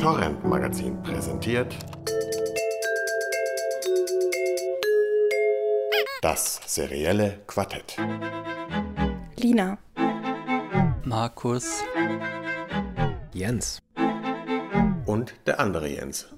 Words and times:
Torrent 0.00 0.42
Magazin 0.46 1.02
präsentiert 1.02 1.76
das 6.22 6.58
serielle 6.64 7.42
Quartett. 7.46 7.98
Lina. 9.36 9.76
Markus. 11.04 11.82
Jens. 13.34 13.82
Und 15.04 15.34
der 15.44 15.60
andere 15.60 15.88
Jens. 15.88 16.28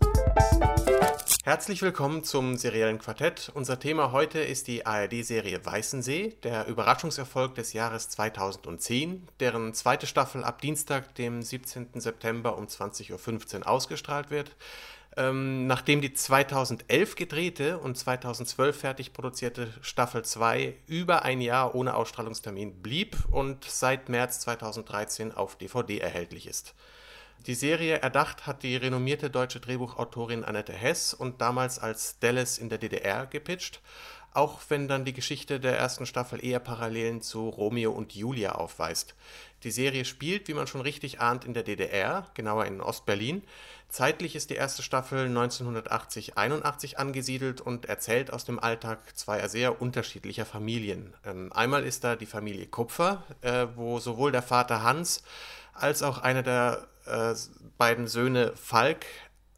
Herzlich 1.45 1.83
willkommen 1.83 2.23
zum 2.23 2.57
seriellen 2.57 2.99
Quartett. 2.99 3.51
Unser 3.53 3.81
Thema 3.81 4.13
heute 4.13 4.39
ist 4.39 4.69
die 4.69 4.87
ARD-Serie 4.87 5.67
Weißensee, 5.67 6.37
der 6.45 6.67
Überraschungserfolg 6.69 7.57
des 7.57 7.73
Jahres 7.73 8.09
2010, 8.11 9.27
deren 9.41 9.75
zweite 9.75 10.07
Staffel 10.07 10.45
ab 10.45 10.61
Dienstag, 10.61 11.15
dem 11.17 11.43
17. 11.43 12.01
September 12.01 12.57
um 12.57 12.67
20.15 12.67 13.59
Uhr 13.59 13.69
ausgestrahlt 13.69 14.31
wird. 14.31 14.55
Ähm, 15.17 15.67
nachdem 15.67 16.01
die 16.01 16.15
2011 16.15 17.17
gedrehte 17.17 17.79
und 17.79 17.99
2012 17.99 18.79
fertig 18.79 19.13
produzierte 19.13 19.69
Staffel 19.83 20.25
2 20.25 20.75
über 20.87 21.23
ein 21.23 21.41
Jahr 21.41 21.75
ohne 21.75 21.97
Ausstrahlungstermin 21.97 22.83
blieb 22.83 23.17
und 23.31 23.65
seit 23.65 24.09
März 24.09 24.41
2013 24.41 25.33
auf 25.33 25.57
DVD 25.57 25.99
erhältlich 25.99 26.47
ist. 26.47 26.75
Die 27.47 27.55
Serie 27.57 27.97
erdacht 27.97 28.47
hat 28.47 28.63
die 28.63 28.77
renommierte 28.77 29.29
deutsche 29.29 29.59
Drehbuchautorin 29.59 30.45
Annette 30.45 30.73
Hess 30.73 31.13
und 31.13 31.41
damals 31.41 31.81
als 31.81 32.21
Dallas 32.21 32.57
in 32.57 32.69
der 32.69 32.79
DDR 32.79 33.27
gepitcht, 33.27 33.81
auch 34.33 34.61
wenn 34.69 34.87
dann 34.87 35.05
die 35.05 35.13
Geschichte 35.13 35.59
der 35.59 35.77
ersten 35.77 36.07
Staffel 36.07 36.45
eher 36.45 36.61
Parallelen 36.61 37.21
zu 37.21 37.49
Romeo 37.49 37.91
und 37.91 38.15
Julia 38.15 38.53
aufweist. 38.53 39.17
Die 39.65 39.73
Serie 39.73 40.05
spielt, 40.05 40.47
wie 40.47 40.55
man 40.55 40.69
schon 40.69 40.83
richtig 40.83 41.21
ahnt, 41.21 41.45
in 41.45 41.53
der 41.53 41.65
DDR, 41.65 42.29
genauer 42.35 42.67
in 42.67 42.81
Ostberlin. 42.81 43.43
Zeitlich 43.89 44.37
ist 44.37 44.51
die 44.51 44.55
erste 44.55 44.83
Staffel 44.85 45.27
1980-81 45.27 46.95
angesiedelt 46.95 47.61
und 47.61 47.87
erzählt 47.87 48.33
aus 48.33 48.45
dem 48.45 48.61
Alltag 48.61 49.17
zweier 49.17 49.49
sehr 49.49 49.83
unterschiedlicher 49.83 50.47
Familien. 50.47 51.13
Ähm, 51.27 51.53
einmal 51.53 51.83
ist 51.83 52.05
da 52.05 52.15
die 52.15 52.27
Familie 52.27 52.69
Kupfer, 52.69 53.25
äh, 53.41 53.67
wo 53.75 53.99
sowohl 53.99 54.31
der 54.31 54.43
Vater 54.43 54.85
Hans 54.85 55.25
als 55.75 56.03
auch 56.03 56.19
einer 56.19 56.43
der 56.43 56.87
äh, 57.07 57.35
beiden 57.79 58.07
Söhne 58.07 58.53
Falk 58.57 59.07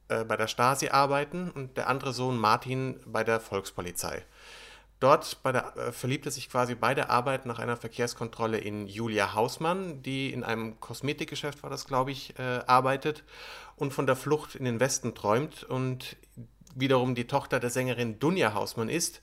äh, 0.09 0.25
bei 0.25 0.37
der 0.37 0.49
Stasi 0.49 0.89
arbeiten 0.89 1.51
und 1.51 1.77
der 1.77 1.89
andere 1.89 2.13
Sohn 2.13 2.39
Martin 2.39 3.01
bei 3.07 3.25
der 3.25 3.41
Volkspolizei. 3.41 4.23
Dort 5.01 5.45
der, 5.45 5.77
äh, 5.77 5.93
verliebte 5.93 6.31
sich 6.31 6.49
quasi 6.49 6.75
bei 6.75 6.95
der 6.95 7.11
Arbeit 7.11 7.47
nach 7.47 7.59
einer 7.59 7.77
Verkehrskontrolle 7.77 8.59
in 8.59 8.87
Julia 8.87 9.35
Hausmann, 9.35 10.03
die 10.03 10.33
in 10.33 10.45
einem 10.45 10.81
Kosmetikgeschäft, 10.81 11.63
war 11.63 11.71
das 11.71 11.87
glaube 11.87 12.11
ich, 12.11 12.39
äh, 12.39 12.61
arbeitet 12.67 13.25
und 13.77 13.93
von 13.93 14.07
der 14.07 14.17
Flucht 14.17 14.55
in 14.55 14.65
den 14.65 14.81
Westen 14.81 15.15
träumt 15.15 15.65
und 15.65 16.17
wiederum 16.75 17.15
die 17.15 17.27
Tochter 17.27 17.61
der 17.61 17.71
Sängerin 17.71 18.19
Dunja 18.19 18.55
Hausmann 18.55 18.89
ist, 18.89 19.21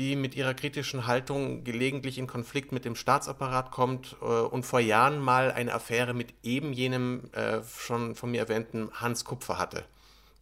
die 0.00 0.16
mit 0.16 0.34
ihrer 0.34 0.54
kritischen 0.54 1.06
Haltung 1.06 1.62
gelegentlich 1.62 2.16
in 2.16 2.26
Konflikt 2.26 2.72
mit 2.72 2.86
dem 2.86 2.96
Staatsapparat 2.96 3.70
kommt 3.70 4.16
äh, 4.22 4.24
und 4.24 4.64
vor 4.64 4.80
Jahren 4.80 5.20
mal 5.20 5.52
eine 5.52 5.74
Affäre 5.74 6.14
mit 6.14 6.32
eben 6.42 6.72
jenem 6.72 7.24
äh, 7.32 7.58
schon 7.78 8.14
von 8.14 8.30
mir 8.30 8.40
erwähnten 8.40 8.90
Hans 8.94 9.26
Kupfer 9.26 9.58
hatte. 9.58 9.84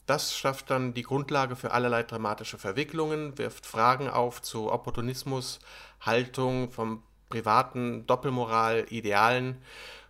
Das 0.07 0.39
schafft 0.39 0.71
dann 0.71 0.95
die 0.95 1.03
Grundlage 1.03 1.57
für 1.57 1.73
allerlei 1.73 2.05
dramatische 2.05 2.57
Verwicklungen, 2.57 3.37
wirft 3.37 3.67
Fragen 3.67 4.09
auf 4.09 4.43
zu 4.43 4.71
Opportunismus, 4.71 5.59
Haltung, 6.01 6.71
vom 6.71 7.03
privaten 7.29 8.07
Doppelmoral, 8.07 8.87
Idealen. 8.91 9.61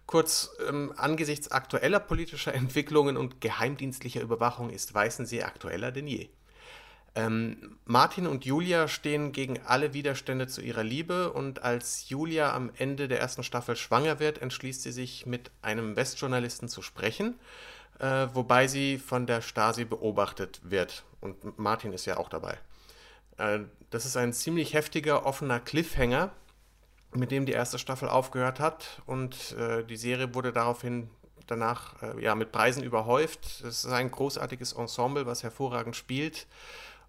Kurz, 0.05 0.51
ähm, 0.69 0.93
angesichts 0.95 1.51
aktueller 1.51 2.01
politischer 2.01 2.53
Entwicklungen 2.63 3.17
und 3.17 3.41
geheimdienstlicher 3.41 4.21
Überwachung 4.21 4.69
ist 4.69 4.93
Weißensee 4.93 5.43
aktueller 5.43 5.91
denn 5.91 6.07
je. 6.07 6.29
Ähm, 7.19 7.77
Martin 7.85 8.29
und 8.29 8.45
Julia 8.45 8.87
stehen 8.87 9.33
gegen 9.33 9.59
alle 9.67 9.93
Widerstände 9.93 10.47
zu 10.47 10.61
ihrer 10.61 10.85
Liebe 10.85 11.33
und 11.33 11.65
als 11.65 12.09
Julia 12.09 12.55
am 12.55 12.71
Ende 12.77 13.09
der 13.09 13.19
ersten 13.19 13.43
Staffel 13.43 13.75
schwanger 13.75 14.21
wird, 14.21 14.41
entschließt 14.41 14.83
sie 14.83 14.93
sich 14.93 15.27
mit 15.27 15.51
einem 15.61 15.97
Westjournalisten 15.97 16.69
zu 16.69 16.81
sprechen, 16.81 17.35
äh, 17.99 18.29
wobei 18.35 18.69
sie 18.69 18.99
von 18.99 19.27
der 19.27 19.41
Stasi 19.41 19.85
beobachtet 19.85 20.61
wird 20.63 21.03
und 21.21 21.59
Martin 21.59 21.93
ist 21.93 22.07
ja 22.07 22.19
auch 22.19 22.29
dabei. 22.29 22.57
Äh, 23.37 23.61
das 23.91 24.07
ist 24.07 24.17
ein 24.17 24.33
ziemlich 24.33 24.73
heftiger, 24.73 25.27
offener 25.27 25.59
Cliffhanger, 25.59 26.31
mit 27.15 27.33
dem 27.33 27.47
die 27.47 27.53
erste 27.53 27.81
Staffel 27.81 28.09
aufgehört 28.09 28.61
hat 28.61 29.03
und 29.07 29.57
äh, 29.59 29.83
die 29.83 29.97
Serie 29.97 30.37
wurde 30.37 30.53
daraufhin 30.53 31.11
danach 31.49 32.01
äh, 32.01 32.23
ja, 32.23 32.37
mit 32.37 32.53
Preisen 32.53 32.85
überhäuft. 32.85 33.45
Es 33.65 33.83
ist 33.85 33.87
ein 33.87 34.13
großartiges 34.13 34.75
Ensemble, 34.75 35.27
was 35.27 35.43
hervorragend 35.43 35.97
spielt 35.97 36.47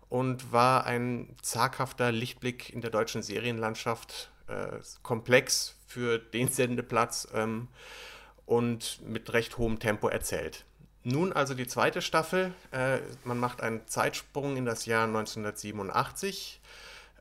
und 0.09 0.51
war 0.51 0.85
ein 0.85 1.35
zaghafter 1.41 2.11
Lichtblick 2.11 2.71
in 2.71 2.81
der 2.81 2.89
deutschen 2.89 3.21
Serienlandschaft, 3.21 4.31
äh, 4.47 4.79
komplex 5.03 5.75
für 5.87 6.17
den 6.17 6.47
Sendeplatz 6.47 7.27
ähm, 7.33 7.67
und 8.45 9.01
mit 9.05 9.31
recht 9.33 9.57
hohem 9.57 9.79
Tempo 9.79 10.07
erzählt. 10.07 10.65
Nun 11.03 11.31
also 11.31 11.53
die 11.53 11.67
zweite 11.67 12.01
Staffel. 12.01 12.53
Äh, 12.71 12.99
man 13.23 13.37
macht 13.37 13.61
einen 13.61 13.87
Zeitsprung 13.87 14.57
in 14.57 14.65
das 14.65 14.85
Jahr 14.85 15.05
1987. 15.05 16.59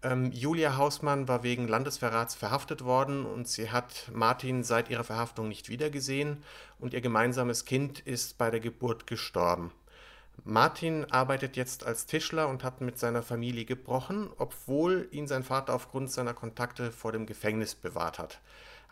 Ähm, 0.02 0.30
Julia 0.32 0.76
Hausmann 0.76 1.28
war 1.28 1.42
wegen 1.42 1.68
Landesverrats 1.68 2.34
verhaftet 2.34 2.84
worden 2.84 3.24
und 3.24 3.48
sie 3.48 3.70
hat 3.70 4.10
Martin 4.12 4.62
seit 4.62 4.90
ihrer 4.90 5.04
Verhaftung 5.04 5.48
nicht 5.48 5.68
wiedergesehen 5.68 6.42
und 6.78 6.94
ihr 6.94 7.00
gemeinsames 7.00 7.64
Kind 7.64 8.00
ist 8.00 8.38
bei 8.38 8.50
der 8.50 8.60
Geburt 8.60 9.06
gestorben. 9.06 9.72
Martin 10.44 11.04
arbeitet 11.10 11.56
jetzt 11.56 11.84
als 11.84 12.06
Tischler 12.06 12.48
und 12.48 12.64
hat 12.64 12.80
mit 12.80 12.98
seiner 12.98 13.22
Familie 13.22 13.64
gebrochen, 13.64 14.30
obwohl 14.38 15.08
ihn 15.10 15.26
sein 15.26 15.42
Vater 15.42 15.74
aufgrund 15.74 16.10
seiner 16.10 16.34
Kontakte 16.34 16.92
vor 16.92 17.12
dem 17.12 17.26
Gefängnis 17.26 17.74
bewahrt 17.74 18.18
hat. 18.18 18.40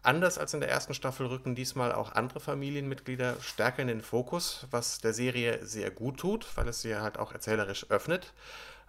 Anders 0.03 0.39
als 0.39 0.55
in 0.55 0.61
der 0.61 0.71
ersten 0.71 0.95
Staffel 0.95 1.27
rücken 1.27 1.55
diesmal 1.55 1.93
auch 1.93 2.13
andere 2.13 2.39
Familienmitglieder 2.39 3.37
stärker 3.41 3.83
in 3.83 3.89
den 3.89 4.03
Fokus, 4.03 4.67
was 4.71 5.01
der 5.01 5.13
Serie 5.13 5.65
sehr 5.67 5.91
gut 5.91 6.19
tut, 6.19 6.47
weil 6.57 6.69
es 6.69 6.83
sie 6.83 6.95
halt 6.97 7.19
auch 7.19 7.33
erzählerisch 7.33 7.91
öffnet. 7.91 8.33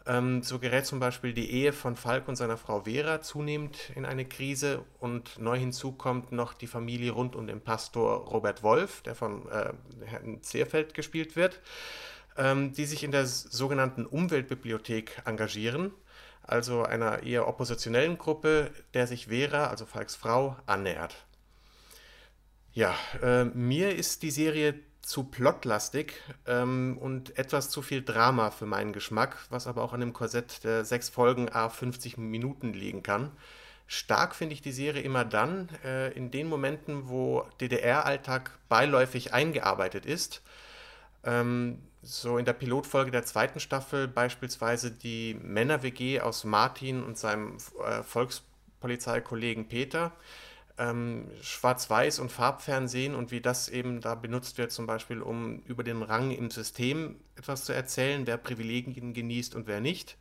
Ähm, 0.05 0.43
so 0.43 0.59
gerät 0.59 0.85
zum 0.85 0.99
Beispiel 0.99 1.33
die 1.33 1.51
Ehe 1.51 1.73
von 1.73 1.95
Falk 1.95 2.27
und 2.27 2.35
seiner 2.35 2.55
Frau 2.55 2.81
Vera 2.81 3.21
zunehmend 3.21 3.91
in 3.95 4.05
eine 4.05 4.25
Krise 4.25 4.83
und 4.99 5.39
neu 5.39 5.57
hinzu 5.57 5.91
kommt 5.91 6.31
noch 6.31 6.53
die 6.53 6.67
Familie 6.67 7.11
rund 7.11 7.35
um 7.35 7.47
den 7.47 7.61
Pastor 7.61 8.27
Robert 8.27 8.61
Wolf, 8.61 9.01
der 9.01 9.15
von 9.15 9.49
äh, 9.49 9.73
Herrn 10.05 10.43
Zehrfeld 10.43 10.93
gespielt 10.93 11.35
wird 11.35 11.59
ähm, 12.37 12.73
die 12.73 12.85
sich 12.85 13.03
in 13.03 13.11
der 13.11 13.25
sogenannten 13.25 14.05
Umweltbibliothek 14.05 15.21
engagieren, 15.25 15.91
also 16.43 16.83
einer 16.83 17.23
eher 17.23 17.47
oppositionellen 17.47 18.17
Gruppe, 18.17 18.71
der 18.93 19.07
sich 19.07 19.27
Vera, 19.27 19.67
also 19.67 19.85
Falks 19.85 20.15
Frau, 20.15 20.55
annähert. 20.65 21.25
Ja, 22.73 22.95
äh, 23.21 23.45
mir 23.45 23.95
ist 23.95 24.23
die 24.23 24.31
Serie 24.31 24.75
zu 25.01 25.23
plotlastig 25.23 26.13
ähm, 26.45 26.97
und 26.99 27.37
etwas 27.37 27.69
zu 27.69 27.81
viel 27.81 28.03
Drama 28.03 28.51
für 28.51 28.65
meinen 28.65 28.91
Geschmack, 28.93 29.37
was 29.49 29.65
aber 29.65 29.81
auch 29.83 29.93
an 29.93 30.01
dem 30.01 30.13
Korsett 30.13 30.63
der 30.63 30.83
sechs 30.85 31.09
Folgen 31.09 31.49
a 31.49 31.69
50 31.69 32.17
Minuten 32.17 32.73
liegen 32.73 33.03
kann. 33.03 33.31
Stark 33.87 34.35
finde 34.35 34.53
ich 34.53 34.61
die 34.61 34.73
Serie 34.73 35.01
immer 35.01 35.23
dann, 35.23 35.69
äh, 35.85 36.11
in 36.11 36.29
den 36.29 36.47
Momenten, 36.49 37.07
wo 37.07 37.45
DDR-Alltag 37.61 38.51
beiläufig 38.67 39.33
eingearbeitet 39.33 40.05
ist. 40.05 40.41
Ähm, 41.23 41.81
so 42.07 42.37
in 42.37 42.45
der 42.45 42.53
Pilotfolge 42.53 43.11
der 43.11 43.23
zweiten 43.23 43.59
Staffel 43.59 44.07
beispielsweise 44.07 44.91
die 44.91 45.35
Männer-WG 45.41 46.21
aus 46.21 46.43
Martin 46.45 47.03
und 47.03 47.17
seinem 47.17 47.57
äh, 47.85 48.01
Volkspolizeikollegen 48.03 49.67
Peter. 49.67 50.13
Ähm, 50.77 51.25
Schwarz-Weiß- 51.41 52.21
und 52.21 52.31
Farbfernsehen 52.31 53.15
und 53.15 53.31
wie 53.31 53.41
das 53.41 53.67
eben 53.67 53.99
da 53.99 54.15
benutzt 54.15 54.57
wird, 54.57 54.71
zum 54.71 54.85
Beispiel, 54.85 55.21
um 55.21 55.59
über 55.65 55.83
den 55.83 56.03
Rang 56.03 56.31
im 56.31 56.51
System 56.51 57.19
etwas 57.35 57.65
zu 57.65 57.73
erzählen, 57.73 58.27
wer 58.27 58.37
Privilegien 58.37 59.13
genießt 59.13 59.55
und 59.55 59.67
wer 59.67 59.81
nicht. 59.81 60.17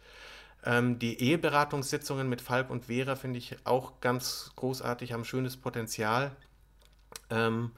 Ähm, 0.64 0.98
die 0.98 1.20
Eheberatungssitzungen 1.20 2.28
mit 2.28 2.40
Falk 2.40 2.70
und 2.70 2.86
Vera 2.86 3.16
finde 3.16 3.38
ich 3.38 3.56
auch 3.64 4.00
ganz 4.00 4.50
großartig, 4.56 5.12
haben 5.12 5.24
schönes 5.24 5.56
Potenzial. 5.56 6.34
Ähm, 7.30 7.70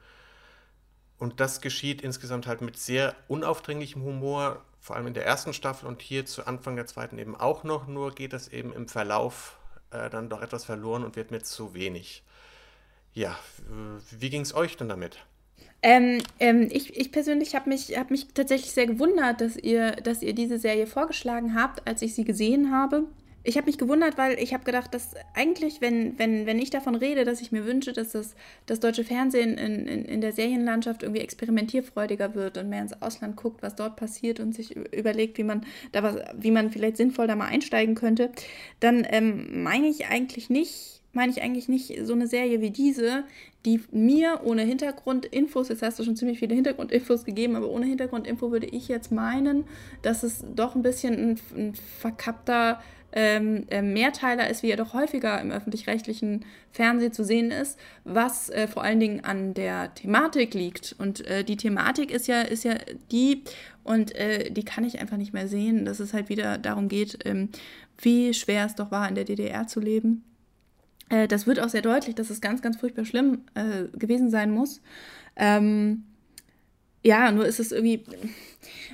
und 1.19 1.41
das 1.41 1.61
geschieht 1.61 2.03
insgesamt 2.03 2.47
halt 2.47 2.61
mit 2.61 2.79
sehr 2.79 3.15
unaufdringlichem 3.26 4.03
Humor, 4.03 4.62
vor 4.81 4.97
allem 4.97 5.09
in 5.09 5.15
der 5.15 5.26
ersten 5.26 5.53
Staffel 5.53 5.87
und 5.87 6.03
hier 6.03 6.26
zu 6.26 6.47
Anfang 6.47 6.76
der 6.76 6.87
zweiten 6.87 7.19
eben 7.19 7.37
auch 7.37 7.65
noch, 7.65 7.87
nur 7.88 8.15
geht 8.15 8.32
das 8.32 8.49
eben 8.49 8.73
im 8.73 8.88
Verlauf 8.88 9.59
äh, 9.91 10.09
dann 10.11 10.29
doch 10.29 10.43
etwas 10.43 10.65
verloren 10.65 11.05
und 11.05 11.17
wird 11.17 11.31
mir 11.31 11.43
zu 11.43 11.75
wenig. 11.75 12.23
Ja, 13.15 13.37
wie 14.11 14.31
ging 14.31 14.43
es 14.43 14.55
euch 14.55 14.76
denn 14.76 14.88
damit? 14.88 15.19
Ähm, 15.82 16.23
ähm, 16.38 16.69
ich, 16.70 16.97
ich 16.97 17.11
persönlich 17.12 17.55
habe 17.55 17.69
mich, 17.69 17.97
hab 17.97 18.11
mich 18.11 18.29
tatsächlich 18.35 18.73
sehr 18.73 18.87
gewundert, 18.87 19.41
dass 19.41 19.56
ihr, 19.56 19.93
dass 19.93 20.23
ihr 20.23 20.35
diese 20.35 20.59
Serie 20.59 20.87
vorgeschlagen 20.87 21.55
habt, 21.55 21.87
als 21.87 22.03
ich 22.03 22.14
sie 22.14 22.25
gesehen 22.25 22.73
habe 22.73 23.05
ich 23.49 23.56
habe 23.56 23.65
mich 23.65 23.79
gewundert, 23.79 24.19
weil 24.19 24.39
ich 24.39 24.53
habe 24.53 24.65
gedacht, 24.65 24.93
dass 24.93 25.15
eigentlich, 25.35 25.81
wenn, 25.81 26.19
wenn, 26.19 26.45
wenn 26.45 26.59
ich 26.59 26.69
davon 26.69 26.95
rede, 26.95 27.25
dass 27.25 27.41
ich 27.41 27.50
mir 27.50 27.65
wünsche, 27.65 27.95
dass 27.95 28.12
das, 28.12 28.35
das 28.67 28.79
deutsche 28.79 29.05
Fernsehen 29.05 29.56
in, 29.56 29.87
in, 29.87 30.05
in 30.05 30.21
der 30.21 30.33
Serienlandschaft 30.33 31.03
irgendwie 31.03 31.23
experimentierfreudiger 31.23 32.35
wird 32.35 32.59
und 32.59 32.69
mehr 32.69 32.83
ins 32.83 33.00
Ausland 33.00 33.37
guckt, 33.37 33.62
was 33.62 33.75
dort 33.75 33.97
passiert 33.97 34.39
und 34.39 34.55
sich 34.55 34.77
überlegt, 34.77 35.39
wie 35.39 35.45
man 35.45 35.65
da 35.93 36.03
was, 36.03 36.17
wie 36.39 36.50
man 36.50 36.71
vielleicht 36.71 36.99
sinnvoll 36.99 37.27
da 37.27 37.37
mal 37.37 37.47
einsteigen 37.47 37.95
könnte, 37.95 38.31
dann 38.81 39.06
ähm, 39.09 39.62
meine 39.62 39.89
ich 39.89 40.09
eigentlich 40.09 40.50
nicht, 40.50 41.00
meine 41.15 41.33
ich 41.33 41.41
eigentlich 41.41 41.69
nicht 41.69 41.99
so 42.05 42.12
eine 42.12 42.27
Serie 42.27 42.61
wie 42.61 42.71
diese, 42.71 43.25
die 43.65 43.81
mir 43.93 44.43
ohne 44.45 44.62
Hintergrundinfos, 44.62 45.71
jetzt 45.71 45.81
hast 45.81 45.99
du 45.99 46.05
schon 46.05 46.17
ziemlich 46.17 46.39
viele 46.39 46.55
Hintergrundinfos 46.55 47.25
gegeben, 47.25 47.56
aber 47.56 47.71
ohne 47.71 47.87
Hintergrundinfo 47.87 48.53
würde 48.53 48.67
ich 48.67 48.89
jetzt 48.89 49.11
meinen, 49.11 49.65
dass 50.03 50.23
es 50.23 50.45
doch 50.55 50.75
ein 50.75 50.83
bisschen 50.83 51.15
ein, 51.15 51.41
ein 51.56 51.75
verkappter 51.75 52.83
ähm, 53.13 53.65
äh, 53.69 53.83
Mehrteiler 53.83 54.49
ist, 54.51 54.63
wie 54.63 54.71
er 54.71 54.77
doch 54.77 54.93
häufiger 54.93 55.41
im 55.41 55.51
öffentlich-rechtlichen 55.51 56.45
Fernsehen 56.73 57.13
zu 57.13 57.25
sehen 57.25 57.51
ist, 57.51 57.79
was 58.05 58.51
äh, 58.51 58.69
vor 58.69 58.83
allen 58.83 59.01
Dingen 59.01 59.25
an 59.25 59.55
der 59.55 59.95
Thematik 59.95 60.55
liegt. 60.55 60.95
Und 60.99 61.27
äh, 61.27 61.45
die 61.45 61.57
Thematik 61.57 62.11
ist 62.11 62.27
ja, 62.27 62.43
ist 62.43 62.65
ja 62.65 62.75
die, 63.11 63.45
und 63.83 64.15
äh, 64.15 64.51
die 64.51 64.65
kann 64.65 64.85
ich 64.85 65.01
einfach 65.01 65.17
nicht 65.17 65.33
mehr 65.33 65.49
sehen, 65.49 65.85
dass 65.85 66.01
es 66.01 66.13
halt 66.13 66.29
wieder 66.29 66.59
darum 66.59 66.89
geht, 66.89 67.19
ähm, 67.25 67.49
wie 68.01 68.35
schwer 68.35 68.67
es 68.67 68.75
doch 68.75 68.91
war, 68.91 69.09
in 69.09 69.15
der 69.15 69.25
DDR 69.25 69.67
zu 69.67 69.81
leben 69.81 70.25
äh, 71.09 71.27
das 71.27 71.47
wird 71.47 71.59
auch 71.59 71.71
sehr 71.71 71.81
deutlich, 71.81 72.15
dass 72.15 72.29
es 72.29 72.43
ganz, 72.43 72.61
ganz 72.61 72.77
furchtbar 72.77 73.07
schlimm 73.07 73.43
äh, 73.55 73.85
gewesen 73.97 74.29
sein 74.31 74.51
muss. 74.51 74.83
Ähm, 75.37 76.05
ja, 77.03 77.31
nur 77.31 77.47
ist 77.47 77.61
es 77.61 77.73
irgendwie, 77.73 78.03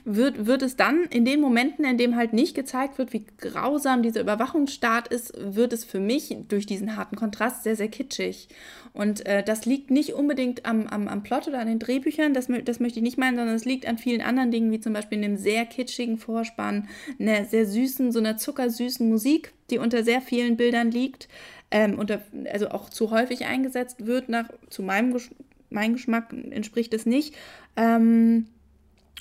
wird, 0.05 0.47
wird 0.47 0.63
es 0.63 0.77
dann 0.77 1.05
in 1.05 1.25
den 1.25 1.41
Momenten, 1.41 1.85
in 1.85 1.97
dem 1.97 2.17
halt 2.17 2.35
nicht 2.35 2.55
gezeigt 2.55 2.99
wird, 2.99 3.13
wie 3.13 3.25
grausam 3.39 4.03
dieser 4.03 4.21
Überwachungsstaat 4.21 5.09
ist, 5.09 5.33
wird 5.39 5.73
es 5.73 5.85
für 5.85 6.01
mich 6.01 6.37
durch 6.49 6.67
diesen 6.67 6.97
harten 6.97 7.17
Kontrast 7.17 7.63
sehr, 7.63 7.77
sehr 7.77 7.89
kitschig. 7.89 8.49
Und 8.93 9.27
äh, 9.27 9.43
das 9.43 9.65
liegt 9.65 9.91
nicht 9.91 10.13
unbedingt 10.13 10.67
am, 10.67 10.87
am, 10.87 11.09
am 11.09 11.23
Plot 11.23 11.49
oder 11.49 11.59
an 11.59 11.67
den 11.67 11.79
Drehbüchern, 11.79 12.35
das, 12.35 12.49
das 12.65 12.81
möchte 12.81 12.99
ich 12.99 13.03
nicht 13.03 13.19
meinen, 13.19 13.37
sondern 13.37 13.57
es 13.57 13.65
liegt 13.65 13.87
an 13.87 13.99
vielen 13.99 14.21
anderen 14.21 14.51
Dingen, 14.51 14.71
wie 14.71 14.81
zum 14.81 14.93
Beispiel 14.93 15.17
in 15.17 15.23
dem 15.23 15.37
sehr 15.37 15.65
kitschigen 15.65 16.19
Vorspann, 16.19 16.89
einer 17.19 17.45
sehr 17.47 17.67
süßen, 17.67 18.13
so 18.13 18.19
einer 18.19 18.37
zuckersüßen 18.37 19.09
Musik, 19.09 19.53
die 19.71 19.79
unter 19.79 20.05
sehr 20.05 20.21
vielen 20.21 20.57
Bildern 20.57 20.91
liegt 20.91 21.29
ähm, 21.71 21.99
und 21.99 22.17
also 22.53 22.69
auch 22.69 22.91
zu 22.91 23.11
häufig 23.11 23.47
eingesetzt 23.47 24.07
wird, 24.07 24.29
nach, 24.29 24.49
zu 24.69 24.83
meinem 24.83 25.13
Gesch 25.13 25.31
mein 25.71 25.95
Geschmack 25.95 26.33
entspricht 26.33 26.95
es 26.95 27.07
nicht. 27.07 27.35
Ähm, 27.77 28.47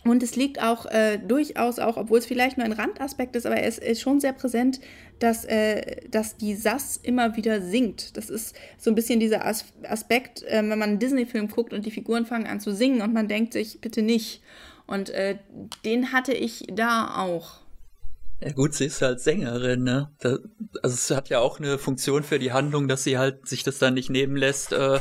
und 0.06 0.22
es 0.22 0.36
liegt 0.36 0.62
auch 0.62 0.86
äh, 0.88 1.18
durchaus 1.18 1.80
auch, 1.80 1.96
obwohl 1.96 2.20
es 2.20 2.26
vielleicht 2.26 2.58
nur 2.58 2.66
ein 2.66 2.74
Randaspekt 2.74 3.36
ist, 3.38 3.46
aber 3.46 3.62
es 3.62 3.78
ist 3.78 4.02
schon 4.02 4.20
sehr 4.20 4.34
präsent, 4.34 4.82
dass, 5.20 5.46
äh, 5.46 6.08
dass 6.10 6.36
die 6.36 6.56
Sass 6.56 7.00
immer 7.02 7.38
wieder 7.38 7.62
singt. 7.62 8.18
Das 8.18 8.30
ist 8.30 8.56
so 8.78 8.92
ein 8.92 8.96
bisschen 8.96 9.22
dieser 9.22 9.46
As 9.46 9.66
Aspekt, 9.84 10.44
äh, 10.44 10.58
wenn 10.58 10.68
man 10.68 10.84
einen 10.84 11.00
Disney-Film 11.00 11.48
guckt 11.48 11.72
und 11.72 11.86
die 11.86 11.92
Figuren 11.92 12.26
fangen 12.26 12.48
an 12.48 12.60
zu 12.60 12.74
singen 12.74 13.02
und 13.02 13.14
man 13.14 13.30
denkt 13.30 13.54
sich, 13.54 13.80
bitte 13.80 14.02
nicht. 14.02 14.42
Und 14.88 15.10
äh, 15.12 15.38
den 15.86 16.12
hatte 16.12 16.34
ich 16.34 16.66
da 16.70 17.16
auch. 17.18 17.63
Ja 18.46 18.52
gut, 18.52 18.74
sie 18.74 18.86
ist 18.86 19.02
halt 19.02 19.22
Sängerin, 19.22 19.84
ne? 19.84 20.12
Da, 20.20 20.38
also 20.82 20.96
es 20.96 21.10
hat 21.12 21.30
ja 21.30 21.40
auch 21.40 21.60
eine 21.60 21.78
Funktion 21.78 22.24
für 22.24 22.40
die 22.40 22.52
Handlung, 22.52 22.90
dass 22.90 23.06
sie 23.06 23.18
halt 23.18 23.48
sich 23.48 23.64
das 23.64 23.80
dann 23.80 23.94
nicht 23.94 24.10
nehmen 24.10 24.36
lässt, 24.36 24.74
äh, 24.74 25.00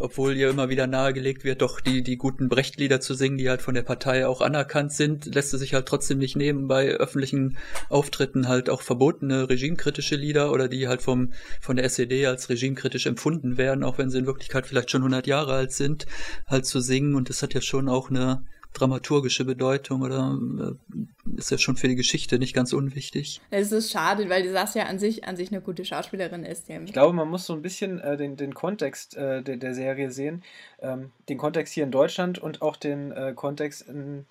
obwohl 0.00 0.36
ihr 0.36 0.50
immer 0.50 0.70
wieder 0.70 0.88
nahegelegt 0.88 1.44
wird, 1.44 1.62
doch 1.62 1.80
die, 1.80 2.02
die 2.02 2.16
guten 2.16 2.48
Brechtlieder 2.48 3.00
zu 3.00 3.14
singen, 3.14 3.38
die 3.38 3.48
halt 3.48 3.62
von 3.62 3.74
der 3.74 3.82
Partei 3.82 4.26
auch 4.26 4.40
anerkannt 4.40 4.92
sind, 4.92 5.32
lässt 5.32 5.50
sie 5.50 5.58
sich 5.58 5.72
halt 5.72 5.86
trotzdem 5.86 6.18
nicht 6.18 6.34
nehmen, 6.34 6.66
bei 6.66 6.88
öffentlichen 6.88 7.56
Auftritten 7.90 8.48
halt 8.48 8.68
auch 8.68 8.82
verbotene 8.82 9.48
regimekritische 9.48 10.16
Lieder 10.16 10.50
oder 10.50 10.66
die 10.66 10.88
halt 10.88 11.00
vom, 11.00 11.32
von 11.60 11.76
der 11.76 11.84
SED 11.84 12.26
als 12.26 12.48
regimekritisch 12.48 13.06
empfunden 13.06 13.56
werden, 13.56 13.84
auch 13.84 13.98
wenn 13.98 14.10
sie 14.10 14.18
in 14.18 14.26
Wirklichkeit 14.26 14.66
vielleicht 14.66 14.90
schon 14.90 15.02
100 15.02 15.28
Jahre 15.28 15.52
alt 15.52 15.70
sind, 15.70 16.06
halt 16.48 16.66
zu 16.66 16.80
singen 16.80 17.14
und 17.14 17.28
das 17.28 17.40
hat 17.40 17.54
ja 17.54 17.60
schon 17.60 17.88
auch 17.88 18.10
eine 18.10 18.42
dramaturgische 18.72 19.44
Bedeutung 19.44 20.02
oder 20.02 20.38
äh, 20.60 21.36
ist 21.36 21.50
ja 21.50 21.58
schon 21.58 21.76
für 21.76 21.88
die 21.88 21.96
Geschichte 21.96 22.38
nicht 22.38 22.54
ganz 22.54 22.72
unwichtig. 22.72 23.40
Es 23.50 23.72
ist 23.72 23.90
schade, 23.90 24.28
weil 24.28 24.42
die 24.42 24.50
Sascha 24.50 24.82
an 24.82 24.98
sich 24.98 25.24
an 25.24 25.36
sich 25.36 25.50
eine 25.50 25.60
gute 25.60 25.84
Schauspielerin 25.84 26.44
ist. 26.44 26.68
Ich 26.68 26.92
glaube, 26.92 27.14
man 27.14 27.28
muss 27.28 27.46
so 27.46 27.52
ein 27.52 27.62
bisschen 27.62 27.98
äh, 28.00 28.16
den, 28.16 28.36
den 28.36 28.54
Kontext 28.54 29.16
äh, 29.16 29.42
der, 29.42 29.56
der 29.56 29.74
Serie 29.74 30.10
sehen. 30.10 30.42
Ähm, 30.80 31.10
den 31.28 31.38
Kontext 31.38 31.74
hier 31.74 31.84
in 31.84 31.90
Deutschland 31.90 32.38
und 32.38 32.62
auch 32.62 32.76
den 32.76 33.12
äh, 33.12 33.32
Kontext 33.34 33.88
in, 33.88 34.26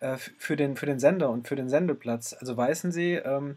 äh, 0.00 0.16
für, 0.16 0.56
den, 0.56 0.76
für 0.76 0.86
den 0.86 0.98
Sender 0.98 1.30
und 1.30 1.48
für 1.48 1.56
den 1.56 1.68
Sendeplatz. 1.68 2.36
Also 2.38 2.56
Weißensee 2.56 3.16
ähm, 3.16 3.56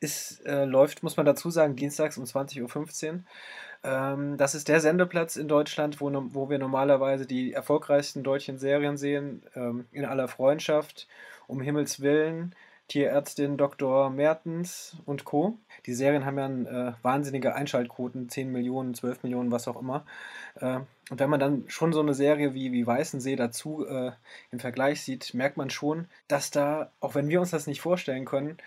ist, 0.00 0.44
äh, 0.44 0.64
läuft, 0.64 1.02
muss 1.02 1.16
man 1.16 1.26
dazu 1.26 1.50
sagen, 1.50 1.76
dienstags 1.76 2.18
um 2.18 2.24
20.15 2.24 3.12
Uhr. 3.12 3.20
Ähm, 3.84 4.36
das 4.36 4.54
ist 4.54 4.68
der 4.68 4.80
Sendeplatz 4.80 5.36
in 5.36 5.48
Deutschland, 5.48 6.00
wo, 6.00 6.10
wo 6.34 6.50
wir 6.50 6.58
normalerweise 6.58 7.26
die 7.26 7.52
erfolgreichsten 7.52 8.22
deutschen 8.22 8.58
Serien 8.58 8.96
sehen, 8.96 9.42
ähm, 9.54 9.86
in 9.92 10.04
aller 10.04 10.28
Freundschaft, 10.28 11.08
um 11.46 11.60
Himmels 11.60 12.00
Willen, 12.00 12.54
Tierärztin 12.88 13.56
Dr. 13.56 14.10
Mertens 14.10 14.96
und 15.06 15.24
Co. 15.24 15.58
Die 15.86 15.94
Serien 15.94 16.26
haben 16.26 16.38
ja 16.38 16.90
äh, 16.90 16.92
wahnsinnige 17.02 17.54
Einschaltquoten, 17.54 18.28
10 18.28 18.52
Millionen, 18.52 18.94
12 18.94 19.22
Millionen, 19.22 19.50
was 19.50 19.66
auch 19.66 19.80
immer. 19.80 20.04
Äh, 20.56 20.80
und 21.10 21.18
wenn 21.18 21.30
man 21.30 21.40
dann 21.40 21.64
schon 21.68 21.92
so 21.92 22.00
eine 22.00 22.14
Serie 22.14 22.54
wie, 22.54 22.70
wie 22.72 22.86
Weißensee 22.86 23.36
dazu 23.36 23.86
äh, 23.86 24.12
im 24.50 24.60
Vergleich 24.60 25.02
sieht, 25.02 25.32
merkt 25.34 25.56
man 25.56 25.70
schon, 25.70 26.06
dass 26.28 26.50
da, 26.50 26.90
auch 27.00 27.14
wenn 27.14 27.28
wir 27.28 27.40
uns 27.40 27.50
das 27.50 27.66
nicht 27.66 27.80
vorstellen 27.80 28.24
können, 28.24 28.58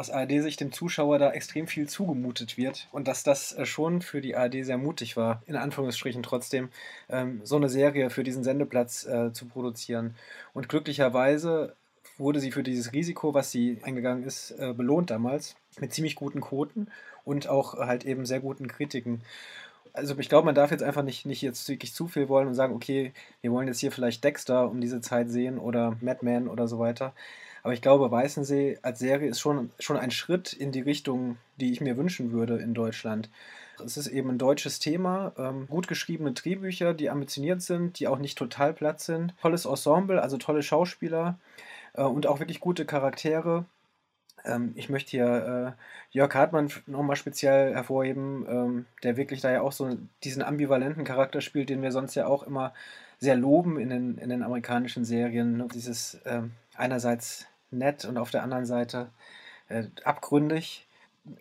aus 0.00 0.10
ARD-Sicht 0.10 0.60
dem 0.60 0.72
Zuschauer 0.72 1.18
da 1.18 1.30
extrem 1.30 1.66
viel 1.66 1.86
zugemutet 1.86 2.56
wird 2.56 2.88
und 2.90 3.06
dass 3.06 3.22
das 3.22 3.52
äh, 3.52 3.66
schon 3.66 4.00
für 4.00 4.22
die 4.22 4.34
ARD 4.34 4.64
sehr 4.64 4.78
mutig 4.78 5.16
war, 5.16 5.42
in 5.46 5.56
Anführungsstrichen 5.56 6.22
trotzdem, 6.22 6.70
ähm, 7.10 7.42
so 7.44 7.56
eine 7.56 7.68
Serie 7.68 8.08
für 8.08 8.24
diesen 8.24 8.42
Sendeplatz 8.42 9.06
äh, 9.06 9.32
zu 9.32 9.46
produzieren. 9.46 10.16
Und 10.54 10.70
glücklicherweise 10.70 11.76
wurde 12.16 12.40
sie 12.40 12.50
für 12.50 12.62
dieses 12.62 12.92
Risiko, 12.94 13.34
was 13.34 13.50
sie 13.50 13.78
eingegangen 13.82 14.24
ist, 14.24 14.52
äh, 14.52 14.72
belohnt 14.72 15.10
damals 15.10 15.54
mit 15.78 15.92
ziemlich 15.92 16.14
guten 16.14 16.40
Quoten 16.40 16.88
und 17.24 17.48
auch 17.48 17.74
halt 17.74 18.04
eben 18.04 18.24
sehr 18.24 18.40
guten 18.40 18.68
Kritiken. 18.68 19.20
Also 19.92 20.16
ich 20.18 20.30
glaube, 20.30 20.46
man 20.46 20.54
darf 20.54 20.70
jetzt 20.70 20.82
einfach 20.82 21.02
nicht, 21.02 21.26
nicht 21.26 21.42
jetzt 21.42 21.68
wirklich 21.68 21.92
zu 21.92 22.08
viel 22.08 22.28
wollen 22.28 22.48
und 22.48 22.54
sagen, 22.54 22.74
okay, 22.74 23.12
wir 23.42 23.52
wollen 23.52 23.68
jetzt 23.68 23.80
hier 23.80 23.92
vielleicht 23.92 24.24
Dexter 24.24 24.70
um 24.70 24.80
diese 24.80 25.02
Zeit 25.02 25.28
sehen 25.28 25.58
oder 25.58 25.96
Madman 26.00 26.48
oder 26.48 26.68
so 26.68 26.78
weiter. 26.78 27.12
Aber 27.62 27.72
ich 27.72 27.82
glaube, 27.82 28.10
Weißensee 28.10 28.78
als 28.82 28.98
Serie 28.98 29.28
ist 29.28 29.40
schon, 29.40 29.70
schon 29.78 29.96
ein 29.96 30.10
Schritt 30.10 30.52
in 30.52 30.72
die 30.72 30.80
Richtung, 30.80 31.36
die 31.56 31.72
ich 31.72 31.80
mir 31.80 31.96
wünschen 31.96 32.32
würde 32.32 32.58
in 32.58 32.74
Deutschland. 32.74 33.28
Es 33.84 33.96
ist 33.96 34.08
eben 34.08 34.30
ein 34.30 34.38
deutsches 34.38 34.78
Thema, 34.78 35.32
ähm, 35.38 35.66
gut 35.68 35.88
geschriebene 35.88 36.32
Drehbücher, 36.32 36.94
die 36.94 37.10
ambitioniert 37.10 37.62
sind, 37.62 37.98
die 37.98 38.08
auch 38.08 38.18
nicht 38.18 38.36
total 38.36 38.72
platt 38.72 39.00
sind. 39.00 39.34
Tolles 39.40 39.64
Ensemble, 39.64 40.20
also 40.20 40.36
tolle 40.36 40.62
Schauspieler 40.62 41.38
äh, 41.94 42.02
und 42.02 42.26
auch 42.26 42.40
wirklich 42.40 42.60
gute 42.60 42.84
Charaktere. 42.84 43.64
Ähm, 44.44 44.72
ich 44.74 44.88
möchte 44.88 45.10
hier 45.10 45.76
äh, 45.76 46.16
Jörg 46.16 46.34
Hartmann 46.34 46.70
nochmal 46.86 47.16
speziell 47.16 47.74
hervorheben, 47.74 48.46
ähm, 48.48 48.86
der 49.02 49.16
wirklich 49.16 49.40
da 49.40 49.50
ja 49.50 49.62
auch 49.62 49.72
so 49.72 49.96
diesen 50.24 50.42
ambivalenten 50.42 51.04
Charakter 51.04 51.40
spielt, 51.40 51.68
den 51.68 51.82
wir 51.82 51.92
sonst 51.92 52.14
ja 52.14 52.26
auch 52.26 52.42
immer 52.42 52.72
sehr 53.18 53.36
loben 53.36 53.78
in 53.78 53.90
den, 53.90 54.18
in 54.18 54.30
den 54.30 54.42
amerikanischen 54.42 55.04
Serien. 55.04 55.68
Dieses 55.68 56.20
ähm, 56.24 56.52
einerseits 56.74 57.46
nett 57.70 58.04
und 58.04 58.18
auf 58.18 58.30
der 58.30 58.42
anderen 58.42 58.66
Seite 58.66 59.10
äh, 59.68 59.84
abgründig. 60.04 60.86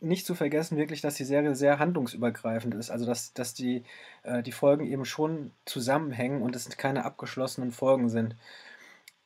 Nicht 0.02 0.26
zu 0.26 0.36
vergessen 0.36 0.78
wirklich, 0.78 1.02
dass 1.02 1.16
die 1.16 1.24
Serie 1.24 1.56
sehr 1.56 1.80
handlungsübergreifend 1.80 2.76
ist, 2.76 2.90
also 2.92 3.06
dass, 3.06 3.34
dass 3.34 3.54
die, 3.54 3.84
äh, 4.24 4.44
die 4.44 4.52
Folgen 4.52 4.86
eben 4.86 5.06
schon 5.06 5.52
zusammenhängen 5.66 6.42
und 6.42 6.56
es 6.56 6.70
keine 6.78 7.06
abgeschlossenen 7.06 7.72
Folgen 7.72 8.10
sind. 8.10 8.36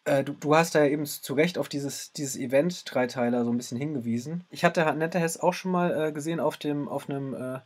Äh, 0.06 0.24
du, 0.24 0.34
du 0.34 0.56
hast 0.56 0.76
da 0.76 0.84
ja 0.84 0.90
eben 0.92 1.06
zu 1.06 1.34
Recht 1.34 1.58
auf 1.58 1.70
dieses, 1.70 2.14
dieses 2.14 2.38
Event-Dreiteiler 2.38 3.46
so 3.46 3.52
ein 3.52 3.58
bisschen 3.58 3.78
hingewiesen. 3.78 4.44
Ich 4.50 4.64
hatte 4.64 4.94
Nette 4.96 5.20
Hess 5.20 5.40
auch 5.40 5.54
schon 5.54 5.72
mal 5.72 6.10
äh, 6.10 6.12
gesehen 6.12 6.40
auf 6.40 6.58
dem, 6.58 6.88
auf 6.88 7.10
einem 7.10 7.34
äh, 7.34 7.60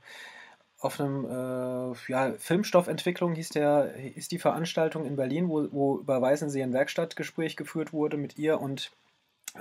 auf 0.80 1.00
einem 1.00 1.26
äh, 1.26 1.96
ja, 2.08 2.34
Filmstoffentwicklung 2.38 3.34
hieß 3.34 3.50
der, 3.50 3.96
ist 4.16 4.32
die 4.32 4.38
Veranstaltung 4.38 5.06
in 5.06 5.16
Berlin, 5.16 5.50
wo, 5.50 5.68
wo 5.72 5.98
über 5.98 6.22
Weißensee 6.22 6.62
ein 6.62 6.74
Werkstattgespräch 6.74 7.56
geführt 7.58 7.94
wurde 7.94 8.18
mit 8.18 8.38
ihr 8.38 8.62
und 8.62 8.92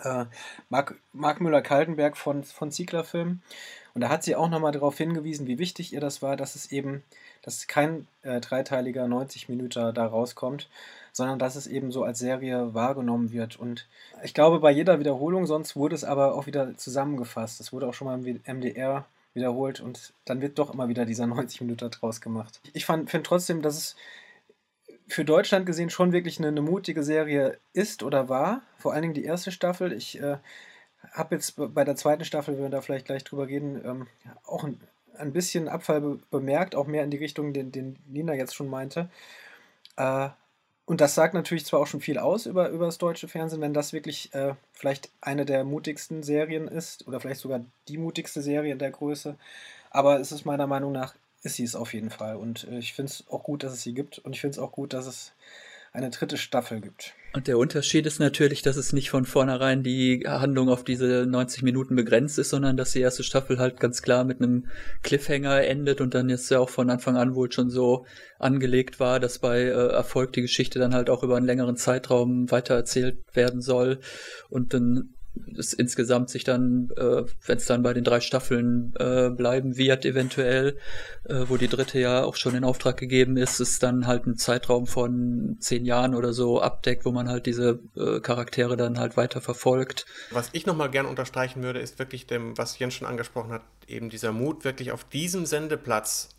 äh, 0.05 0.27
Mark, 0.69 0.97
Mark 1.13 1.41
Müller-Kaltenberg 1.41 2.17
von, 2.17 2.45
von 2.45 2.71
Ziegler 2.71 3.05
Film. 3.05 3.41
Und 3.95 4.03
da 4.03 4.11
hat 4.11 4.25
sie 4.25 4.37
auch 4.37 4.51
nochmal 4.51 4.73
darauf 4.73 4.99
hingewiesen, 4.99 5.47
wie 5.47 5.59
wichtig 5.59 5.93
ihr 5.93 6.01
das 6.01 6.21
war, 6.21 6.37
dass 6.37 6.55
es 6.55 6.71
eben, 6.71 7.03
dass 7.43 7.67
kein 7.67 8.07
äh, 8.23 8.41
dreiteiliger 8.41 9.09
90 9.09 9.49
Minuten 9.49 9.95
da 9.95 10.07
rauskommt, 10.07 10.69
sondern 11.13 11.39
dass 11.39 11.57
es 11.57 11.67
eben 11.67 11.91
so 11.91 12.05
als 12.05 12.19
Serie 12.19 12.75
wahrgenommen 12.75 13.33
wird. 13.33 13.57
Und 13.57 13.87
ich 14.23 14.35
glaube, 14.35 14.61
bei 14.61 14.71
jeder 14.71 15.01
Wiederholung, 15.01 15.47
sonst 15.47 15.77
wurde 15.77 15.95
es 15.95 16.05
aber 16.05 16.35
auch 16.35 16.47
wieder 16.47 16.77
zusammengefasst. 16.77 17.59
Es 17.61 17.73
wurde 17.73 17.89
auch 17.89 17.95
schon 17.95 18.07
mal 18.07 18.23
im 18.27 18.41
MDR 18.47 19.07
wiederholt 19.33 19.81
und 19.81 20.13
dann 20.25 20.43
wird 20.43 20.59
doch 20.59 20.73
immer 20.75 20.89
wieder 20.89 21.07
dieser 21.07 21.27
90 21.27 21.63
Minuten 21.63 21.91
draus 21.91 22.21
gemacht. 22.21 22.61
Ich 22.75 22.85
finde 22.85 23.23
trotzdem, 23.23 23.63
dass 23.63 23.77
es 23.77 23.97
für 25.09 25.25
Deutschland 25.25 25.67
gesehen 25.67 25.91
schon 25.91 26.13
wirklich 26.13 26.39
eine, 26.39 26.49
eine, 26.49 26.63
mutige 26.63 27.03
Serie 27.03 27.59
ist 27.73 28.03
oder 28.03 28.29
war. 28.29 28.63
Vor 28.79 28.93
allen 28.93 29.03
Dingen 29.03 29.15
die 29.15 29.25
erste 29.25 29.53
Staffel. 29.53 29.93
Ich 29.93 30.21
äh, 30.21 30.39
habe 31.13 31.35
jetzt 31.35 31.55
bei 31.57 31.85
der 31.85 31.97
zweiten 31.97 32.25
Staffel, 32.25 32.55
wenn 32.57 32.65
wir 32.65 32.71
da 32.71 32.81
vielleicht 32.81 33.07
gleich 33.07 33.25
drüber 33.25 33.47
reden, 33.47 33.81
ähm, 33.85 34.07
auch 34.47 34.65
ein, 34.65 34.81
ein 35.17 35.33
bisschen 35.33 35.69
Abfall 35.69 36.01
be 36.01 36.19
bemerkt, 36.31 36.75
auch 36.75 36.87
mehr 36.87 37.05
in 37.05 37.11
die 37.11 37.17
Richtung, 37.17 37.53
den, 37.53 37.73
den 37.73 37.97
Nina 38.07 38.35
jetzt 38.35 38.55
schon 38.55 38.69
meinte. 38.69 39.09
Äh, 39.97 40.29
und 40.87 41.01
das 41.01 41.17
sagt 41.17 41.35
natürlich 41.35 41.67
zwar 41.67 41.81
auch 41.81 41.87
schon 41.89 42.01
viel 42.01 42.19
aus 42.19 42.47
über, 42.47 42.69
über 42.71 42.87
das 42.87 42.99
deutsche 42.99 43.27
Fernsehen, 43.27 43.61
wenn 43.61 43.75
das 43.75 43.93
wirklich 43.93 44.33
äh, 44.35 44.55
vielleicht 44.73 45.11
eine 45.21 45.45
der 45.45 45.65
mutigsten 45.65 46.23
Serien 46.23 46.69
ist 46.69 47.07
oder 47.09 47.19
vielleicht 47.19 47.41
sogar 47.41 47.65
die 47.89 47.99
mutigste 47.99 48.41
Serie 48.41 48.73
in 48.73 48.79
der 48.79 48.93
Größe. 48.93 49.37
Aber 49.91 50.21
es 50.21 50.31
ist 50.31 50.45
meiner 50.45 50.69
Meinung 50.69 50.93
nach, 50.93 51.15
ist 51.43 51.57
sie 51.57 51.65
es 51.65 51.75
auf 51.75 51.95
jeden 51.95 52.11
Fall. 52.11 52.37
Und 52.37 52.67
äh, 52.69 52.79
ich 52.79 52.93
finde 52.93 53.13
es 53.13 53.25
auch 53.29 53.43
gut, 53.43 53.63
dass 53.63 53.73
es 53.73 53.83
sie 53.83 53.95
gibt. 53.95 54.19
Und 54.19 54.35
ich 54.35 54.41
finde 54.41 54.57
es 54.57 54.59
auch 54.59 54.73
gut, 54.73 54.93
dass 54.93 55.07
es 55.07 55.33
eine 55.97 56.11
dritte 56.11 56.37
Staffel 56.37 56.81
gibt. 56.81 57.15
Und 57.33 57.49
der 57.49 57.59
Unterschied 57.59 58.07
ist 58.07 58.19
natürlich, 58.19 58.63
dass 58.63 58.77
es 58.77 58.93
nicht 58.93 59.11
von 59.11 59.25
vornherein 59.25 59.83
die 59.83 60.25
Handlung 60.27 60.69
auf 60.69 60.85
diese 60.85 61.27
90 61.27 61.63
Minuten 61.63 61.97
begrenzt 61.97 62.39
ist, 62.39 62.51
sondern 62.51 62.77
dass 62.77 62.93
die 62.93 63.01
erste 63.01 63.23
Staffel 63.23 63.59
halt 63.59 63.81
ganz 63.81 64.03
klar 64.03 64.25
mit 64.25 64.41
einem 64.41 64.67
Cliffhanger 65.03 65.65
endet 65.65 66.01
und 66.01 66.15
dann 66.15 66.29
jetzt 66.29 66.51
ja 66.51 66.61
auch 66.61 66.71
von 66.71 66.89
Anfang 66.89 67.17
an 67.17 67.35
wohl 67.35 67.51
schon 67.51 67.71
so 67.71 68.07
angelegt 68.39 69.01
war, 69.01 69.21
dass 69.21 69.39
bei 69.39 69.63
äh, 69.63 69.71
Erfolg 69.71 70.33
die 70.33 70.43
Geschichte 70.43 70.79
dann 70.79 70.95
halt 70.95 71.11
auch 71.11 71.23
über 71.23 71.37
einen 71.37 71.47
längeren 71.47 71.77
Zeitraum 71.77 72.51
weitererzählt 72.51 73.19
werden 73.35 73.61
soll. 73.61 74.01
Und 74.49 74.73
dann 74.73 75.16
es 75.57 75.73
insgesamt 75.73 76.31
sich 76.31 76.45
dann, 76.45 76.91
äh, 76.97 77.25
wenn 77.47 77.57
es 77.57 77.67
dann 77.67 77.83
bei 77.83 77.93
den 77.93 78.05
drei 78.05 78.21
Staffeln 78.21 78.95
äh, 78.99 79.31
bleiben 79.31 79.77
wird, 79.77 80.05
eventuell, 80.05 80.79
äh, 81.25 81.45
wo 81.49 81.57
die 81.57 81.69
dritte 81.69 81.99
ja 81.99 82.25
auch 82.25 82.37
schon 82.37 82.55
in 82.55 82.65
Auftrag 82.65 82.97
gegeben 82.97 83.37
ist, 83.37 83.61
ist 83.61 83.83
dann 83.83 84.07
halt 84.07 84.27
ein 84.27 84.37
Zeitraum 84.37 84.87
von 84.87 85.57
zehn 85.61 85.85
Jahren 85.85 86.15
oder 86.15 86.33
so 86.33 86.61
abdeckt, 86.61 87.05
wo 87.05 87.13
man 87.13 87.29
halt 87.29 87.47
diese 87.47 87.81
äh, 87.97 88.21
Charaktere 88.21 88.77
dann 88.77 88.99
halt 88.99 89.17
weiter 89.17 89.41
verfolgt. 89.41 90.07
Was 90.31 90.51
ich 90.53 90.67
nochmal 90.67 90.91
gern 90.91 91.07
unterstreichen 91.07 91.63
würde, 91.63 91.81
ist 91.81 91.99
wirklich 91.99 92.27
dem, 92.27 92.57
was 92.59 92.79
Jens 92.79 92.95
schon 92.95 93.07
angesprochen 93.07 93.53
hat, 93.53 93.63
eben 93.87 94.11
dieser 94.11 94.33
Mut, 94.33 94.65
wirklich 94.65 94.93
auf 94.93 95.05
diesem 95.05 95.47
Sendeplatz 95.47 96.36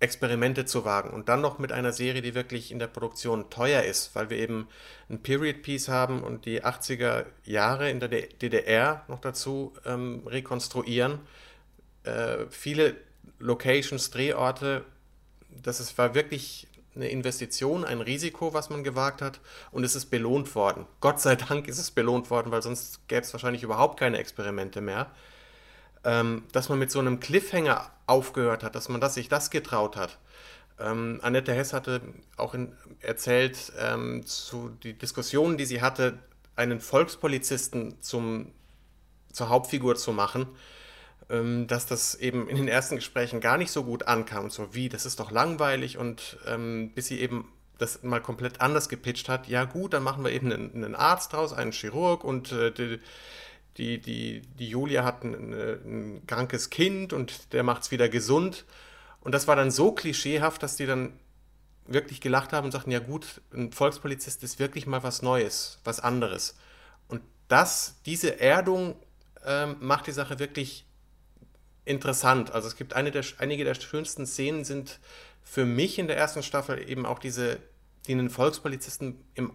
Experimente 0.00 0.64
zu 0.64 0.86
wagen 0.86 1.10
und 1.10 1.28
dann 1.28 1.42
noch 1.42 1.58
mit 1.58 1.72
einer 1.72 1.92
Serie, 1.92 2.22
die 2.22 2.34
wirklich 2.34 2.72
in 2.72 2.78
der 2.78 2.86
Produktion 2.86 3.50
teuer 3.50 3.82
ist, 3.82 4.14
weil 4.14 4.30
wir 4.30 4.38
eben 4.38 4.66
ein 5.10 5.22
Period 5.22 5.60
Piece 5.62 5.88
haben 5.88 6.22
und 6.22 6.46
die 6.46 6.64
80er 6.64 7.26
Jahre 7.44 7.90
in 7.90 8.00
der 8.00 8.08
DDR 8.08 9.04
noch 9.08 9.20
dazu 9.20 9.74
ähm, 9.84 10.22
rekonstruieren. 10.26 11.20
Äh, 12.04 12.46
viele 12.48 12.96
Locations, 13.38 14.10
Drehorte, 14.10 14.86
das 15.50 15.80
ist, 15.80 15.98
war 15.98 16.14
wirklich 16.14 16.66
eine 16.94 17.10
Investition, 17.10 17.84
ein 17.84 18.00
Risiko, 18.00 18.54
was 18.54 18.70
man 18.70 18.82
gewagt 18.82 19.20
hat 19.20 19.40
und 19.70 19.84
es 19.84 19.94
ist 19.94 20.06
belohnt 20.06 20.54
worden. 20.54 20.86
Gott 21.00 21.20
sei 21.20 21.36
Dank 21.36 21.68
ist 21.68 21.78
es 21.78 21.90
belohnt 21.90 22.30
worden, 22.30 22.50
weil 22.50 22.62
sonst 22.62 23.06
gäbe 23.06 23.20
es 23.20 23.32
wahrscheinlich 23.34 23.62
überhaupt 23.62 23.98
keine 24.00 24.16
Experimente 24.16 24.80
mehr 24.80 25.10
ähm, 26.04 26.44
dass 26.52 26.68
man 26.68 26.78
mit 26.78 26.90
so 26.90 26.98
einem 26.98 27.20
Cliffhanger 27.20 27.90
aufgehört 28.06 28.62
hat, 28.62 28.74
dass 28.74 28.88
man 28.88 29.00
das, 29.00 29.14
sich 29.14 29.28
das 29.28 29.50
getraut 29.50 29.96
hat. 29.96 30.18
Ähm, 30.78 31.20
Annette 31.22 31.52
Hess 31.52 31.72
hatte 31.72 32.00
auch 32.36 32.54
in, 32.54 32.72
erzählt, 33.00 33.72
ähm, 33.78 34.24
zu 34.26 34.70
die 34.82 34.94
Diskussionen, 34.94 35.58
die 35.58 35.66
sie 35.66 35.82
hatte, 35.82 36.18
einen 36.56 36.80
Volkspolizisten 36.80 38.00
zum, 38.00 38.52
zur 39.32 39.48
Hauptfigur 39.48 39.96
zu 39.96 40.12
machen, 40.12 40.46
ähm, 41.28 41.66
dass 41.66 41.86
das 41.86 42.14
eben 42.14 42.48
in 42.48 42.56
den 42.56 42.68
ersten 42.68 42.96
Gesprächen 42.96 43.40
gar 43.40 43.58
nicht 43.58 43.70
so 43.70 43.84
gut 43.84 44.08
ankam. 44.08 44.50
So 44.50 44.74
wie, 44.74 44.88
das 44.88 45.06
ist 45.06 45.20
doch 45.20 45.30
langweilig 45.30 45.98
und 45.98 46.38
ähm, 46.46 46.92
bis 46.94 47.06
sie 47.06 47.20
eben 47.20 47.46
das 47.78 48.02
mal 48.02 48.20
komplett 48.20 48.60
anders 48.60 48.88
gepitcht 48.88 49.28
hat, 49.28 49.48
ja 49.48 49.64
gut, 49.64 49.94
dann 49.94 50.02
machen 50.02 50.22
wir 50.22 50.32
eben 50.32 50.52
einen, 50.52 50.74
einen 50.74 50.94
Arzt 50.94 51.32
draus, 51.32 51.52
einen 51.52 51.72
Chirurg 51.72 52.24
und 52.24 52.52
äh, 52.52 52.70
die, 52.70 53.00
die, 53.76 54.00
die, 54.00 54.42
die 54.58 54.68
Julia 54.68 55.04
hat 55.04 55.24
ein, 55.24 55.52
ein 55.52 56.26
krankes 56.26 56.70
Kind 56.70 57.12
und 57.12 57.52
der 57.52 57.62
macht 57.62 57.82
es 57.82 57.90
wieder 57.90 58.08
gesund. 58.08 58.64
Und 59.20 59.32
das 59.32 59.46
war 59.46 59.56
dann 59.56 59.70
so 59.70 59.92
klischeehaft, 59.92 60.62
dass 60.62 60.76
die 60.76 60.86
dann 60.86 61.12
wirklich 61.86 62.20
gelacht 62.20 62.52
haben 62.52 62.66
und 62.66 62.72
sagten, 62.72 62.90
ja 62.90 63.00
gut, 63.00 63.40
ein 63.52 63.72
Volkspolizist 63.72 64.42
ist 64.42 64.58
wirklich 64.58 64.86
mal 64.86 65.02
was 65.02 65.22
Neues, 65.22 65.78
was 65.84 66.00
anderes. 66.00 66.56
Und 67.08 67.22
das, 67.48 67.96
diese 68.06 68.40
Erdung 68.40 68.96
ähm, 69.44 69.76
macht 69.80 70.06
die 70.06 70.12
Sache 70.12 70.38
wirklich 70.38 70.86
interessant. 71.84 72.52
Also 72.52 72.68
es 72.68 72.76
gibt 72.76 72.94
eine 72.94 73.10
der, 73.10 73.24
einige 73.38 73.64
der 73.64 73.74
schönsten 73.74 74.26
Szenen 74.26 74.64
sind 74.64 75.00
für 75.42 75.64
mich 75.64 75.98
in 75.98 76.06
der 76.06 76.16
ersten 76.16 76.42
Staffel 76.42 76.88
eben 76.88 77.06
auch 77.06 77.18
diese, 77.18 77.58
die 78.06 78.12
einen 78.12 78.30
Volkspolizisten 78.30 79.24
im 79.34 79.52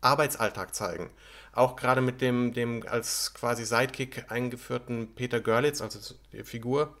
Arbeitsalltag 0.00 0.74
zeigen 0.74 1.10
auch 1.52 1.76
gerade 1.76 2.00
mit 2.00 2.20
dem, 2.20 2.52
dem 2.52 2.84
als 2.86 3.34
quasi 3.34 3.64
Sidekick 3.64 4.30
eingeführten 4.30 5.14
Peter 5.14 5.40
Görlitz, 5.40 5.80
also 5.80 6.14
die 6.32 6.44
Figur, 6.44 6.96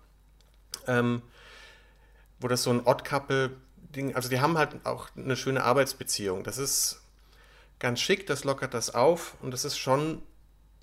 ähm, 0.86 1.22
wo 2.40 2.48
das 2.48 2.62
so 2.62 2.70
ein 2.70 2.86
Odd-Couple-Ding, 2.86 4.14
also 4.14 4.28
die 4.28 4.40
haben 4.40 4.58
halt 4.58 4.84
auch 4.84 5.08
eine 5.16 5.36
schöne 5.36 5.62
Arbeitsbeziehung. 5.62 6.42
Das 6.42 6.58
ist 6.58 7.02
ganz 7.78 8.00
schick, 8.00 8.26
das 8.26 8.44
lockert 8.44 8.74
das 8.74 8.94
auf 8.94 9.34
und 9.40 9.52
das 9.52 9.64
ist 9.64 9.78
schon 9.78 10.22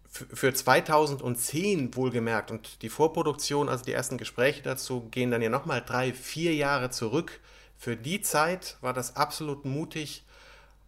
für 0.09 0.53
2010 0.53 1.95
wohlgemerkt 1.95 2.49
und 2.49 2.81
die 2.81 2.89
Vorproduktion, 2.89 3.69
also 3.69 3.83
die 3.83 3.91
ersten 3.91 4.17
Gespräche 4.17 4.63
dazu, 4.63 5.07
gehen 5.09 5.31
dann 5.31 5.41
ja 5.41 5.49
nochmal 5.49 5.83
drei, 5.85 6.13
vier 6.13 6.55
Jahre 6.55 6.89
zurück. 6.89 7.39
Für 7.77 7.95
die 7.95 8.21
Zeit 8.21 8.77
war 8.81 8.93
das 8.93 9.15
absolut 9.15 9.65
mutig 9.65 10.25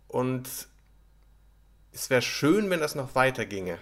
und 0.07 0.49
es 1.93 2.09
wäre 2.09 2.21
schön, 2.21 2.69
wenn 2.69 2.79
das 2.79 2.95
noch 2.95 3.15
weiter 3.15 3.45
ginge. 3.45 3.77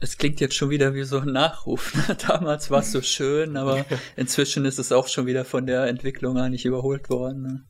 Es 0.00 0.18
klingt 0.18 0.40
jetzt 0.40 0.56
schon 0.56 0.70
wieder 0.70 0.94
wie 0.94 1.04
so 1.04 1.20
ein 1.20 1.32
Nachruf. 1.32 1.92
Damals 2.26 2.70
war 2.70 2.80
es 2.80 2.90
so 2.90 3.02
schön, 3.02 3.56
aber 3.56 3.84
inzwischen 4.16 4.64
ist 4.64 4.78
es 4.78 4.90
auch 4.90 5.06
schon 5.06 5.26
wieder 5.26 5.44
von 5.44 5.66
der 5.66 5.86
Entwicklung 5.86 6.38
eigentlich 6.38 6.64
überholt 6.64 7.08
worden. 7.08 7.42
Ne? 7.42 7.64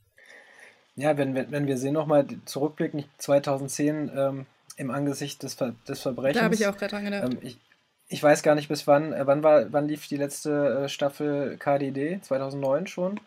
Ja, 0.97 1.17
wenn, 1.17 1.35
wenn, 1.35 1.51
wenn 1.51 1.67
wir 1.67 1.77
sehen 1.77 1.95
nochmal 1.95 2.27
zurückblicken, 2.45 3.05
2010 3.19 4.11
ähm, 4.15 4.47
im 4.77 4.91
Angesicht 4.91 5.43
des, 5.43 5.55
Ver 5.55 5.75
des 5.87 6.01
Verbrechens. 6.01 6.39
Da 6.39 6.45
habe 6.45 6.55
ich 6.55 6.67
auch 6.67 6.77
gerade 6.77 6.91
dran 6.93 7.05
gedacht. 7.05 7.33
Ähm, 7.33 7.39
ich, 7.43 7.59
ich 8.09 8.23
weiß 8.23 8.43
gar 8.43 8.55
nicht 8.55 8.69
bis 8.69 8.87
wann, 8.87 9.13
äh, 9.13 9.27
wann 9.27 9.43
war, 9.43 9.73
wann 9.73 9.89
lief 9.89 10.07
die 10.07 10.17
letzte 10.17 10.85
äh, 10.85 10.89
Staffel 10.89 11.57
KDD? 11.59 12.21
2009 12.23 12.87
schon? 12.87 13.21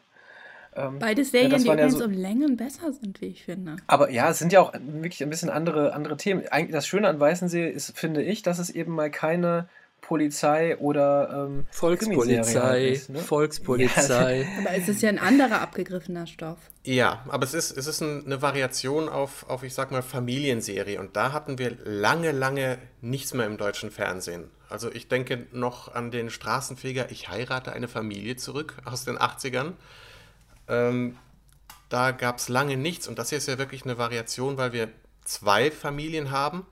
Ähm, 0.76 1.00
Beide 1.00 1.24
Serien, 1.24 1.52
ja, 1.52 1.58
die 1.58 1.64
übrigens 1.66 1.94
ja 1.94 2.00
so, 2.00 2.06
um 2.06 2.12
Längen 2.12 2.58
besser 2.58 2.92
sind, 2.94 3.22
wie 3.22 3.28
ich 3.28 3.44
finde. 3.44 3.78
Aber 3.88 4.10
ja, 4.10 4.30
es 4.30 4.40
sind 4.40 4.52
ja 4.52 4.62
auch 4.62 4.74
wirklich 4.74 5.24
ein 5.24 5.30
bisschen 5.30 5.50
andere, 5.50 5.94
andere 5.94 6.18
Themen. 6.18 6.48
Eigentlich 6.50 6.74
das 6.74 6.88
Schöne 6.88 7.08
an 7.08 7.20
Weißensee 7.20 7.70
ist, 7.70 7.98
finde 7.98 8.22
ich, 8.22 8.44
dass 8.44 8.60
es 8.60 8.70
eben 8.70 8.94
mal 8.94 9.10
keine 9.10 9.68
Polizei 10.06 10.78
oder 10.78 11.48
ähm, 11.48 11.66
Volkspolizei, 11.72 12.90
ist, 12.90 13.10
ne? 13.10 13.20
Volkspolizei. 13.20 14.42
Ja. 14.42 14.60
aber 14.60 14.78
es 14.78 14.88
ist 14.88 15.02
ja 15.02 15.10
ein 15.10 15.18
anderer 15.18 15.62
abgegriffener 15.62 16.28
Stoff. 16.28 16.60
Ja, 16.84 17.24
aber 17.28 17.44
es 17.44 17.56
ist, 17.56 17.76
es 17.76 17.88
ist 17.88 18.04
eine 18.04 18.42
Variation 18.42 19.10
auf, 19.10 19.50
auf, 19.50 19.64
ich 19.64 19.74
sag 19.74 19.90
mal, 19.90 20.04
Familienserie. 20.04 21.00
Und 21.00 21.16
da 21.16 21.32
hatten 21.32 21.58
wir 21.58 21.76
lange, 21.84 22.32
lange 22.32 22.78
nichts 23.02 23.34
mehr 23.34 23.48
im 23.48 23.58
deutschen 23.58 23.90
Fernsehen. 23.90 24.52
Also 24.70 24.92
ich 24.92 25.08
denke 25.08 25.48
noch 25.52 25.96
an 25.96 26.12
den 26.12 26.30
Straßenfeger 26.30 27.10
Ich 27.10 27.30
heirate 27.30 27.72
eine 27.74 27.88
Familie 27.88 28.36
zurück 28.36 28.76
aus 28.86 29.06
den 29.06 29.18
80ern. 29.18 29.74
Ähm, 30.68 31.18
da 31.90 32.12
gab 32.12 32.38
es 32.38 32.50
lange 32.50 32.78
nichts 32.78 33.08
und 33.08 33.20
das 33.20 33.30
hier 33.30 33.38
ist 33.38 33.48
ja 33.48 33.58
wirklich 33.58 33.84
eine 33.84 33.98
Variation, 33.98 34.58
weil 34.58 34.74
wir 34.74 34.90
zwei 35.24 35.72
Familien 35.72 36.32
haben 36.32 36.66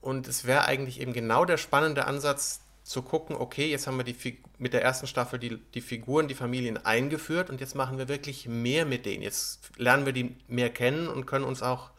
und 0.00 0.28
es 0.28 0.44
wäre 0.44 0.66
eigentlich 0.66 1.00
eben 1.00 1.12
genau 1.12 1.44
der 1.44 1.56
spannende 1.56 2.06
Ansatz 2.06 2.60
zu 2.82 3.02
gucken, 3.02 3.36
okay, 3.36 3.70
jetzt 3.70 3.86
haben 3.86 3.96
wir 3.96 4.04
die 4.04 4.38
mit 4.58 4.72
der 4.72 4.82
ersten 4.82 5.06
Staffel 5.06 5.38
die, 5.38 5.58
die 5.74 5.80
Figuren, 5.80 6.28
die 6.28 6.34
Familien 6.34 6.84
eingeführt 6.84 7.48
und 7.48 7.60
jetzt 7.60 7.74
machen 7.74 7.96
wir 7.96 8.08
wirklich 8.08 8.48
mehr 8.48 8.84
mit 8.84 9.06
denen. 9.06 9.22
Jetzt 9.22 9.70
lernen 9.76 10.04
wir 10.04 10.12
die 10.12 10.36
mehr 10.48 10.70
kennen 10.70 11.08
und 11.08 11.26
können 11.26 11.44
uns 11.44 11.62
auch 11.62 11.90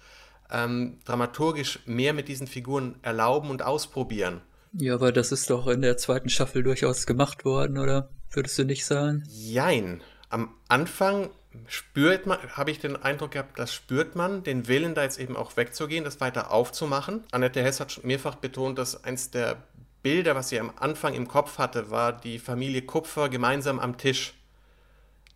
ähm, 0.51 0.99
dramaturgisch 1.05 1.79
mehr 1.85 2.13
mit 2.13 2.27
diesen 2.27 2.47
Figuren 2.47 2.95
erlauben 3.01 3.49
und 3.49 3.63
ausprobieren. 3.63 4.41
Ja, 4.73 4.95
aber 4.95 5.11
das 5.11 5.31
ist 5.31 5.49
doch 5.49 5.67
in 5.67 5.81
der 5.81 5.97
zweiten 5.97 6.29
Staffel 6.29 6.63
durchaus 6.63 7.05
gemacht 7.05 7.45
worden, 7.45 7.77
oder? 7.77 8.09
Würdest 8.31 8.57
du 8.57 8.65
nicht 8.65 8.85
sagen? 8.85 9.23
Jein 9.29 10.01
am 10.33 10.53
Anfang 10.67 11.29
spürt 11.67 12.25
man, 12.25 12.39
habe 12.55 12.71
ich 12.71 12.79
den 12.79 13.01
Eindruck 13.01 13.31
gehabt, 13.31 13.59
das 13.59 13.73
spürt 13.73 14.15
man, 14.15 14.43
den 14.43 14.67
Willen 14.67 14.95
da 14.95 15.03
jetzt 15.03 15.19
eben 15.19 15.37
auch 15.37 15.55
wegzugehen, 15.55 16.03
das 16.03 16.19
weiter 16.19 16.51
aufzumachen. 16.51 17.23
Annette 17.31 17.61
Hess 17.61 17.79
hat 17.79 18.03
mehrfach 18.03 18.35
betont, 18.35 18.79
dass 18.79 19.03
eins 19.03 19.29
der 19.29 19.63
Bilder, 20.01 20.35
was 20.35 20.49
sie 20.49 20.59
am 20.59 20.73
Anfang 20.75 21.13
im 21.13 21.27
Kopf 21.27 21.59
hatte, 21.59 21.91
war 21.91 22.11
die 22.11 22.39
Familie 22.39 22.81
Kupfer 22.81 23.29
gemeinsam 23.29 23.79
am 23.79 23.97
Tisch. 23.97 24.33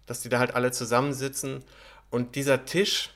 Dass 0.08 0.22
die 0.22 0.30
da 0.30 0.40
halt 0.40 0.56
alle 0.56 0.72
zusammensitzen. 0.72 1.64
Und 2.10 2.36
dieser 2.36 2.66
Tisch 2.66 3.12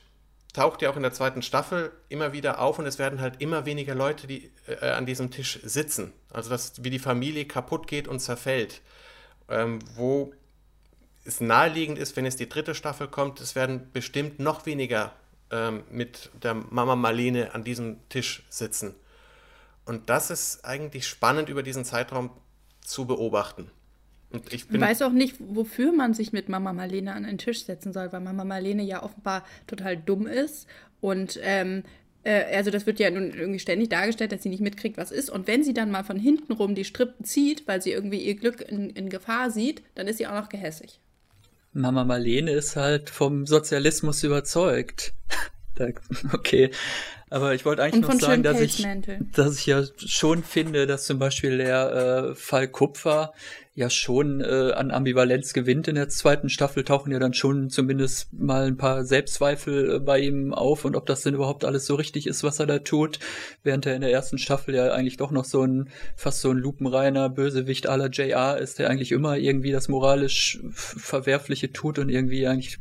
taucht 0.52 0.82
ja 0.82 0.90
auch 0.90 0.96
in 0.96 1.02
der 1.02 1.12
zweiten 1.12 1.42
Staffel 1.42 1.92
immer 2.08 2.32
wieder 2.32 2.60
auf 2.60 2.78
und 2.78 2.86
es 2.86 2.98
werden 2.98 3.20
halt 3.20 3.40
immer 3.40 3.66
weniger 3.66 3.94
Leute, 3.94 4.26
die 4.26 4.50
äh, 4.66 4.90
an 4.90 5.06
diesem 5.06 5.30
Tisch 5.30 5.58
sitzen. 5.62 6.12
Also 6.30 6.50
dass 6.50 6.84
wie 6.84 6.90
die 6.90 6.98
Familie 6.98 7.46
kaputt 7.46 7.86
geht 7.86 8.06
und 8.06 8.20
zerfällt. 8.20 8.82
Ähm, 9.48 9.80
wo 9.96 10.32
es 11.24 11.40
naheliegend 11.40 11.98
ist, 11.98 12.16
wenn 12.16 12.24
jetzt 12.24 12.40
die 12.40 12.48
dritte 12.48 12.74
Staffel 12.74 13.08
kommt, 13.08 13.40
es 13.40 13.54
werden 13.54 13.88
bestimmt 13.92 14.38
noch 14.38 14.66
weniger 14.66 15.12
ähm, 15.50 15.84
mit 15.90 16.30
der 16.42 16.54
Mama 16.54 16.96
Marlene 16.96 17.54
an 17.54 17.64
diesem 17.64 17.96
Tisch 18.08 18.44
sitzen. 18.48 18.94
Und 19.84 20.10
das 20.10 20.30
ist 20.30 20.64
eigentlich 20.64 21.06
spannend 21.06 21.48
über 21.48 21.62
diesen 21.62 21.84
Zeitraum 21.84 22.30
zu 22.80 23.06
beobachten. 23.06 23.70
Und 24.30 24.52
ich 24.52 24.66
bin 24.68 24.80
weiß 24.80 25.02
auch 25.02 25.12
nicht, 25.12 25.36
wofür 25.38 25.92
man 25.92 26.14
sich 26.14 26.32
mit 26.32 26.48
Mama 26.48 26.72
Marlene 26.72 27.12
an 27.12 27.24
einen 27.24 27.38
Tisch 27.38 27.64
setzen 27.64 27.92
soll, 27.92 28.12
weil 28.12 28.20
Mama 28.20 28.44
Marlene 28.44 28.82
ja 28.82 29.02
offenbar 29.02 29.44
total 29.66 29.96
dumm 29.96 30.26
ist 30.26 30.66
und 31.00 31.38
ähm, 31.42 31.82
äh, 32.24 32.56
also 32.56 32.70
das 32.70 32.86
wird 32.86 32.98
ja 32.98 33.10
nun 33.10 33.32
irgendwie 33.32 33.58
ständig 33.58 33.90
dargestellt, 33.90 34.32
dass 34.32 34.42
sie 34.42 34.48
nicht 34.48 34.62
mitkriegt, 34.62 34.96
was 34.96 35.10
ist. 35.10 35.30
Und 35.30 35.46
wenn 35.46 35.64
sie 35.64 35.74
dann 35.74 35.90
mal 35.90 36.04
von 36.04 36.18
hinten 36.18 36.52
rum 36.52 36.74
die 36.74 36.84
Strippen 36.84 37.24
zieht, 37.24 37.66
weil 37.68 37.82
sie 37.82 37.92
irgendwie 37.92 38.22
ihr 38.22 38.34
Glück 38.34 38.60
in, 38.62 38.90
in 38.90 39.10
Gefahr 39.10 39.50
sieht, 39.50 39.82
dann 39.94 40.06
ist 40.06 40.18
sie 40.18 40.26
auch 40.26 40.40
noch 40.40 40.48
gehässig. 40.48 41.00
Mama 41.72 42.04
Marlene 42.04 42.52
ist 42.52 42.76
halt 42.76 43.10
vom 43.10 43.46
Sozialismus 43.46 44.22
überzeugt. 44.22 45.14
okay, 46.32 46.70
aber 47.30 47.54
ich 47.54 47.64
wollte 47.64 47.82
eigentlich 47.82 48.02
noch 48.02 48.20
sagen, 48.20 48.42
dass 48.42 48.60
ich, 48.60 48.86
dass 49.34 49.58
ich 49.58 49.66
ja 49.66 49.82
schon 49.96 50.44
finde, 50.44 50.86
dass 50.86 51.04
zum 51.04 51.18
Beispiel 51.18 51.56
der 51.56 52.32
äh, 52.32 52.34
Fall 52.34 52.68
Kupfer 52.68 53.32
ja 53.74 53.88
schon 53.88 54.42
äh, 54.42 54.72
an 54.72 54.90
Ambivalenz 54.90 55.54
gewinnt 55.54 55.88
in 55.88 55.94
der 55.94 56.10
zweiten 56.10 56.50
Staffel, 56.50 56.84
tauchen 56.84 57.10
ja 57.10 57.18
dann 57.18 57.32
schon 57.32 57.70
zumindest 57.70 58.30
mal 58.32 58.66
ein 58.66 58.76
paar 58.76 59.04
Selbstzweifel 59.04 59.94
äh, 59.94 59.98
bei 59.98 60.20
ihm 60.20 60.52
auf 60.52 60.84
und 60.84 60.94
ob 60.94 61.06
das 61.06 61.22
denn 61.22 61.34
überhaupt 61.34 61.64
alles 61.64 61.86
so 61.86 61.94
richtig 61.94 62.26
ist, 62.26 62.44
was 62.44 62.60
er 62.60 62.66
da 62.66 62.80
tut, 62.80 63.18
während 63.62 63.86
er 63.86 63.94
in 63.94 64.02
der 64.02 64.12
ersten 64.12 64.36
Staffel 64.36 64.74
ja 64.74 64.92
eigentlich 64.92 65.16
doch 65.16 65.30
noch 65.30 65.46
so 65.46 65.62
ein 65.62 65.88
fast 66.16 66.42
so 66.42 66.50
ein 66.50 66.58
lupenreiner 66.58 67.30
Bösewicht 67.30 67.88
aller 67.88 68.10
JR 68.10 68.58
ist, 68.58 68.78
der 68.78 68.90
eigentlich 68.90 69.12
immer 69.12 69.38
irgendwie 69.38 69.72
das 69.72 69.88
moralisch 69.88 70.60
Verwerfliche 70.70 71.72
tut 71.72 71.98
und 71.98 72.10
irgendwie 72.10 72.46
eigentlich 72.46 72.78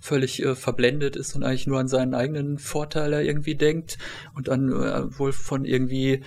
völlig 0.00 0.42
äh, 0.42 0.56
verblendet 0.56 1.14
ist 1.14 1.36
und 1.36 1.44
eigentlich 1.44 1.68
nur 1.68 1.78
an 1.78 1.88
seinen 1.88 2.14
eigenen 2.14 2.58
Vorteil 2.58 3.12
irgendwie 3.24 3.54
denkt 3.54 3.96
und 4.34 4.48
dann 4.48 4.70
äh, 4.70 5.18
wohl 5.18 5.32
von 5.32 5.64
irgendwie 5.64 6.22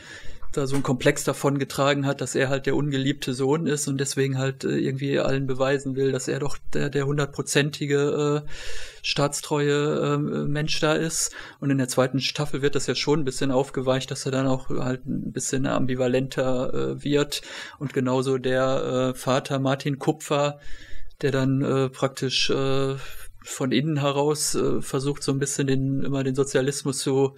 da 0.58 0.68
so 0.68 0.76
ein 0.76 0.84
Komplex 0.84 1.24
davon 1.24 1.60
getragen 1.60 2.06
hat, 2.06 2.22
dass 2.22 2.36
er 2.36 2.50
halt 2.50 2.66
der 2.66 2.76
ungeliebte 2.76 3.34
Sohn 3.34 3.68
ist 3.68 3.88
und 3.88 4.00
deswegen 4.00 4.38
halt 4.38 4.64
äh, 4.64 4.78
irgendwie 4.78 5.20
allen 5.20 5.48
beweisen 5.48 5.96
will, 5.96 6.12
dass 6.12 6.28
er 6.28 6.40
doch 6.40 6.58
der 6.74 6.90
der 6.90 7.06
hundertprozentige 7.06 8.44
äh, 8.46 8.50
staatstreue 9.02 10.16
äh, 10.16 10.18
Mensch 10.18 10.80
da 10.80 10.94
ist. 10.94 11.34
Und 11.60 11.70
in 11.70 11.78
der 11.78 11.88
zweiten 11.88 12.20
Staffel 12.20 12.62
wird 12.62 12.76
das 12.76 12.88
ja 12.88 12.96
schon 12.96 13.20
ein 13.20 13.26
bisschen 13.26 13.52
aufgeweicht, 13.52 14.10
dass 14.10 14.26
er 14.26 14.32
dann 14.32 14.48
auch 14.48 14.70
halt 14.70 15.06
ein 15.06 15.32
bisschen 15.32 15.68
ambivalenter 15.68 16.74
äh, 16.74 17.04
wird. 17.04 17.42
Und 17.78 17.94
genauso 17.94 18.38
der 18.38 19.12
äh, 19.14 19.18
Vater 19.18 19.60
Martin 19.60 20.00
Kupfer, 20.00 20.60
der 21.22 21.32
dann 21.32 21.62
äh, 21.62 21.90
praktisch 21.90 22.50
äh, 22.50 22.96
von 23.44 23.72
innen 23.72 23.98
heraus 23.98 24.56
äh, 24.56 24.82
versucht 24.82 25.22
so 25.22 25.32
ein 25.32 25.40
bisschen 25.40 25.68
den, 25.68 26.02
immer 26.02 26.24
den 26.24 26.34
Sozialismus 26.34 26.98
zu 26.98 27.36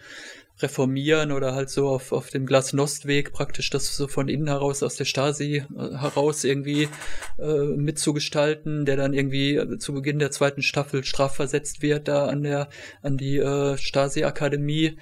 reformieren 0.60 1.32
oder 1.32 1.54
halt 1.54 1.70
so 1.70 1.88
auf, 1.88 2.12
auf 2.12 2.30
dem 2.30 2.46
Glasnost-Weg 2.46 3.32
praktisch 3.32 3.70
das 3.70 3.96
so 3.96 4.08
von 4.08 4.28
innen 4.28 4.48
heraus 4.48 4.82
aus 4.84 4.96
der 4.96 5.06
Stasi 5.06 5.58
äh, 5.58 5.98
heraus 5.98 6.44
irgendwie 6.44 6.90
äh, 7.38 7.64
mitzugestalten, 7.64 8.86
der 8.86 8.98
dann 8.98 9.14
irgendwie 9.14 9.56
äh, 9.56 9.78
zu 9.78 9.94
Beginn 9.94 10.20
der 10.20 10.32
zweiten 10.32 10.62
Staffel 10.62 11.04
strafversetzt 11.04 11.82
wird 11.82 12.08
da 12.08 12.28
an 12.28 12.44
der 12.44 12.70
an 13.02 13.18
die 13.18 13.38
äh, 13.38 13.78
Stasi-Akademie 13.78 14.98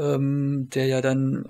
ähm, 0.00 0.68
der 0.74 0.86
ja 0.86 1.00
dann 1.00 1.44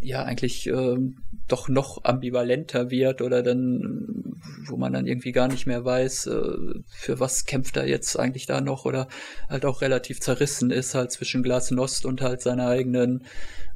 ja 0.00 0.24
eigentlich 0.24 0.66
ähm, 0.66 1.18
doch 1.48 1.68
noch 1.68 2.04
ambivalenter 2.04 2.90
wird 2.90 3.22
oder 3.22 3.42
dann, 3.42 4.36
wo 4.66 4.76
man 4.76 4.92
dann 4.92 5.06
irgendwie 5.06 5.32
gar 5.32 5.48
nicht 5.48 5.66
mehr 5.66 5.84
weiß, 5.84 6.26
äh, 6.26 6.80
für 6.88 7.20
was 7.20 7.44
kämpft 7.44 7.76
er 7.76 7.86
jetzt 7.86 8.18
eigentlich 8.18 8.46
da 8.46 8.60
noch 8.60 8.84
oder 8.84 9.08
halt 9.48 9.64
auch 9.64 9.80
relativ 9.80 10.20
zerrissen 10.20 10.70
ist 10.70 10.94
halt 10.94 11.12
zwischen 11.12 11.42
Glasnost 11.42 12.04
und 12.04 12.20
halt 12.20 12.40
seiner 12.40 12.66
eigenen 12.66 13.24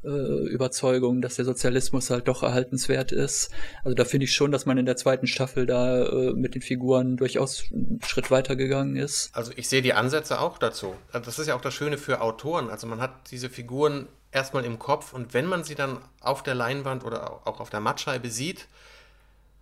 äh, 0.04 0.08
Überzeugung, 0.08 1.20
dass 1.20 1.36
der 1.36 1.44
Sozialismus 1.44 2.10
halt 2.10 2.28
doch 2.28 2.42
erhaltenswert 2.42 3.12
ist. 3.12 3.50
Also 3.84 3.94
da 3.94 4.04
finde 4.04 4.24
ich 4.24 4.34
schon, 4.34 4.52
dass 4.52 4.66
man 4.66 4.78
in 4.78 4.86
der 4.86 4.96
zweiten 4.96 5.26
Staffel 5.26 5.66
da 5.66 6.06
äh, 6.06 6.32
mit 6.32 6.54
den 6.54 6.62
Figuren 6.62 7.16
durchaus 7.16 7.64
einen 7.72 8.00
Schritt 8.04 8.30
weiter 8.30 8.56
gegangen 8.56 8.96
ist. 8.96 9.30
Also 9.34 9.52
ich 9.56 9.68
sehe 9.68 9.82
die 9.82 9.92
Ansätze 9.92 10.40
auch 10.40 10.58
dazu. 10.58 10.94
Also 11.12 11.24
das 11.26 11.38
ist 11.38 11.46
ja 11.48 11.54
auch 11.54 11.60
das 11.60 11.74
Schöne 11.74 11.98
für 11.98 12.20
Autoren. 12.20 12.70
Also 12.70 12.86
man 12.86 13.00
hat 13.00 13.30
diese 13.30 13.50
Figuren 13.50 14.08
erstmal 14.32 14.64
im 14.64 14.78
Kopf 14.78 15.12
und 15.12 15.34
wenn 15.34 15.46
man 15.46 15.64
sie 15.64 15.74
dann 15.74 15.98
auf 16.20 16.42
der 16.42 16.54
Leinwand 16.54 17.04
oder 17.04 17.46
auch 17.46 17.60
auf 17.60 17.70
der 17.70 17.80
Mattscheibe 17.80 18.30
sieht, 18.30 18.68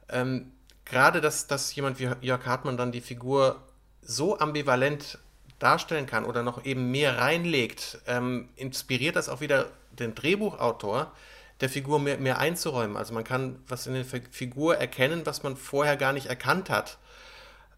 ähm, 0.08 0.52
gerade 0.84 1.20
dass, 1.20 1.46
dass 1.46 1.74
jemand 1.74 1.98
wie 1.98 2.10
Jörg 2.20 2.46
Hartmann 2.46 2.76
dann 2.76 2.92
die 2.92 3.00
Figur 3.00 3.62
so 4.02 4.38
ambivalent 4.38 5.18
darstellen 5.58 6.06
kann 6.06 6.24
oder 6.24 6.42
noch 6.42 6.64
eben 6.64 6.90
mehr 6.90 7.18
reinlegt, 7.18 7.98
ähm, 8.06 8.48
inspiriert 8.56 9.16
das 9.16 9.28
auch 9.28 9.40
wieder 9.40 9.66
den 9.90 10.14
Drehbuchautor, 10.14 11.12
der 11.60 11.68
Figur 11.68 11.98
mehr, 11.98 12.18
mehr 12.18 12.38
einzuräumen. 12.38 12.96
Also 12.96 13.14
man 13.14 13.24
kann 13.24 13.62
was 13.66 13.86
in 13.86 13.94
der 13.94 14.04
Figur 14.04 14.76
erkennen, 14.76 15.22
was 15.24 15.42
man 15.42 15.56
vorher 15.56 15.96
gar 15.96 16.12
nicht 16.12 16.26
erkannt 16.26 16.70
hat. 16.70 16.98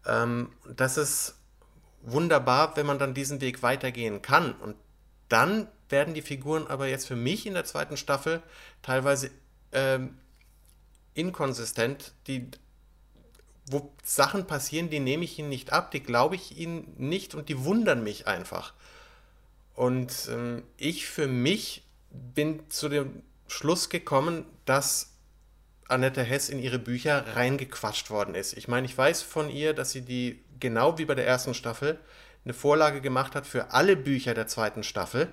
Ähm, 0.05 0.49
das 0.67 0.97
ist 0.97 1.35
wunderbar, 2.03 2.75
wenn 2.77 2.85
man 2.85 2.99
dann 2.99 3.13
diesen 3.13 3.41
Weg 3.41 3.63
weitergehen 3.63 4.21
kann. 4.21 4.53
Und 4.53 4.75
dann 5.29 5.67
werden 5.89 6.13
die 6.13 6.21
Figuren 6.21 6.67
aber 6.67 6.87
jetzt 6.87 7.07
für 7.07 7.15
mich 7.15 7.45
in 7.45 7.53
der 7.53 7.65
zweiten 7.65 7.97
Staffel 7.97 8.41
teilweise 8.81 9.31
ähm, 9.71 10.17
inkonsistent. 11.13 12.13
Die, 12.27 12.49
wo 13.65 13.93
Sachen 14.03 14.47
passieren, 14.47 14.89
die 14.89 14.99
nehme 14.99 15.23
ich 15.23 15.37
ihnen 15.39 15.49
nicht 15.49 15.71
ab, 15.71 15.91
die 15.91 16.01
glaube 16.01 16.35
ich 16.35 16.57
ihnen 16.57 16.93
nicht 16.97 17.35
und 17.35 17.49
die 17.49 17.63
wundern 17.63 18.03
mich 18.03 18.27
einfach. 18.27 18.73
Und 19.75 20.29
ähm, 20.29 20.63
ich 20.77 21.07
für 21.07 21.27
mich 21.27 21.83
bin 22.09 22.69
zu 22.69 22.89
dem 22.89 23.23
Schluss 23.47 23.89
gekommen, 23.89 24.45
dass 24.65 25.13
Annette 25.87 26.23
Hess 26.23 26.49
in 26.49 26.59
ihre 26.59 26.79
Bücher 26.79 27.35
reingequatscht 27.35 28.09
worden 28.09 28.35
ist. 28.35 28.53
Ich 28.53 28.67
meine, 28.67 28.85
ich 28.85 28.97
weiß 28.97 29.21
von 29.21 29.49
ihr, 29.49 29.73
dass 29.73 29.91
sie 29.91 30.01
die, 30.01 30.43
genau 30.59 30.97
wie 30.97 31.05
bei 31.05 31.15
der 31.15 31.27
ersten 31.27 31.53
Staffel, 31.53 31.99
eine 32.43 32.53
Vorlage 32.53 33.01
gemacht 33.01 33.35
hat 33.35 33.45
für 33.45 33.71
alle 33.71 33.95
Bücher 33.95 34.33
der 34.33 34.47
zweiten 34.47 34.83
Staffel 34.83 35.27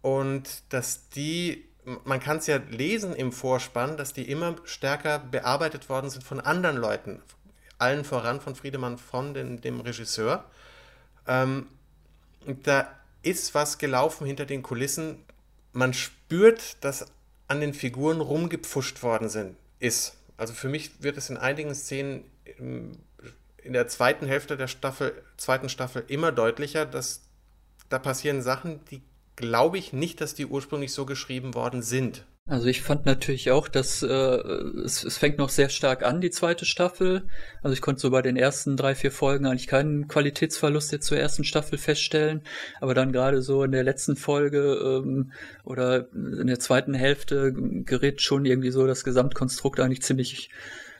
und 0.00 0.62
dass 0.72 1.10
die, 1.10 1.68
man 2.04 2.20
kann 2.20 2.38
es 2.38 2.46
ja 2.46 2.56
lesen 2.56 3.14
im 3.14 3.32
Vorspann, 3.32 3.96
dass 3.96 4.12
die 4.12 4.28
immer 4.28 4.56
stärker 4.64 5.20
bearbeitet 5.20 5.88
worden 5.88 6.10
sind 6.10 6.24
von 6.24 6.40
anderen 6.40 6.76
Leuten, 6.76 7.22
allen 7.78 8.04
voran 8.04 8.40
von 8.40 8.56
Friedemann 8.56 8.98
von, 8.98 9.34
den, 9.34 9.60
dem 9.60 9.80
Regisseur. 9.80 10.44
Ähm, 11.26 11.68
da 12.64 12.88
ist 13.22 13.54
was 13.54 13.78
gelaufen 13.78 14.26
hinter 14.26 14.46
den 14.46 14.62
Kulissen. 14.62 15.24
Man 15.72 15.94
spürt, 15.94 16.84
dass 16.84 17.06
an 17.48 17.60
den 17.60 17.74
Figuren 17.74 18.20
rumgepfuscht 18.20 19.02
worden 19.02 19.28
sind, 19.28 19.56
ist. 19.78 20.16
Also 20.36 20.54
für 20.54 20.68
mich 20.68 21.02
wird 21.02 21.16
es 21.16 21.30
in 21.30 21.36
einigen 21.36 21.74
Szenen 21.74 22.24
in 22.58 23.72
der 23.72 23.88
zweiten 23.88 24.26
Hälfte 24.26 24.56
der 24.56 24.68
Staffel, 24.68 25.22
zweiten 25.36 25.68
Staffel 25.68 26.04
immer 26.08 26.32
deutlicher, 26.32 26.86
dass 26.86 27.22
da 27.88 27.98
passieren 27.98 28.42
Sachen, 28.42 28.84
die 28.86 29.02
glaube 29.36 29.78
ich 29.78 29.92
nicht, 29.92 30.20
dass 30.20 30.34
die 30.34 30.46
ursprünglich 30.46 30.92
so 30.92 31.06
geschrieben 31.06 31.54
worden 31.54 31.82
sind. 31.82 32.24
Also 32.48 32.68
ich 32.68 32.80
fand 32.80 33.06
natürlich 33.06 33.50
auch, 33.50 33.66
dass 33.66 34.04
äh, 34.04 34.06
es, 34.06 35.02
es 35.02 35.18
fängt 35.18 35.38
noch 35.38 35.48
sehr 35.48 35.68
stark 35.68 36.04
an, 36.04 36.20
die 36.20 36.30
zweite 36.30 36.64
Staffel. 36.64 37.26
Also 37.60 37.74
ich 37.74 37.80
konnte 37.80 38.00
so 38.00 38.10
bei 38.10 38.22
den 38.22 38.36
ersten 38.36 38.76
drei, 38.76 38.94
vier 38.94 39.10
Folgen 39.10 39.46
eigentlich 39.46 39.66
keinen 39.66 40.06
Qualitätsverlust 40.06 40.92
jetzt 40.92 41.06
zur 41.06 41.18
ersten 41.18 41.42
Staffel 41.42 41.76
feststellen. 41.76 42.42
Aber 42.80 42.94
dann 42.94 43.10
gerade 43.10 43.42
so 43.42 43.64
in 43.64 43.72
der 43.72 43.82
letzten 43.82 44.14
Folge 44.14 45.02
ähm, 45.04 45.32
oder 45.64 46.06
in 46.12 46.46
der 46.46 46.60
zweiten 46.60 46.94
Hälfte 46.94 47.52
gerät 47.52 48.22
schon 48.22 48.44
irgendwie 48.44 48.70
so 48.70 48.86
das 48.86 49.02
Gesamtkonstrukt 49.02 49.80
eigentlich 49.80 50.02
ziemlich 50.02 50.50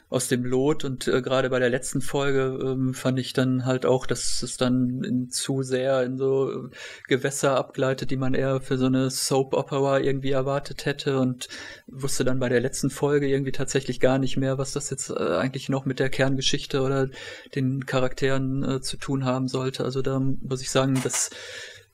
aus 0.08 0.28
dem 0.28 0.44
Lot 0.44 0.84
und 0.84 1.08
äh, 1.08 1.20
gerade 1.20 1.50
bei 1.50 1.58
der 1.58 1.68
letzten 1.68 2.00
Folge 2.00 2.58
ähm, 2.62 2.94
fand 2.94 3.18
ich 3.18 3.32
dann 3.32 3.64
halt 3.64 3.84
auch, 3.84 4.06
dass 4.06 4.42
es 4.42 4.56
dann 4.56 5.02
in, 5.02 5.30
zu 5.30 5.62
sehr 5.62 6.04
in 6.04 6.16
so 6.16 6.68
Gewässer 7.08 7.56
abgleitet, 7.56 8.10
die 8.12 8.16
man 8.16 8.34
eher 8.34 8.60
für 8.60 8.78
so 8.78 8.86
eine 8.86 9.10
Soap 9.10 9.52
Opera 9.52 9.98
irgendwie 9.98 10.30
erwartet 10.30 10.84
hätte 10.86 11.18
und 11.18 11.48
wusste 11.88 12.24
dann 12.24 12.38
bei 12.38 12.48
der 12.48 12.60
letzten 12.60 12.88
Folge 12.88 13.26
irgendwie 13.26 13.52
tatsächlich 13.52 13.98
gar 13.98 14.18
nicht 14.18 14.36
mehr, 14.36 14.58
was 14.58 14.72
das 14.72 14.90
jetzt 14.90 15.10
äh, 15.10 15.14
eigentlich 15.14 15.68
noch 15.68 15.86
mit 15.86 15.98
der 15.98 16.08
Kerngeschichte 16.08 16.82
oder 16.82 17.08
den 17.56 17.84
Charakteren 17.84 18.62
äh, 18.62 18.80
zu 18.80 18.98
tun 18.98 19.24
haben 19.24 19.48
sollte. 19.48 19.84
Also 19.84 20.02
da 20.02 20.20
muss 20.20 20.62
ich 20.62 20.70
sagen, 20.70 21.00
dass 21.02 21.30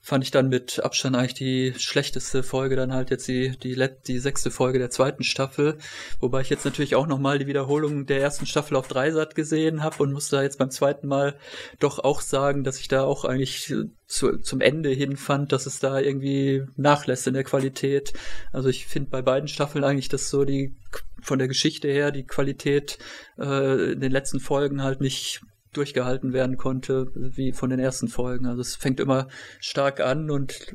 fand 0.05 0.21
ich 0.25 0.31
dann 0.31 0.49
mit 0.49 0.83
Abstand 0.83 1.15
eigentlich 1.15 1.33
die 1.33 1.73
schlechteste 1.77 2.43
Folge 2.43 2.75
dann 2.75 2.91
halt 2.91 3.09
jetzt 3.09 3.25
die 3.29 3.57
die 3.57 3.81
die 4.05 4.19
sechste 4.19 4.51
Folge 4.51 4.77
der 4.77 4.89
zweiten 4.89 5.23
Staffel, 5.23 5.77
wobei 6.19 6.41
ich 6.41 6.49
jetzt 6.49 6.65
natürlich 6.65 6.95
auch 6.95 7.07
noch 7.07 7.19
mal 7.19 7.39
die 7.39 7.47
Wiederholung 7.47 8.05
der 8.05 8.19
ersten 8.19 8.45
Staffel 8.45 8.75
auf 8.75 8.89
Dreisat 8.89 9.33
gesehen 9.33 9.81
habe 9.81 10.03
und 10.03 10.11
muss 10.11 10.27
da 10.27 10.43
jetzt 10.43 10.59
beim 10.59 10.71
zweiten 10.71 11.07
Mal 11.07 11.37
doch 11.79 11.99
auch 11.99 12.19
sagen, 12.19 12.65
dass 12.65 12.79
ich 12.79 12.89
da 12.89 13.05
auch 13.05 13.23
eigentlich 13.23 13.73
zu, 14.05 14.37
zum 14.39 14.59
Ende 14.59 14.89
hin 14.89 15.15
fand, 15.15 15.53
dass 15.53 15.67
es 15.67 15.79
da 15.79 15.97
irgendwie 15.99 16.65
nachlässt 16.75 17.25
in 17.27 17.33
der 17.33 17.45
Qualität. 17.45 18.11
Also 18.51 18.67
ich 18.67 18.87
finde 18.87 19.09
bei 19.09 19.21
beiden 19.21 19.47
Staffeln 19.47 19.85
eigentlich, 19.85 20.09
dass 20.09 20.29
so 20.29 20.43
die 20.43 20.75
von 21.21 21.39
der 21.39 21.47
Geschichte 21.47 21.87
her 21.87 22.11
die 22.11 22.27
Qualität 22.27 22.97
äh, 23.39 23.93
in 23.93 24.01
den 24.01 24.11
letzten 24.11 24.41
Folgen 24.41 24.83
halt 24.83 24.99
nicht 24.99 25.41
durchgehalten 25.73 26.33
werden 26.33 26.57
konnte, 26.57 27.11
wie 27.15 27.51
von 27.51 27.69
den 27.69 27.79
ersten 27.79 28.07
Folgen. 28.07 28.45
Also 28.45 28.61
es 28.61 28.75
fängt 28.75 28.99
immer 28.99 29.27
stark 29.59 29.99
an 29.99 30.29
und 30.29 30.73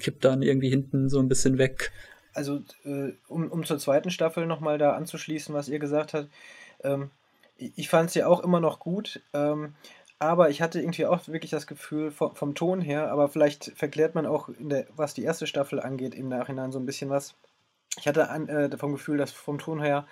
kippt 0.00 0.24
dann 0.24 0.42
irgendwie 0.42 0.70
hinten 0.70 1.08
so 1.08 1.20
ein 1.20 1.28
bisschen 1.28 1.58
weg. 1.58 1.92
also 2.34 2.60
äh, 2.84 3.12
um, 3.28 3.50
um 3.50 3.64
zur 3.64 3.78
zweiten 3.78 4.10
Staffel 4.10 4.46
nochmal 4.46 4.78
da 4.78 4.92
anzuschließen, 4.92 5.54
was 5.54 5.68
ihr 5.68 5.78
gesagt 5.78 6.14
habt, 6.14 6.28
ähm, 6.82 7.10
ich 7.56 7.88
fand 7.88 8.10
es 8.10 8.14
ja 8.14 8.28
auch 8.28 8.40
immer 8.40 8.60
noch 8.60 8.78
gut, 8.78 9.20
ähm, 9.32 9.74
aber 10.20 10.50
ich 10.50 10.62
hatte 10.62 10.80
irgendwie 10.80 11.06
auch 11.06 11.26
wirklich 11.28 11.50
das 11.50 11.66
Gefühl 11.66 12.10
vom, 12.10 12.34
vom 12.34 12.54
Ton 12.54 12.80
her, 12.80 13.10
aber 13.10 13.28
vielleicht 13.28 13.72
verklärt 13.76 14.14
man 14.14 14.26
auch, 14.26 14.48
der, 14.58 14.86
was 14.94 15.14
die 15.14 15.24
erste 15.24 15.46
Staffel 15.46 15.80
angeht, 15.80 16.14
im 16.14 16.28
Nachhinein 16.28 16.72
so 16.72 16.78
ein 16.78 16.86
bisschen 16.86 17.10
was. 17.10 17.34
Ich 17.98 18.06
hatte 18.06 18.28
an, 18.30 18.48
äh, 18.48 18.76
vom 18.76 18.92
Gefühl, 18.92 19.18
dass 19.18 19.32
vom 19.32 19.58
Ton 19.58 19.80
her, 19.82 20.06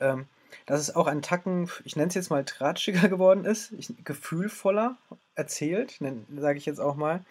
ähm, 0.00 0.26
dass 0.64 0.80
es 0.80 0.96
auch 0.96 1.06
ein 1.06 1.22
Tacken, 1.22 1.70
ich 1.84 1.96
nenne 1.96 2.08
es 2.08 2.14
jetzt 2.14 2.30
mal 2.30 2.44
tratschiger 2.44 3.08
geworden 3.10 3.44
ist, 3.44 3.72
ich, 3.72 3.92
gefühlvoller 4.04 4.96
erzählt, 5.34 6.00
sage 6.36 6.58
ich 6.58 6.66
jetzt 6.66 6.80
auch 6.80 6.96
mal. 6.96 7.24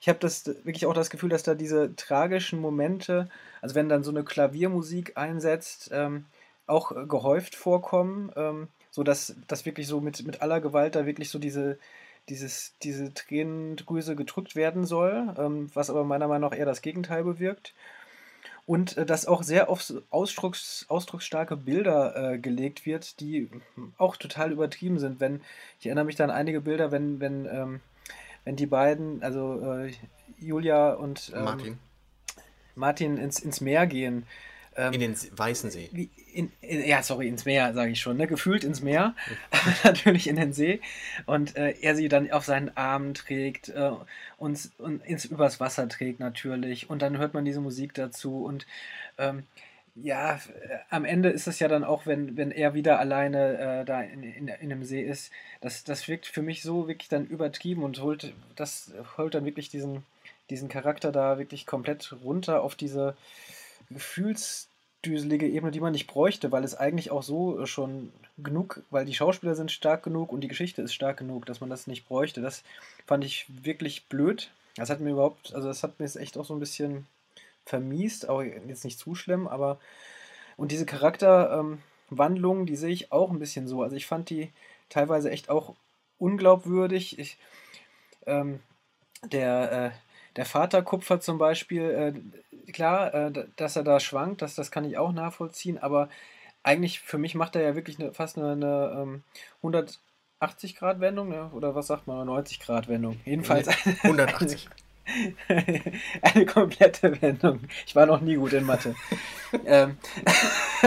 Ich 0.00 0.08
habe 0.08 0.18
das 0.20 0.46
wirklich 0.46 0.86
auch 0.86 0.94
das 0.94 1.10
Gefühl, 1.10 1.30
dass 1.30 1.42
da 1.42 1.54
diese 1.54 1.96
tragischen 1.96 2.60
Momente, 2.60 3.28
also 3.60 3.74
wenn 3.74 3.88
dann 3.88 4.04
so 4.04 4.10
eine 4.10 4.22
Klaviermusik 4.22 5.16
einsetzt, 5.16 5.90
ähm, 5.92 6.26
auch 6.66 7.08
gehäuft 7.08 7.56
vorkommen. 7.56 8.30
Ähm, 8.36 8.68
so 8.90 9.04
dass 9.04 9.36
das 9.46 9.64
wirklich 9.64 9.86
so 9.86 10.00
mit, 10.00 10.26
mit 10.26 10.42
aller 10.42 10.60
Gewalt 10.60 10.96
da 10.96 11.06
wirklich 11.06 11.30
so 11.30 11.38
diese, 11.38 11.78
dieses, 12.28 12.74
diese 12.82 13.14
Tränendrüse 13.14 14.16
gedrückt 14.16 14.56
werden 14.56 14.84
soll, 14.84 15.34
ähm, 15.38 15.70
was 15.74 15.88
aber 15.88 16.02
meiner 16.02 16.26
Meinung 16.26 16.50
nach 16.50 16.58
eher 16.58 16.66
das 16.66 16.82
Gegenteil 16.82 17.24
bewirkt. 17.24 17.74
Und 18.68 18.98
äh, 18.98 19.06
dass 19.06 19.24
auch 19.24 19.42
sehr 19.42 19.70
auf 19.70 19.90
Ausdrucks, 20.10 20.84
ausdrucksstarke 20.88 21.56
Bilder 21.56 22.34
äh, 22.34 22.38
gelegt 22.38 22.84
wird, 22.84 23.18
die 23.18 23.48
auch 23.96 24.16
total 24.16 24.52
übertrieben 24.52 24.98
sind. 24.98 25.20
Wenn, 25.20 25.40
ich 25.80 25.86
erinnere 25.86 26.04
mich 26.04 26.16
da 26.16 26.24
an 26.24 26.30
einige 26.30 26.60
Bilder, 26.60 26.92
wenn, 26.92 27.18
wenn, 27.18 27.46
ähm, 27.46 27.80
wenn 28.44 28.56
die 28.56 28.66
beiden, 28.66 29.22
also 29.22 29.58
äh, 29.62 29.92
Julia 30.38 30.92
und 30.92 31.32
ähm, 31.34 31.44
Martin, 31.44 31.78
Martin 32.74 33.16
ins, 33.16 33.40
ins 33.40 33.62
Meer 33.62 33.86
gehen 33.86 34.26
ähm, 34.78 34.92
in 34.92 35.00
den 35.00 35.16
Weißen 35.36 35.70
See. 35.70 36.08
In, 36.32 36.52
in, 36.60 36.86
ja, 36.86 37.02
sorry, 37.02 37.28
ins 37.28 37.44
Meer, 37.44 37.74
sage 37.74 37.90
ich 37.90 38.00
schon. 38.00 38.16
Ne? 38.16 38.28
Gefühlt 38.28 38.62
ins 38.62 38.80
Meer, 38.80 39.14
aber 39.50 39.74
natürlich 39.84 40.28
in 40.28 40.36
den 40.36 40.52
See. 40.52 40.80
Und 41.26 41.56
äh, 41.56 41.74
er 41.80 41.96
sie 41.96 42.08
dann 42.08 42.30
auf 42.30 42.44
seinen 42.44 42.74
Armen 42.76 43.12
trägt 43.14 43.70
äh, 43.70 43.90
und, 44.36 44.70
und 44.78 45.04
ins 45.04 45.24
übers 45.24 45.58
Wasser 45.58 45.88
trägt 45.88 46.20
natürlich. 46.20 46.88
Und 46.88 47.02
dann 47.02 47.18
hört 47.18 47.34
man 47.34 47.44
diese 47.44 47.60
Musik 47.60 47.92
dazu. 47.94 48.44
Und 48.44 48.66
ähm, 49.18 49.42
ja, 49.96 50.36
äh, 50.36 50.38
am 50.90 51.04
Ende 51.04 51.30
ist 51.30 51.48
es 51.48 51.58
ja 51.58 51.66
dann 51.66 51.82
auch, 51.82 52.06
wenn, 52.06 52.36
wenn 52.36 52.52
er 52.52 52.72
wieder 52.72 53.00
alleine 53.00 53.80
äh, 53.80 53.84
da 53.84 54.02
in, 54.02 54.22
in, 54.22 54.46
in 54.46 54.68
dem 54.68 54.84
See 54.84 55.02
ist, 55.02 55.32
das, 55.60 55.82
das 55.82 56.06
wirkt 56.06 56.26
für 56.26 56.42
mich 56.42 56.62
so 56.62 56.86
wirklich 56.86 57.08
dann 57.08 57.26
übertrieben 57.26 57.82
und 57.82 58.00
holt, 58.00 58.32
das 58.54 58.92
holt 59.16 59.34
dann 59.34 59.44
wirklich 59.44 59.70
diesen, 59.70 60.04
diesen 60.50 60.68
Charakter 60.68 61.10
da 61.10 61.38
wirklich 61.38 61.66
komplett 61.66 62.14
runter 62.22 62.62
auf 62.62 62.76
diese 62.76 63.16
gefühlsdüselige 65.02 65.48
Ebene, 65.48 65.70
die 65.70 65.80
man 65.80 65.92
nicht 65.92 66.06
bräuchte, 66.06 66.50
weil 66.52 66.64
es 66.64 66.74
eigentlich 66.74 67.10
auch 67.10 67.22
so 67.22 67.64
schon 67.66 68.12
genug, 68.36 68.82
weil 68.90 69.04
die 69.04 69.14
Schauspieler 69.14 69.54
sind 69.54 69.72
stark 69.72 70.02
genug 70.02 70.32
und 70.32 70.40
die 70.40 70.48
Geschichte 70.48 70.82
ist 70.82 70.94
stark 70.94 71.18
genug, 71.18 71.46
dass 71.46 71.60
man 71.60 71.70
das 71.70 71.86
nicht 71.86 72.06
bräuchte. 72.08 72.40
Das 72.40 72.62
fand 73.06 73.24
ich 73.24 73.46
wirklich 73.48 74.06
blöd. 74.06 74.50
Das 74.76 74.90
hat 74.90 75.00
mir 75.00 75.10
überhaupt, 75.10 75.54
also 75.54 75.68
das 75.68 75.82
hat 75.82 75.98
mir 75.98 76.06
jetzt 76.06 76.16
echt 76.16 76.36
auch 76.36 76.44
so 76.44 76.54
ein 76.54 76.60
bisschen 76.60 77.06
vermiest, 77.64 78.28
auch 78.28 78.42
jetzt 78.42 78.84
nicht 78.84 78.98
zu 78.98 79.14
schlimm, 79.14 79.46
aber 79.46 79.78
und 80.56 80.72
diese 80.72 80.86
Charakterwandlungen, 80.86 82.62
ähm, 82.62 82.66
die 82.66 82.76
sehe 82.76 82.90
ich 82.90 83.12
auch 83.12 83.30
ein 83.30 83.38
bisschen 83.38 83.68
so. 83.68 83.82
Also 83.82 83.94
ich 83.94 84.06
fand 84.06 84.30
die 84.30 84.50
teilweise 84.88 85.30
echt 85.30 85.50
auch 85.50 85.74
unglaubwürdig. 86.18 87.18
Ich, 87.18 87.38
ähm, 88.26 88.60
der, 89.24 89.72
äh, 89.72 89.90
der 90.36 90.46
Vater 90.46 90.82
Kupfer 90.82 91.20
zum 91.20 91.38
Beispiel, 91.38 91.82
äh, 91.82 92.12
klar, 92.72 93.14
äh, 93.14 93.46
dass 93.56 93.76
er 93.76 93.84
da 93.84 94.00
schwankt, 94.00 94.42
das, 94.42 94.54
das 94.54 94.70
kann 94.70 94.84
ich 94.84 94.98
auch 94.98 95.12
nachvollziehen, 95.12 95.78
aber 95.78 96.08
eigentlich 96.62 97.00
für 97.00 97.18
mich 97.18 97.34
macht 97.34 97.56
er 97.56 97.62
ja 97.62 97.74
wirklich 97.74 97.98
eine, 97.98 98.12
fast 98.12 98.38
eine, 98.38 98.52
eine 98.52 99.02
ähm, 99.02 99.22
180 99.58 100.76
Grad 100.76 101.00
Wendung, 101.00 101.28
ne? 101.28 101.50
oder 101.52 101.74
was 101.74 101.86
sagt 101.86 102.06
man, 102.06 102.26
90 102.26 102.60
Grad 102.60 102.88
Wendung. 102.88 103.20
Jedenfalls 103.24 103.68
180. 104.02 104.68
Eine, 104.68 104.74
eine 106.22 106.46
komplette 106.46 107.20
Wendung. 107.22 107.60
Ich 107.86 107.96
war 107.96 108.06
noch 108.06 108.20
nie 108.20 108.36
gut 108.36 108.52
in 108.52 108.64
Mathe. 108.64 108.94
ähm, 109.66 109.96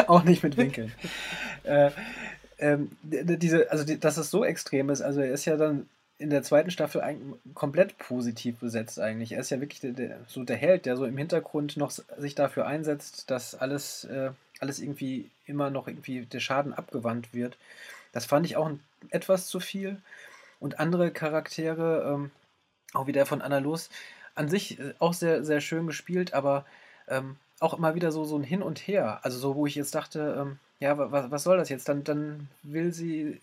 auch 0.07 0.23
nicht 0.23 0.43
mit 0.43 0.57
Winkeln. 0.57 0.93
Äh, 1.63 1.91
ähm, 2.59 2.91
diese, 3.01 3.71
also 3.71 3.83
die, 3.83 3.99
dass 3.99 4.17
es 4.17 4.29
so 4.29 4.45
extrem 4.45 4.89
ist, 4.89 5.01
also 5.01 5.21
er 5.21 5.31
ist 5.31 5.45
ja 5.45 5.57
dann 5.57 5.89
in 6.21 6.29
der 6.29 6.43
zweiten 6.43 6.69
Staffel 6.69 7.01
eigentlich 7.01 7.39
komplett 7.55 7.97
positiv 7.97 8.59
besetzt 8.59 8.99
eigentlich. 8.99 9.31
Er 9.33 9.39
ist 9.39 9.49
ja 9.49 9.59
wirklich 9.59 9.79
der, 9.79 9.91
der, 9.91 10.19
so 10.27 10.43
der 10.43 10.55
Held, 10.55 10.85
der 10.85 10.95
so 10.95 11.05
im 11.05 11.17
Hintergrund 11.17 11.77
noch 11.77 11.89
sich 11.89 12.35
dafür 12.35 12.67
einsetzt, 12.67 13.31
dass 13.31 13.55
alles, 13.55 14.03
äh, 14.05 14.29
alles 14.59 14.79
irgendwie 14.79 15.29
immer 15.47 15.71
noch 15.71 15.87
irgendwie 15.87 16.21
der 16.21 16.39
Schaden 16.39 16.73
abgewandt 16.73 17.33
wird. 17.33 17.57
Das 18.11 18.25
fand 18.25 18.45
ich 18.45 18.55
auch 18.55 18.67
ein, 18.67 18.79
etwas 19.09 19.47
zu 19.47 19.59
viel. 19.59 19.97
Und 20.59 20.79
andere 20.79 21.09
Charaktere, 21.09 22.13
ähm, 22.13 22.31
auch 22.93 23.07
wie 23.07 23.13
der 23.13 23.25
von 23.25 23.41
Anna 23.41 23.57
Los, 23.57 23.89
an 24.35 24.47
sich 24.47 24.79
äh, 24.79 24.93
auch 24.99 25.13
sehr, 25.13 25.43
sehr 25.43 25.59
schön 25.59 25.87
gespielt, 25.87 26.35
aber 26.35 26.65
ähm, 27.07 27.37
auch 27.59 27.73
immer 27.73 27.95
wieder 27.95 28.11
so, 28.11 28.25
so 28.25 28.37
ein 28.37 28.43
Hin 28.43 28.61
und 28.61 28.79
Her. 28.79 29.19
Also 29.23 29.39
so, 29.39 29.55
wo 29.55 29.65
ich 29.65 29.73
jetzt 29.73 29.95
dachte, 29.95 30.37
ähm, 30.39 30.59
ja, 30.79 30.97
was, 30.97 31.31
was 31.31 31.43
soll 31.43 31.57
das 31.57 31.69
jetzt? 31.69 31.89
Dann, 31.89 32.03
dann 32.03 32.47
will 32.61 32.93
sie 32.93 33.41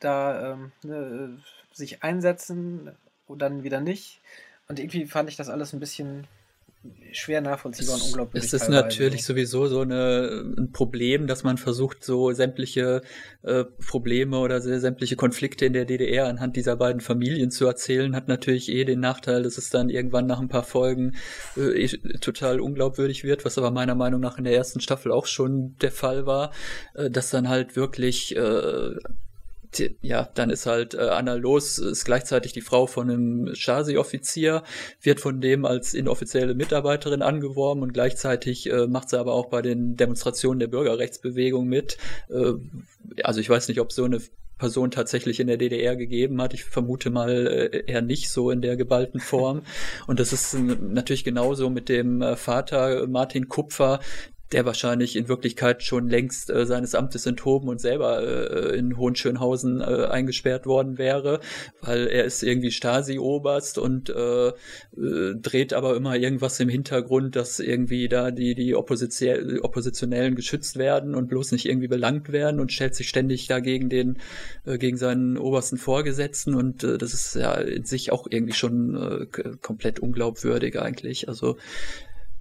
da 0.00 0.52
ähm, 0.52 0.72
ne, 0.82 1.38
sich 1.72 2.02
einsetzen 2.02 2.90
und 3.26 3.40
dann 3.40 3.62
wieder 3.62 3.80
nicht. 3.80 4.20
Und 4.68 4.78
irgendwie 4.78 5.06
fand 5.06 5.28
ich 5.28 5.36
das 5.36 5.48
alles 5.48 5.72
ein 5.72 5.80
bisschen 5.80 6.26
schwer 7.12 7.40
nachvollziehbar 7.42 7.96
und 7.96 8.02
unglaublich. 8.04 8.42
Es 8.42 8.52
ist 8.54 8.68
natürlich 8.68 9.24
sowieso 9.24 9.66
so 9.66 9.80
eine, 9.80 10.44
ein 10.56 10.72
Problem, 10.72 11.26
dass 11.26 11.42
man 11.42 11.58
versucht, 11.58 12.02
so 12.02 12.32
sämtliche 12.32 13.02
äh, 13.42 13.64
Probleme 13.86 14.38
oder 14.38 14.60
sämtliche 14.60 15.16
Konflikte 15.16 15.66
in 15.66 15.74
der 15.74 15.84
DDR 15.84 16.26
anhand 16.26 16.56
dieser 16.56 16.76
beiden 16.76 17.00
Familien 17.00 17.50
zu 17.50 17.66
erzählen, 17.66 18.16
hat 18.16 18.28
natürlich 18.28 18.70
eh 18.70 18.84
den 18.84 19.00
Nachteil, 19.00 19.42
dass 19.42 19.58
es 19.58 19.68
dann 19.68 19.90
irgendwann 19.90 20.26
nach 20.26 20.40
ein 20.40 20.48
paar 20.48 20.62
Folgen 20.62 21.16
äh, 21.56 21.88
total 22.20 22.60
unglaubwürdig 22.60 23.24
wird, 23.24 23.44
was 23.44 23.58
aber 23.58 23.70
meiner 23.70 23.94
Meinung 23.94 24.20
nach 24.20 24.38
in 24.38 24.44
der 24.44 24.54
ersten 24.54 24.80
Staffel 24.80 25.12
auch 25.12 25.26
schon 25.26 25.76
der 25.82 25.92
Fall 25.92 26.24
war, 26.24 26.50
äh, 26.94 27.10
dass 27.10 27.28
dann 27.28 27.48
halt 27.48 27.76
wirklich 27.76 28.34
äh, 28.36 28.94
ja, 30.02 30.28
dann 30.34 30.50
ist 30.50 30.66
halt 30.66 30.94
äh, 30.94 30.98
Anna 30.98 31.34
Los, 31.34 31.78
ist 31.78 32.04
gleichzeitig 32.04 32.52
die 32.52 32.60
Frau 32.60 32.86
von 32.86 33.10
einem 33.10 33.54
Stasi-Offizier, 33.54 34.62
wird 35.00 35.20
von 35.20 35.40
dem 35.40 35.64
als 35.64 35.94
inoffizielle 35.94 36.54
Mitarbeiterin 36.54 37.22
angeworben 37.22 37.82
und 37.82 37.92
gleichzeitig 37.92 38.70
äh, 38.70 38.86
macht 38.86 39.10
sie 39.10 39.18
aber 39.18 39.34
auch 39.34 39.46
bei 39.46 39.62
den 39.62 39.96
Demonstrationen 39.96 40.60
der 40.60 40.68
Bürgerrechtsbewegung 40.68 41.66
mit. 41.66 41.98
Äh, 42.28 42.52
also 43.22 43.40
ich 43.40 43.48
weiß 43.48 43.68
nicht, 43.68 43.80
ob 43.80 43.92
so 43.92 44.04
eine 44.04 44.20
Person 44.60 44.90
tatsächlich 44.90 45.40
in 45.40 45.46
der 45.46 45.56
DDR 45.56 45.96
gegeben 45.96 46.40
hat. 46.40 46.54
Ich 46.54 46.64
vermute 46.64 47.10
mal 47.10 47.46
äh, 47.46 47.84
eher 47.86 48.02
nicht 48.02 48.30
so 48.30 48.50
in 48.50 48.60
der 48.60 48.76
geballten 48.76 49.18
Form. 49.18 49.62
Und 50.06 50.20
das 50.20 50.32
ist 50.32 50.54
natürlich 50.54 51.24
genauso 51.24 51.70
mit 51.70 51.88
dem 51.88 52.22
äh, 52.22 52.36
Vater 52.36 53.06
Martin 53.08 53.48
Kupfer, 53.48 54.00
der 54.52 54.64
wahrscheinlich 54.64 55.14
in 55.14 55.28
Wirklichkeit 55.28 55.82
schon 55.82 56.08
längst 56.08 56.50
äh, 56.50 56.66
seines 56.66 56.94
Amtes 56.94 57.24
enthoben 57.26 57.68
und 57.68 57.80
selber 57.80 58.22
äh, 58.22 58.76
in 58.76 58.96
Hohenschönhausen 58.96 59.80
äh, 59.80 60.06
eingesperrt 60.10 60.66
worden 60.66 60.98
wäre, 60.98 61.40
weil 61.80 62.08
er 62.08 62.24
ist 62.24 62.42
irgendwie 62.42 62.72
Stasi-Oberst 62.72 63.78
und 63.78 64.10
äh, 64.10 64.48
äh, 64.48 65.34
dreht 65.40 65.72
aber 65.72 65.94
immer 65.94 66.16
irgendwas 66.16 66.58
im 66.58 66.68
Hintergrund, 66.68 67.36
dass 67.36 67.60
irgendwie 67.60 68.08
da 68.08 68.30
die, 68.30 68.54
die 68.54 68.74
Opposition 68.74 69.60
Oppositionellen 69.60 70.34
geschützt 70.34 70.76
werden 70.76 71.14
und 71.14 71.28
bloß 71.28 71.52
nicht 71.52 71.66
irgendwie 71.66 71.88
belangt 71.88 72.32
werden 72.32 72.60
und 72.60 72.72
stellt 72.72 72.94
sich 72.94 73.08
ständig 73.08 73.46
dagegen 73.46 73.88
den, 73.88 74.18
äh, 74.64 74.78
gegen 74.78 74.96
seinen 74.96 75.38
obersten 75.38 75.78
Vorgesetzten 75.78 76.54
und 76.54 76.82
das 76.82 77.14
ist 77.14 77.34
ja 77.36 77.54
in 77.54 77.84
sich 77.84 78.10
auch 78.10 78.26
irgendwie 78.28 78.54
schon 78.54 79.28
komplett 79.62 80.00
unglaubwürdig 80.00 80.80
eigentlich. 80.80 81.28
Also 81.28 81.56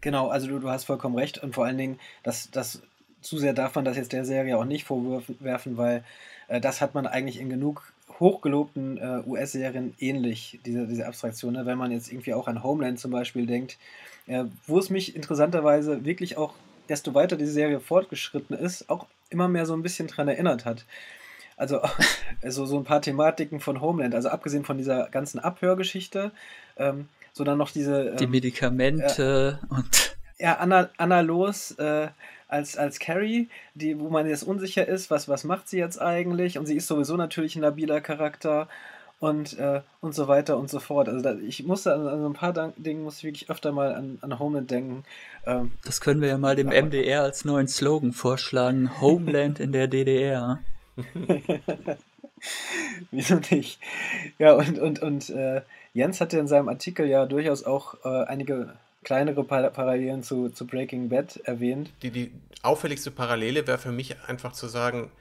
Genau, 0.01 0.29
also 0.29 0.47
du, 0.47 0.59
du 0.59 0.69
hast 0.69 0.85
vollkommen 0.85 1.15
recht 1.15 1.39
und 1.39 1.55
vor 1.55 1.65
allen 1.65 1.77
Dingen, 1.77 1.99
das, 2.23 2.49
das 2.51 2.81
zu 3.21 3.37
sehr 3.37 3.53
darf 3.53 3.75
man 3.75 3.85
das 3.85 3.97
jetzt 3.97 4.13
der 4.13 4.25
Serie 4.25 4.57
auch 4.57 4.65
nicht 4.65 4.85
vorwerfen, 4.85 5.77
weil 5.77 6.03
äh, 6.47 6.61
das 6.61 6.81
hat 6.81 6.93
man 6.93 7.05
eigentlich 7.05 7.39
in 7.39 7.49
genug 7.49 7.91
hochgelobten 8.19 8.97
äh, 8.97 9.21
US-Serien 9.27 9.93
ähnlich, 9.99 10.59
diese, 10.65 10.87
diese 10.87 11.07
Abstraktion. 11.07 11.53
Ne? 11.53 11.65
Wenn 11.65 11.77
man 11.77 11.91
jetzt 11.91 12.11
irgendwie 12.11 12.33
auch 12.33 12.47
an 12.47 12.63
Homeland 12.63 12.99
zum 12.99 13.11
Beispiel 13.11 13.45
denkt, 13.45 13.77
äh, 14.27 14.45
wo 14.67 14.79
es 14.79 14.89
mich 14.89 15.15
interessanterweise 15.15 16.05
wirklich 16.05 16.37
auch, 16.37 16.53
desto 16.87 17.13
weiter 17.13 17.35
diese 17.35 17.51
Serie 17.51 17.79
fortgeschritten 17.79 18.57
ist, 18.57 18.89
auch 18.89 19.05
immer 19.29 19.47
mehr 19.47 19.65
so 19.65 19.73
ein 19.73 19.83
bisschen 19.83 20.07
dran 20.07 20.27
erinnert 20.27 20.65
hat. 20.65 20.85
Also, 21.55 21.81
also 22.41 22.65
so 22.65 22.77
ein 22.77 22.83
paar 22.83 23.01
Thematiken 23.01 23.59
von 23.59 23.81
Homeland, 23.81 24.15
also 24.15 24.29
abgesehen 24.29 24.65
von 24.65 24.77
dieser 24.77 25.09
ganzen 25.09 25.39
Abhörgeschichte, 25.39 26.31
ähm, 26.77 27.07
sondern 27.33 27.57
noch 27.57 27.71
diese. 27.71 28.09
Ähm, 28.09 28.17
die 28.17 28.27
Medikamente 28.27 29.59
äh, 29.61 29.73
und. 29.73 30.15
Ja, 30.37 30.55
Anna, 30.55 30.89
Anna 30.97 31.19
Los 31.19 31.71
äh, 31.71 32.07
als, 32.47 32.77
als 32.77 32.99
Carrie, 32.99 33.49
die, 33.73 33.99
wo 33.99 34.09
man 34.09 34.27
jetzt 34.27 34.43
unsicher 34.43 34.87
ist, 34.87 35.11
was, 35.11 35.27
was 35.27 35.43
macht 35.43 35.67
sie 35.67 35.77
jetzt 35.77 36.01
eigentlich? 36.01 36.57
Und 36.57 36.65
sie 36.65 36.77
ist 36.77 36.87
sowieso 36.87 37.17
natürlich 37.17 37.55
ein 37.55 37.61
labiler 37.61 37.99
Charakter. 38.01 38.67
und, 39.19 39.59
äh, 39.59 39.81
und 40.01 40.15
so 40.15 40.27
weiter 40.27 40.57
und 40.57 40.69
so 40.69 40.79
fort. 40.79 41.09
Also 41.09 41.21
da, 41.21 41.35
ich 41.35 41.63
musste 41.65 41.93
an, 41.93 42.07
an 42.07 42.21
so 42.21 42.29
ein 42.29 42.33
paar 42.33 42.53
Dingen 42.77 43.03
muss 43.03 43.17
ich 43.17 43.23
wirklich 43.25 43.49
öfter 43.49 43.71
mal 43.71 43.93
an, 43.93 44.17
an 44.21 44.39
Homeland 44.39 44.71
denken. 44.71 45.03
Ähm, 45.45 45.73
das 45.83 45.99
können 46.01 46.21
wir 46.21 46.29
ja 46.29 46.37
mal 46.37 46.55
dem 46.55 46.67
MDR 46.67 47.23
als 47.23 47.43
neuen 47.45 47.67
Slogan 47.67 48.13
vorschlagen. 48.13 48.89
Homeland 49.01 49.59
in 49.59 49.71
der 49.71 49.87
DDR. 49.87 50.59
Wieso 53.11 53.35
nicht? 53.51 53.79
Ja, 54.37 54.53
und, 54.53 54.79
und, 54.79 55.01
und 55.01 55.29
äh, 55.29 55.61
Jens 55.93 56.21
hatte 56.21 56.37
in 56.37 56.47
seinem 56.47 56.69
Artikel 56.69 57.07
ja 57.07 57.25
durchaus 57.25 57.63
auch 57.63 57.95
äh, 58.05 58.25
einige 58.25 58.73
kleinere 59.03 59.43
Parallelen 59.43 60.23
zu, 60.23 60.49
zu 60.49 60.67
Breaking 60.67 61.09
Bad 61.09 61.37
erwähnt. 61.45 61.91
Die, 62.01 62.11
die 62.11 62.31
auffälligste 62.61 63.11
Parallele 63.11 63.65
wäre 63.65 63.77
für 63.77 63.91
mich 63.91 64.17
einfach 64.27 64.51
zu 64.51 64.67
sagen, 64.67 65.11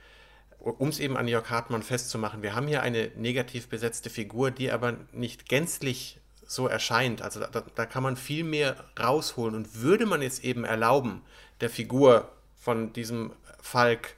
um 0.59 0.89
es 0.89 0.99
eben 0.99 1.15
an 1.15 1.27
Jörg 1.27 1.49
Hartmann 1.49 1.83
festzumachen, 1.83 2.43
wir 2.43 2.53
haben 2.55 2.67
hier 2.67 2.81
eine 2.81 3.11
negativ 3.15 3.69
besetzte 3.69 4.09
Figur, 4.09 4.51
die 4.51 4.71
aber 4.71 4.95
nicht 5.13 5.47
gänzlich 5.47 6.19
so 6.45 6.67
erscheint. 6.67 7.21
Also 7.21 7.39
da, 7.39 7.63
da 7.73 7.85
kann 7.85 8.03
man 8.03 8.17
viel 8.17 8.43
mehr 8.43 8.75
rausholen. 8.99 9.55
Und 9.55 9.81
würde 9.81 10.05
man 10.05 10.21
jetzt 10.21 10.43
eben 10.43 10.65
erlauben, 10.65 11.21
der 11.61 11.69
Figur 11.69 12.29
von 12.57 12.91
diesem 12.91 13.31
Falk 13.61 14.15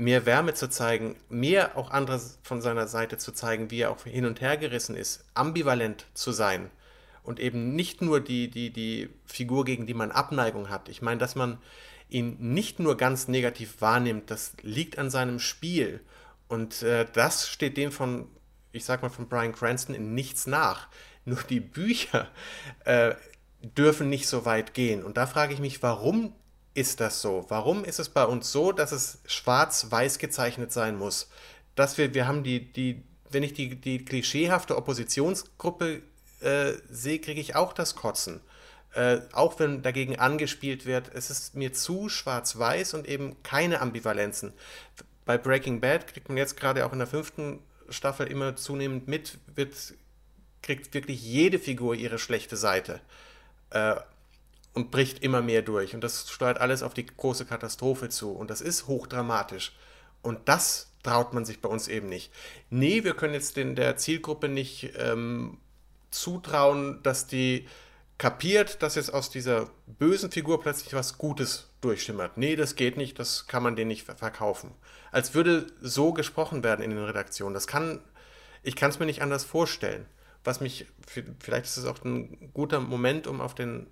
mehr 0.00 0.26
Wärme 0.26 0.54
zu 0.54 0.68
zeigen, 0.68 1.16
mehr 1.28 1.76
auch 1.76 1.90
anderes 1.90 2.38
von 2.42 2.62
seiner 2.62 2.88
Seite 2.88 3.18
zu 3.18 3.32
zeigen, 3.32 3.70
wie 3.70 3.80
er 3.80 3.90
auch 3.90 4.04
hin 4.04 4.24
und 4.24 4.40
her 4.40 4.56
gerissen 4.56 4.96
ist, 4.96 5.24
ambivalent 5.34 6.06
zu 6.14 6.32
sein 6.32 6.70
und 7.22 7.38
eben 7.38 7.74
nicht 7.74 8.00
nur 8.00 8.20
die, 8.20 8.48
die, 8.48 8.70
die 8.70 9.10
Figur, 9.26 9.64
gegen 9.64 9.86
die 9.86 9.94
man 9.94 10.10
Abneigung 10.10 10.70
hat. 10.70 10.88
Ich 10.88 11.02
meine, 11.02 11.18
dass 11.18 11.34
man 11.34 11.58
ihn 12.08 12.36
nicht 12.40 12.80
nur 12.80 12.96
ganz 12.96 13.28
negativ 13.28 13.80
wahrnimmt, 13.80 14.30
das 14.30 14.54
liegt 14.62 14.98
an 14.98 15.10
seinem 15.10 15.38
Spiel. 15.38 16.00
Und 16.48 16.82
äh, 16.82 17.06
das 17.12 17.48
steht 17.48 17.76
dem 17.76 17.92
von, 17.92 18.26
ich 18.72 18.84
sag 18.84 19.02
mal, 19.02 19.10
von 19.10 19.28
Brian 19.28 19.52
Cranston 19.52 19.94
in 19.94 20.14
nichts 20.14 20.46
nach. 20.46 20.88
Nur 21.24 21.38
die 21.48 21.60
Bücher 21.60 22.28
äh, 22.84 23.14
dürfen 23.62 24.08
nicht 24.08 24.26
so 24.26 24.44
weit 24.46 24.74
gehen. 24.74 25.04
Und 25.04 25.16
da 25.16 25.26
frage 25.26 25.52
ich 25.52 25.60
mich, 25.60 25.82
warum 25.82 26.32
ist 26.74 27.00
das 27.00 27.20
so? 27.20 27.44
Warum 27.48 27.84
ist 27.84 27.98
es 27.98 28.08
bei 28.08 28.24
uns 28.24 28.52
so, 28.52 28.72
dass 28.72 28.92
es 28.92 29.18
schwarz-weiß 29.26 30.18
gezeichnet 30.18 30.72
sein 30.72 30.96
muss? 30.96 31.28
Dass 31.74 31.98
wir, 31.98 32.14
wir 32.14 32.26
haben 32.26 32.42
die, 32.42 32.72
die, 32.72 33.02
wenn 33.30 33.42
ich 33.42 33.54
die, 33.54 33.76
die 33.76 34.04
klischeehafte 34.04 34.76
Oppositionsgruppe 34.76 36.02
äh, 36.40 36.72
sehe, 36.88 37.18
kriege 37.18 37.40
ich 37.40 37.56
auch 37.56 37.72
das 37.72 37.96
Kotzen. 37.96 38.40
Äh, 38.94 39.20
auch 39.32 39.58
wenn 39.58 39.82
dagegen 39.82 40.18
angespielt 40.18 40.84
wird, 40.86 41.10
es 41.14 41.30
ist 41.30 41.54
mir 41.54 41.72
zu 41.72 42.08
schwarz-weiß 42.08 42.94
und 42.94 43.06
eben 43.06 43.40
keine 43.42 43.80
Ambivalenzen. 43.80 44.52
Bei 45.24 45.38
Breaking 45.38 45.80
Bad 45.80 46.08
kriegt 46.08 46.28
man 46.28 46.38
jetzt 46.38 46.56
gerade 46.56 46.84
auch 46.84 46.92
in 46.92 46.98
der 46.98 47.06
fünften 47.06 47.60
Staffel 47.88 48.26
immer 48.26 48.56
zunehmend 48.56 49.06
mit, 49.06 49.38
wird, 49.54 49.74
kriegt 50.62 50.92
wirklich 50.94 51.22
jede 51.22 51.58
Figur 51.58 51.94
ihre 51.94 52.18
schlechte 52.18 52.56
Seite 52.56 53.00
äh, 53.70 53.96
und 54.72 54.90
bricht 54.90 55.22
immer 55.22 55.42
mehr 55.42 55.62
durch. 55.62 55.94
Und 55.94 56.02
das 56.02 56.30
steuert 56.30 56.60
alles 56.60 56.82
auf 56.82 56.94
die 56.94 57.06
große 57.06 57.44
Katastrophe 57.44 58.08
zu. 58.08 58.32
Und 58.32 58.50
das 58.50 58.60
ist 58.60 58.86
hochdramatisch. 58.86 59.72
Und 60.22 60.48
das 60.48 60.92
traut 61.02 61.32
man 61.32 61.44
sich 61.44 61.60
bei 61.60 61.68
uns 61.68 61.88
eben 61.88 62.08
nicht. 62.08 62.32
Nee, 62.68 63.04
wir 63.04 63.14
können 63.14 63.34
jetzt 63.34 63.56
den, 63.56 63.74
der 63.74 63.96
Zielgruppe 63.96 64.48
nicht 64.48 64.92
ähm, 64.96 65.58
zutrauen, 66.10 67.02
dass 67.02 67.26
die 67.26 67.66
kapiert, 68.18 68.82
dass 68.82 68.96
jetzt 68.96 69.14
aus 69.14 69.30
dieser 69.30 69.70
bösen 69.86 70.30
Figur 70.30 70.60
plötzlich 70.60 70.92
was 70.92 71.16
Gutes 71.16 71.70
durchschimmert. 71.80 72.36
Nee, 72.36 72.54
das 72.54 72.76
geht 72.76 72.98
nicht, 72.98 73.18
das 73.18 73.46
kann 73.46 73.62
man 73.62 73.76
denen 73.76 73.88
nicht 73.88 74.04
verkaufen. 74.04 74.72
Als 75.10 75.34
würde 75.34 75.66
so 75.80 76.12
gesprochen 76.12 76.62
werden 76.62 76.84
in 76.84 76.90
den 76.90 77.02
Redaktionen. 77.02 77.54
Das 77.54 77.66
kann, 77.66 78.00
ich 78.62 78.76
kann 78.76 78.90
es 78.90 78.98
mir 78.98 79.06
nicht 79.06 79.22
anders 79.22 79.44
vorstellen. 79.44 80.04
Was 80.44 80.60
mich, 80.60 80.86
vielleicht 81.06 81.64
ist 81.64 81.78
es 81.78 81.86
auch 81.86 82.04
ein 82.04 82.50
guter 82.52 82.80
Moment, 82.80 83.26
um 83.26 83.40
auf 83.40 83.54
den 83.54 83.86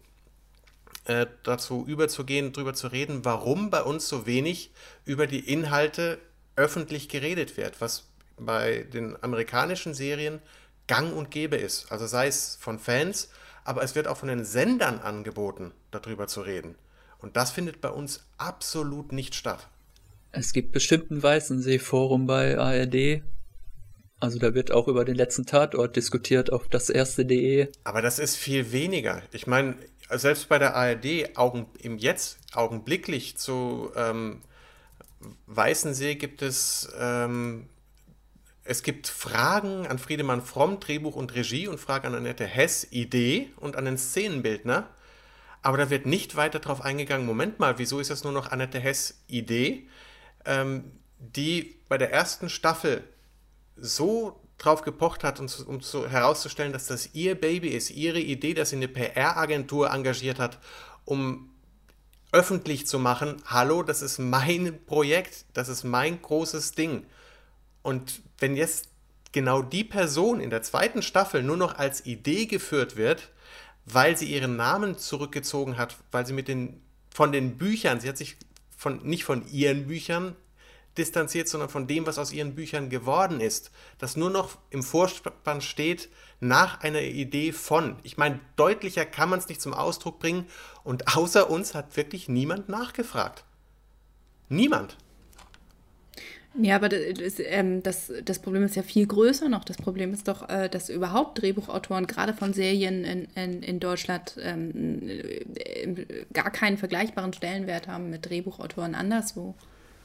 äh, 1.09 1.27
dazu 1.43 1.85
überzugehen, 1.87 2.53
drüber 2.53 2.75
zu 2.75 2.89
reden, 2.89 3.25
warum 3.25 3.71
bei 3.71 3.83
uns 3.83 4.09
so 4.09 4.27
wenig 4.27 4.73
über 5.05 5.27
die 5.27 5.41
Inhalte 5.41 6.19
öffentlich 6.55 7.09
geredet 7.09 7.57
wird, 7.57 7.81
was 7.81 8.09
bei 8.37 8.87
den 8.93 9.17
amerikanischen 9.23 9.95
Serien 9.95 10.41
gang 10.87 11.15
und 11.15 11.31
gäbe 11.31 11.57
ist. 11.57 11.91
Also 11.91 12.07
sei 12.07 12.27
es 12.27 12.57
von 12.61 12.79
Fans, 12.79 13.31
aber 13.65 13.83
es 13.83 13.95
wird 13.95 14.07
auch 14.07 14.19
von 14.19 14.29
den 14.29 14.45
Sendern 14.45 14.99
angeboten, 14.99 15.73
darüber 15.91 16.27
zu 16.27 16.43
reden. 16.43 16.75
Und 17.19 17.37
das 17.37 17.51
findet 17.51 17.81
bei 17.81 17.91
uns 17.91 18.27
absolut 18.37 19.13
nicht 19.13 19.35
statt. 19.35 19.67
Es 20.31 20.53
gibt 20.53 20.73
bestimmt 20.73 21.11
ein 21.11 21.23
Weißensee-Forum 21.23 22.27
bei 22.27 22.59
ARD. 22.59 23.23
Also 24.21 24.39
da 24.39 24.53
wird 24.53 24.73
auch 24.73 24.89
über 24.89 25.05
den 25.05 25.15
letzten 25.15 25.47
Tatort 25.47 25.97
diskutiert 25.97 26.53
auf 26.53 26.69
das 26.69 26.91
erste.de. 26.91 27.69
Aber 27.85 28.03
das 28.03 28.19
ist 28.19 28.37
viel 28.37 28.73
weniger. 28.73 29.23
Ich 29.33 29.47
meine, 29.47 29.77
selbst 30.11 30.49
bei 30.49 30.59
der 30.59 30.75
ARD 30.75 31.37
Augen, 31.37 31.67
im 31.79 31.99
Jetzt 31.99 32.39
augenblicklich 32.55 33.37
zu 33.37 33.91
ähm, 33.95 34.43
Weißensee 35.47 36.15
gibt 36.15 36.43
es 36.43 36.89
ähm, 36.99 37.69
es 38.71 38.83
gibt 38.83 39.09
Fragen 39.09 39.87
an 39.87 39.99
Friedemann 39.99 40.43
Fromm, 40.43 40.79
Drehbuch 40.79 41.17
und 41.17 41.35
Regie 41.35 41.69
und 41.69 41.81
Fragen 41.81 42.09
an 42.09 42.15
Annette 42.15 42.45
Hess, 42.45 42.87
Idee 42.91 43.51
und 43.57 43.77
an 43.77 43.87
den 43.87 43.97
Szenenbildner. 43.97 44.91
Aber 45.63 45.79
da 45.79 45.89
wird 45.89 46.05
nicht 46.05 46.37
weiter 46.37 46.59
darauf 46.59 46.83
eingegangen, 46.83 47.27
Moment 47.27 47.59
mal, 47.59 47.79
wieso 47.79 47.99
ist 47.99 48.11
das 48.11 48.25
nur 48.25 48.33
noch 48.33 48.53
Annette 48.53 48.79
Hess 48.79 49.23
Idee, 49.27 49.89
ähm, 50.45 50.93
die 51.19 51.81
bei 51.89 51.97
der 51.97 52.13
ersten 52.13 52.51
Staffel 52.51 53.05
so 53.75 54.39
drauf 54.59 54.83
gepocht 54.83 55.25
hat, 55.25 55.41
um, 55.41 55.47
um 55.67 55.81
so 55.81 56.07
herauszustellen, 56.07 56.73
dass 56.73 56.87
das 56.87 57.15
ihr 57.15 57.35
Baby 57.35 57.69
ist, 57.69 57.91
ihre 57.91 58.21
Idee, 58.21 58.55
dass 58.55 58.71
sie 58.71 58.77
eine 58.77 58.89
PR-Agentur 58.89 59.91
engagiert 59.91 60.39
hat, 60.39 60.59
um 61.05 61.51
öffentlich 62.33 62.87
zu 62.87 62.99
machen, 62.99 63.37
hallo, 63.47 63.83
das 63.83 64.03
ist 64.03 64.19
mein 64.19 64.79
Projekt, 64.85 65.47
das 65.55 65.69
ist 65.69 65.85
mein 65.85 66.21
großes 66.21 66.73
Ding. 66.73 67.07
Und 67.83 68.21
wenn 68.39 68.57
jetzt 68.57 68.89
genau 69.33 69.63
die 69.63 69.85
Person 69.85 70.41
in 70.41 70.51
der 70.51 70.63
zweiten 70.63 71.03
Staffel 71.03 71.43
nur 71.43 71.57
noch 71.57 71.79
als 71.79 72.05
Idee 72.05 72.47
geführt 72.47 72.97
wird, 72.97 73.31
weil 73.87 74.17
sie 74.17 74.27
ihren 74.27 74.57
Namen 74.57 74.99
zurückgezogen 74.99 75.79
hat, 75.79 75.97
weil 76.11 76.27
sie 76.27 76.35
mit 76.35 76.49
den 76.49 76.83
von 77.11 77.33
den 77.33 77.57
Büchern, 77.57 78.01
sie 78.01 78.09
hat 78.09 78.19
sich 78.19 78.37
von 78.77 79.03
nicht 79.03 79.25
von 79.25 79.49
ihren 79.49 79.87
Büchern 79.87 80.37
distanziert, 80.99 81.49
sondern 81.49 81.69
von 81.69 81.87
dem, 81.87 82.07
was 82.07 82.19
aus 82.19 82.33
ihren 82.33 82.55
Büchern 82.55 82.91
geworden 82.91 83.41
ist, 83.41 83.71
dass 83.99 84.17
nur 84.17 84.31
noch 84.31 84.59
im 84.71 84.83
Vorspann 84.83 85.61
steht 85.61 86.09
nach 86.41 86.81
einer 86.81 87.03
Idee 87.03 87.53
von. 87.53 87.97
Ich 88.03 88.17
meine, 88.17 88.41
deutlicher 88.57 89.05
kann 89.05 89.29
man 89.29 89.39
es 89.39 89.49
nicht 89.49 89.63
zum 89.63 89.75
Ausdruck 89.75 90.19
bringen 90.19 90.47
und 90.85 91.17
außer 91.17 91.49
uns 91.49 91.75
hat 91.75 91.97
wirklich 91.97 92.29
niemand 92.29 92.69
nachgefragt. 92.69 93.45
Niemand. 94.49 94.97
Ja, 96.61 96.77
aber 96.77 96.89
das, 96.89 97.35
ähm, 97.39 97.83
das, 97.83 98.11
das, 98.25 98.41
Problem 98.41 98.65
ist 98.65 98.75
ja 98.75 98.83
viel 98.83 99.07
größer 99.07 99.49
noch. 99.49 99.65
Das 99.65 99.77
Problem 99.77 100.13
ist 100.13 100.27
doch, 100.27 100.49
äh, 100.49 100.69
dass 100.69 100.89
überhaupt 100.89 101.41
Drehbuchautoren 101.41 102.07
gerade 102.07 102.33
von 102.33 102.53
Serien 102.53 103.05
in, 103.05 103.29
in, 103.37 103.63
in 103.63 103.81
Deutschland 103.81 104.37
ähm, 104.43 105.09
äh, 105.09 106.25
gar 106.33 106.51
keinen 106.51 106.79
vergleichbaren 106.79 107.33
Stellenwert 107.33 107.87
haben 107.87 108.11
mit 108.11 108.29
Drehbuchautoren 108.29 108.95
anderswo. 108.95 109.55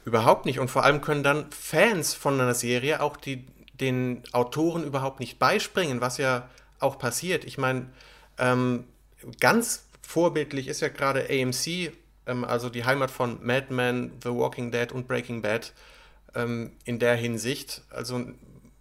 Überhaupt 0.04 0.44
nicht. 0.44 0.58
Und 0.58 0.68
vor 0.68 0.84
allem 0.84 1.00
können 1.00 1.22
dann 1.22 1.50
Fans 1.50 2.14
von 2.14 2.40
einer 2.40 2.54
Serie 2.54 3.00
auch 3.02 3.16
die, 3.16 3.46
den 3.72 4.22
Autoren 4.32 4.84
überhaupt 4.84 5.20
nicht 5.20 5.38
beispringen, 5.38 6.00
was 6.00 6.18
ja 6.18 6.48
auch 6.78 6.98
passiert. 6.98 7.44
Ich 7.44 7.58
meine, 7.58 7.86
ähm, 8.38 8.84
ganz 9.40 9.86
vorbildlich 10.02 10.68
ist 10.68 10.80
ja 10.80 10.88
gerade 10.88 11.28
AMC, 11.30 11.92
ähm, 12.26 12.44
also 12.44 12.68
die 12.68 12.84
Heimat 12.84 13.10
von 13.10 13.44
Mad 13.44 13.72
Men, 13.72 14.12
The 14.22 14.30
Walking 14.30 14.70
Dead 14.70 14.92
und 14.92 15.08
Breaking 15.08 15.42
Bad 15.42 15.72
ähm, 16.34 16.72
in 16.84 16.98
der 16.98 17.16
Hinsicht. 17.16 17.82
Also, 17.90 18.26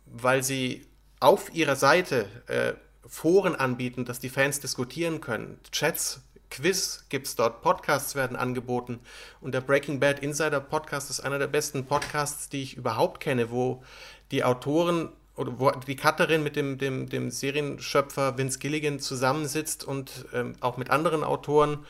weil 0.05 0.43
sie 0.43 0.85
auf 1.19 1.53
ihrer 1.53 1.77
Seite 1.77 2.27
äh, 2.47 2.73
Foren 3.07 3.55
anbieten, 3.55 4.05
dass 4.05 4.19
die 4.19 4.29
Fans 4.29 4.59
diskutieren 4.59 5.21
können. 5.21 5.59
Chats, 5.71 6.21
Quiz 6.53 7.05
gibt 7.09 7.25
es 7.25 7.35
dort, 7.35 7.63
Podcasts 7.63 8.13
werden 8.13 8.37
angeboten. 8.37 8.99
Und 9.41 9.55
der 9.55 9.61
Breaking 9.61 9.99
Bad 9.99 10.19
Insider 10.19 10.59
Podcast 10.59 11.09
ist 11.09 11.19
einer 11.19 11.39
der 11.39 11.47
besten 11.47 11.85
Podcasts, 11.85 12.47
die 12.47 12.61
ich 12.61 12.77
überhaupt 12.77 13.19
kenne, 13.19 13.49
wo 13.49 13.83
die 14.29 14.43
Autoren 14.43 15.09
oder 15.35 15.59
wo 15.59 15.71
die 15.71 15.95
Cutterin 15.95 16.43
mit 16.43 16.55
dem, 16.55 16.77
dem, 16.77 17.09
dem 17.09 17.31
Serienschöpfer 17.31 18.37
Vince 18.37 18.59
Gilligan 18.59 18.99
zusammensitzt 18.99 19.83
und 19.83 20.25
ähm, 20.31 20.53
auch 20.59 20.77
mit 20.77 20.91
anderen 20.91 21.23
Autoren 21.23 21.87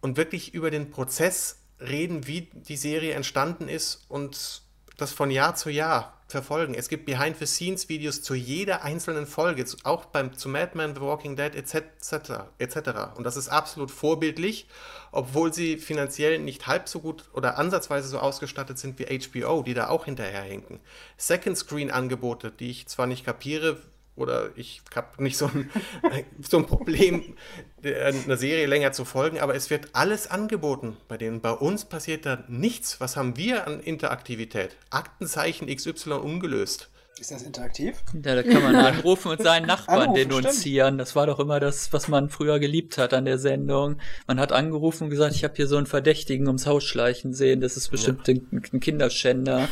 und 0.00 0.16
wirklich 0.16 0.52
über 0.52 0.72
den 0.72 0.90
Prozess 0.90 1.62
reden, 1.80 2.26
wie 2.26 2.50
die 2.52 2.76
Serie 2.76 3.14
entstanden 3.14 3.68
ist 3.68 4.04
und 4.08 4.62
das 4.96 5.12
von 5.12 5.30
Jahr 5.30 5.54
zu 5.54 5.70
Jahr 5.70 6.16
verfolgen. 6.28 6.74
Es 6.74 6.88
gibt 6.88 7.06
Behind-the-Scenes-Videos 7.06 8.22
zu 8.22 8.34
jeder 8.34 8.82
einzelnen 8.82 9.26
Folge, 9.26 9.64
auch 9.84 10.06
beim, 10.06 10.36
zu 10.36 10.48
Mad 10.48 10.72
Men, 10.74 10.94
The 10.94 11.00
Walking 11.00 11.36
Dead 11.36 11.54
etc. 11.54 12.46
etc. 12.58 13.16
Und 13.16 13.24
das 13.24 13.36
ist 13.36 13.48
absolut 13.48 13.90
vorbildlich, 13.90 14.66
obwohl 15.12 15.52
sie 15.52 15.78
finanziell 15.78 16.38
nicht 16.38 16.66
halb 16.66 16.88
so 16.88 17.00
gut 17.00 17.24
oder 17.32 17.58
ansatzweise 17.58 18.08
so 18.08 18.18
ausgestattet 18.18 18.78
sind 18.78 18.98
wie 18.98 19.04
HBO, 19.04 19.62
die 19.62 19.74
da 19.74 19.88
auch 19.88 20.06
hinterherhinken. 20.06 20.80
Second-Screen-Angebote, 21.16 22.50
die 22.50 22.70
ich 22.70 22.88
zwar 22.88 23.06
nicht 23.06 23.24
kapiere, 23.24 23.78
oder 24.16 24.50
ich 24.56 24.82
habe 24.94 25.22
nicht 25.22 25.36
so 25.36 25.46
ein, 25.46 25.70
so 26.40 26.58
ein 26.58 26.66
Problem, 26.66 27.36
eine 27.84 28.36
Serie 28.36 28.66
länger 28.66 28.92
zu 28.92 29.04
folgen, 29.04 29.38
aber 29.38 29.54
es 29.54 29.70
wird 29.70 29.90
alles 29.92 30.30
angeboten 30.30 30.96
bei 31.08 31.16
denen. 31.16 31.40
Bei 31.40 31.52
uns 31.52 31.84
passiert 31.84 32.26
da 32.26 32.44
nichts. 32.48 33.00
Was 33.00 33.16
haben 33.16 33.36
wir 33.36 33.66
an 33.66 33.80
Interaktivität? 33.80 34.76
Aktenzeichen 34.90 35.68
XY 35.68 36.12
ungelöst. 36.14 36.88
Ist 37.18 37.30
das 37.30 37.44
interaktiv? 37.44 38.02
Ja, 38.12 38.34
da 38.34 38.42
kann 38.42 38.62
man 38.62 38.76
anrufen 38.76 39.30
und 39.30 39.42
seinen 39.42 39.66
Nachbarn 39.66 40.02
anrufen, 40.02 40.28
denunzieren. 40.28 40.88
Stimmt. 40.88 41.00
Das 41.00 41.16
war 41.16 41.26
doch 41.26 41.38
immer 41.38 41.60
das, 41.60 41.90
was 41.94 42.08
man 42.08 42.28
früher 42.28 42.58
geliebt 42.58 42.98
hat 42.98 43.14
an 43.14 43.24
der 43.24 43.38
Sendung. 43.38 43.96
Man 44.26 44.38
hat 44.38 44.52
angerufen 44.52 45.04
und 45.04 45.10
gesagt, 45.10 45.34
ich 45.34 45.42
habe 45.42 45.54
hier 45.56 45.66
so 45.66 45.78
einen 45.78 45.86
Verdächtigen 45.86 46.46
ums 46.46 46.66
Haus 46.66 46.84
schleichen 46.84 47.32
sehen. 47.32 47.62
Das 47.62 47.78
ist 47.78 47.88
bestimmt 47.88 48.28
ja. 48.28 48.34
ein, 48.34 48.62
ein 48.70 48.80
Kinderschänder. 48.80 49.68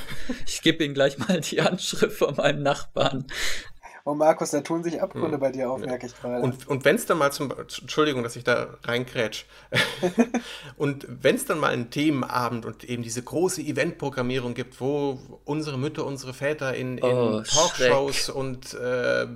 Ich 0.47 0.63
gebe 0.63 0.85
ihm 0.85 0.95
gleich 0.95 1.19
mal 1.19 1.41
die 1.41 1.61
Anschrift 1.61 2.17
von 2.17 2.37
meinem 2.37 2.63
Nachbarn. 2.63 3.27
Oh 4.07 4.15
Markus, 4.15 4.51
da 4.51 4.61
tun 4.61 4.85
sich 4.85 5.01
Abgründe 5.01 5.33
hm. 5.33 5.41
bei 5.41 5.51
dir 5.51 5.71
auf, 5.71 5.81
merke 5.81 6.07
ich 6.07 6.15
gerade. 6.15 6.43
Und, 6.43 6.69
und 6.69 6.85
wenn 6.85 6.97
es 6.97 7.07
dann 7.07 7.17
mal 7.17 7.33
zum, 7.33 7.51
Entschuldigung, 7.51 8.23
dass 8.23 8.37
ich 8.37 8.45
da 8.45 8.77
reinkrätsch. 8.83 9.47
und 10.77 11.07
wenn 11.09 11.37
es 11.37 11.47
dann 11.47 11.59
mal 11.59 11.73
einen 11.73 11.89
Themenabend 11.89 12.67
und 12.67 12.85
eben 12.85 13.03
diese 13.03 13.23
große 13.23 13.63
Eventprogrammierung 13.63 14.53
gibt, 14.53 14.79
wo 14.79 15.19
unsere 15.45 15.79
Mütter, 15.79 16.05
unsere 16.05 16.35
Väter 16.35 16.75
in, 16.75 16.99
in 16.99 17.05
oh, 17.05 17.41
Talkshows 17.41 18.17
Schreck. 18.27 18.35
und 18.35 18.75
äh, 18.75 19.27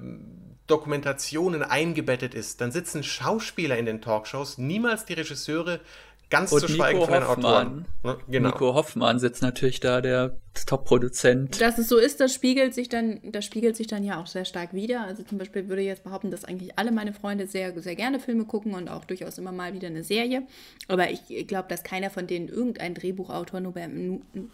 Dokumentationen 0.67 1.63
eingebettet 1.63 2.35
ist, 2.35 2.61
dann 2.61 2.71
sitzen 2.71 3.03
Schauspieler 3.03 3.79
in 3.79 3.87
den 3.87 4.03
Talkshows, 4.03 4.59
niemals 4.59 5.07
die 5.07 5.15
Regisseure, 5.15 5.81
Ganz 6.31 6.53
und 6.53 6.61
zu 6.61 6.69
schweigen 6.69 6.99
Nico 6.99 7.11
von 7.11 7.21
den 7.21 7.29
Autoren. 7.29 7.85
Ne? 8.03 8.19
Genau. 8.29 8.49
Nico 8.51 8.75
Hoffmann 8.75 9.19
sitzt 9.19 9.41
natürlich 9.41 9.81
da, 9.81 10.03
der 10.03 10.37
Top-Produzent. 10.67 11.59
Dass 11.61 11.79
es 11.79 11.89
so 11.89 11.97
ist, 11.97 12.21
das 12.21 12.35
spiegelt 12.35 12.75
sich 12.75 12.91
dann, 12.91 13.21
das 13.23 13.47
spiegelt 13.47 13.77
sich 13.77 13.87
dann 13.87 14.05
ja 14.05 14.21
auch 14.21 14.27
sehr 14.27 14.45
stark 14.45 14.75
wieder. 14.75 15.03
Also 15.03 15.23
zum 15.23 15.39
Beispiel 15.39 15.69
würde 15.69 15.81
ich 15.81 15.89
jetzt 15.89 16.05
behaupten, 16.05 16.31
dass 16.31 16.45
eigentlich 16.45 16.79
alle 16.79 16.93
meine 16.93 17.15
Freunde 17.15 17.47
sehr, 17.47 17.81
sehr 17.81 17.97
gerne 17.97 18.21
Filme 18.21 18.45
gucken 18.45 18.75
und 18.75 18.89
auch 18.89 19.07
durchaus 19.07 19.39
immer 19.39 19.53
mal 19.53 19.73
wieder 19.73 19.89
eine 19.89 20.05
Serie. 20.05 20.43
Aber 20.87 21.11
ich 21.11 21.47
glaube, 21.47 21.69
dass 21.69 21.83
keiner 21.83 22.11
von 22.11 22.27
denen 22.27 22.49
irgendein 22.49 22.95
Drehbuchautor 22.95 23.61
nur 23.61 23.73
bei, 23.73 23.89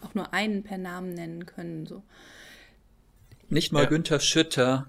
auch 0.01 0.13
nur 0.13 0.33
einen 0.33 0.63
per 0.63 0.77
Namen 0.77 1.13
nennen 1.13 1.45
können. 1.45 1.85
So. 1.85 2.03
Nicht 3.49 3.73
mal 3.73 3.83
ja. 3.83 3.89
Günther 3.89 4.21
Schütter. 4.21 4.87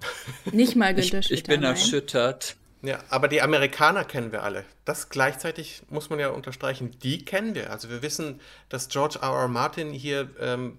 Nicht 0.52 0.76
mal 0.76 0.94
Günther 0.94 1.18
ich, 1.18 1.26
Schütter. 1.26 1.34
Ich 1.34 1.44
bin 1.44 1.60
nein. 1.62 1.72
erschüttert. 1.72 2.56
Ja, 2.86 3.00
aber 3.10 3.26
die 3.26 3.42
Amerikaner 3.42 4.04
kennen 4.04 4.30
wir 4.30 4.44
alle. 4.44 4.64
Das 4.84 5.08
gleichzeitig 5.08 5.82
muss 5.88 6.08
man 6.08 6.20
ja 6.20 6.28
unterstreichen, 6.28 6.96
die 7.00 7.24
kennen 7.24 7.56
wir. 7.56 7.70
Also 7.70 7.90
wir 7.90 8.00
wissen, 8.00 8.40
dass 8.68 8.88
George 8.88 9.18
R. 9.22 9.30
R. 9.30 9.48
Martin 9.48 9.90
hier 9.90 10.30
ähm, 10.38 10.78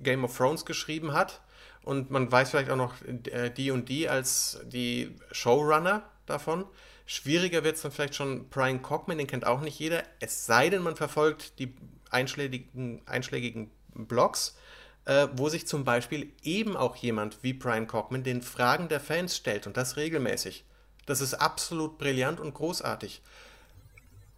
Game 0.00 0.22
of 0.22 0.36
Thrones 0.36 0.66
geschrieben 0.66 1.14
hat 1.14 1.40
und 1.82 2.10
man 2.10 2.30
weiß 2.30 2.50
vielleicht 2.50 2.68
auch 2.68 2.76
noch 2.76 2.92
äh, 3.06 3.48
die 3.48 3.70
und 3.70 3.88
die 3.88 4.06
als 4.06 4.60
die 4.66 5.16
Showrunner 5.32 6.02
davon. 6.26 6.66
Schwieriger 7.06 7.64
wird 7.64 7.76
es 7.76 7.82
dann 7.82 7.92
vielleicht 7.92 8.16
schon 8.16 8.50
Brian 8.50 8.82
Cockman, 8.82 9.16
den 9.16 9.26
kennt 9.26 9.46
auch 9.46 9.62
nicht 9.62 9.78
jeder, 9.78 10.02
es 10.20 10.44
sei 10.44 10.68
denn, 10.68 10.82
man 10.82 10.96
verfolgt 10.96 11.58
die 11.58 11.74
einschlägigen, 12.10 13.00
einschlägigen 13.06 13.70
Blogs, 13.94 14.58
äh, 15.06 15.28
wo 15.32 15.48
sich 15.48 15.66
zum 15.66 15.84
Beispiel 15.84 16.34
eben 16.42 16.76
auch 16.76 16.96
jemand 16.96 17.42
wie 17.42 17.54
Brian 17.54 17.86
Cockman 17.86 18.24
den 18.24 18.42
Fragen 18.42 18.88
der 18.88 19.00
Fans 19.00 19.34
stellt 19.34 19.66
und 19.66 19.78
das 19.78 19.96
regelmäßig. 19.96 20.66
Das 21.06 21.20
ist 21.20 21.34
absolut 21.34 21.98
brillant 21.98 22.40
und 22.40 22.54
großartig. 22.54 23.22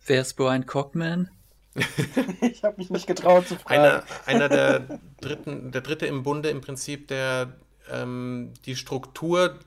Wer 0.07 0.21
ist 0.21 0.35
Brian 0.35 0.67
Cockman? 0.67 1.31
ich 2.41 2.63
habe 2.63 2.77
mich 2.77 2.91
nicht 2.91 3.07
getraut 3.07 3.49
zu 3.49 3.57
fragen. 3.57 3.81
Einer, 3.81 4.03
einer 4.27 4.49
der 4.49 5.01
dritten, 5.21 5.73
der 5.73 5.81
dritte 5.81 6.07
im 6.07 6.23
Bunde 6.23 6.51
im 6.51 6.61
Prinzip, 6.61 7.09
der 7.09 7.55
ähm, 7.91 8.53
die 8.67 8.77
Struktur 8.77 9.59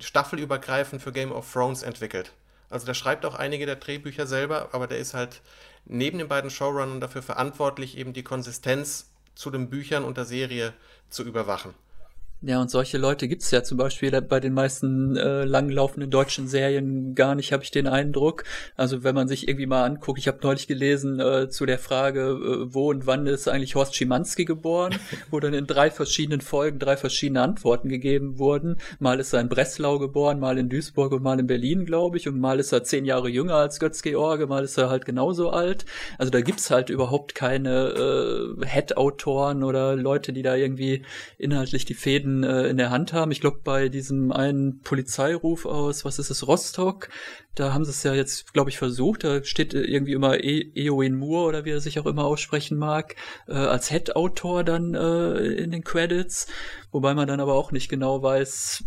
staffelübergreifend 0.00 1.02
für 1.02 1.12
Game 1.12 1.32
of 1.32 1.52
Thrones 1.52 1.82
entwickelt. 1.82 2.32
Also 2.70 2.86
der 2.86 2.94
schreibt 2.94 3.24
auch 3.26 3.34
einige 3.34 3.66
der 3.66 3.76
Drehbücher 3.76 4.26
selber, 4.26 4.70
aber 4.72 4.86
der 4.86 4.98
ist 4.98 5.14
halt 5.14 5.42
neben 5.84 6.18
den 6.18 6.28
beiden 6.28 6.50
Showrunnern 6.50 7.00
dafür 7.00 7.22
verantwortlich, 7.22 7.96
eben 7.96 8.12
die 8.12 8.22
Konsistenz 8.22 9.10
zu 9.34 9.50
den 9.50 9.68
Büchern 9.68 10.04
und 10.04 10.16
der 10.16 10.24
Serie 10.24 10.72
zu 11.08 11.22
überwachen. 11.22 11.74
Ja, 12.44 12.60
und 12.60 12.72
solche 12.72 12.98
Leute 12.98 13.28
gibt's 13.28 13.52
ja 13.52 13.62
zum 13.62 13.78
Beispiel 13.78 14.20
bei 14.20 14.40
den 14.40 14.52
meisten 14.52 15.16
äh, 15.16 15.44
langlaufenden 15.44 16.10
deutschen 16.10 16.48
Serien 16.48 17.14
gar 17.14 17.36
nicht, 17.36 17.52
habe 17.52 17.62
ich 17.62 17.70
den 17.70 17.86
Eindruck. 17.86 18.42
Also 18.74 19.04
wenn 19.04 19.14
man 19.14 19.28
sich 19.28 19.46
irgendwie 19.46 19.66
mal 19.66 19.84
anguckt, 19.84 20.18
ich 20.18 20.26
habe 20.26 20.40
neulich 20.42 20.66
gelesen 20.66 21.20
äh, 21.20 21.48
zu 21.50 21.66
der 21.66 21.78
Frage, 21.78 22.20
äh, 22.20 22.74
wo 22.74 22.90
und 22.90 23.06
wann 23.06 23.28
ist 23.28 23.46
eigentlich 23.46 23.76
Horst 23.76 23.94
Schimanski 23.94 24.44
geboren, 24.44 24.96
wo 25.30 25.38
dann 25.38 25.54
in 25.54 25.68
drei 25.68 25.88
verschiedenen 25.92 26.40
Folgen 26.40 26.80
drei 26.80 26.96
verschiedene 26.96 27.42
Antworten 27.42 27.88
gegeben 27.88 28.40
wurden. 28.40 28.78
Mal 28.98 29.20
ist 29.20 29.32
er 29.32 29.40
in 29.40 29.48
Breslau 29.48 30.00
geboren, 30.00 30.40
mal 30.40 30.58
in 30.58 30.68
Duisburg 30.68 31.12
und 31.12 31.22
mal 31.22 31.38
in 31.38 31.46
Berlin, 31.46 31.84
glaube 31.84 32.16
ich, 32.16 32.26
und 32.26 32.40
mal 32.40 32.58
ist 32.58 32.72
er 32.72 32.82
zehn 32.82 33.04
Jahre 33.04 33.28
jünger 33.28 33.54
als 33.54 33.78
Götz-George, 33.78 34.48
mal 34.48 34.64
ist 34.64 34.76
er 34.78 34.90
halt 34.90 35.04
genauso 35.04 35.50
alt. 35.50 35.84
Also 36.18 36.32
da 36.32 36.40
gibt's 36.40 36.72
halt 36.72 36.90
überhaupt 36.90 37.36
keine 37.36 38.56
äh, 38.60 38.66
Head-Autoren 38.66 39.62
oder 39.62 39.94
Leute, 39.94 40.32
die 40.32 40.42
da 40.42 40.56
irgendwie 40.56 41.04
inhaltlich 41.38 41.84
die 41.84 41.94
Fäden 41.94 42.31
in, 42.32 42.44
äh, 42.44 42.68
in 42.68 42.76
der 42.76 42.90
Hand 42.90 43.12
haben. 43.12 43.30
Ich 43.30 43.40
glaube, 43.40 43.60
bei 43.62 43.88
diesem 43.88 44.32
einen 44.32 44.80
Polizeiruf 44.80 45.66
aus, 45.66 46.04
was 46.04 46.18
ist 46.18 46.30
es, 46.30 46.46
Rostock, 46.46 47.08
da 47.54 47.72
haben 47.74 47.84
sie 47.84 47.90
es 47.90 48.02
ja 48.02 48.14
jetzt, 48.14 48.52
glaube 48.54 48.70
ich, 48.70 48.78
versucht. 48.78 49.24
Da 49.24 49.44
steht 49.44 49.74
irgendwie 49.74 50.12
immer 50.12 50.42
e 50.42 50.70
Eowyn 50.74 51.14
Moore 51.14 51.48
oder 51.48 51.64
wie 51.64 51.70
er 51.70 51.80
sich 51.80 51.98
auch 51.98 52.06
immer 52.06 52.24
aussprechen 52.24 52.78
mag, 52.78 53.16
äh, 53.48 53.52
als 53.52 53.90
Head-Autor 53.90 54.64
dann 54.64 54.94
äh, 54.94 55.38
in 55.38 55.70
den 55.70 55.84
Credits. 55.84 56.46
Wobei 56.90 57.14
man 57.14 57.28
dann 57.28 57.40
aber 57.40 57.54
auch 57.54 57.72
nicht 57.72 57.88
genau 57.88 58.22
weiß, 58.22 58.84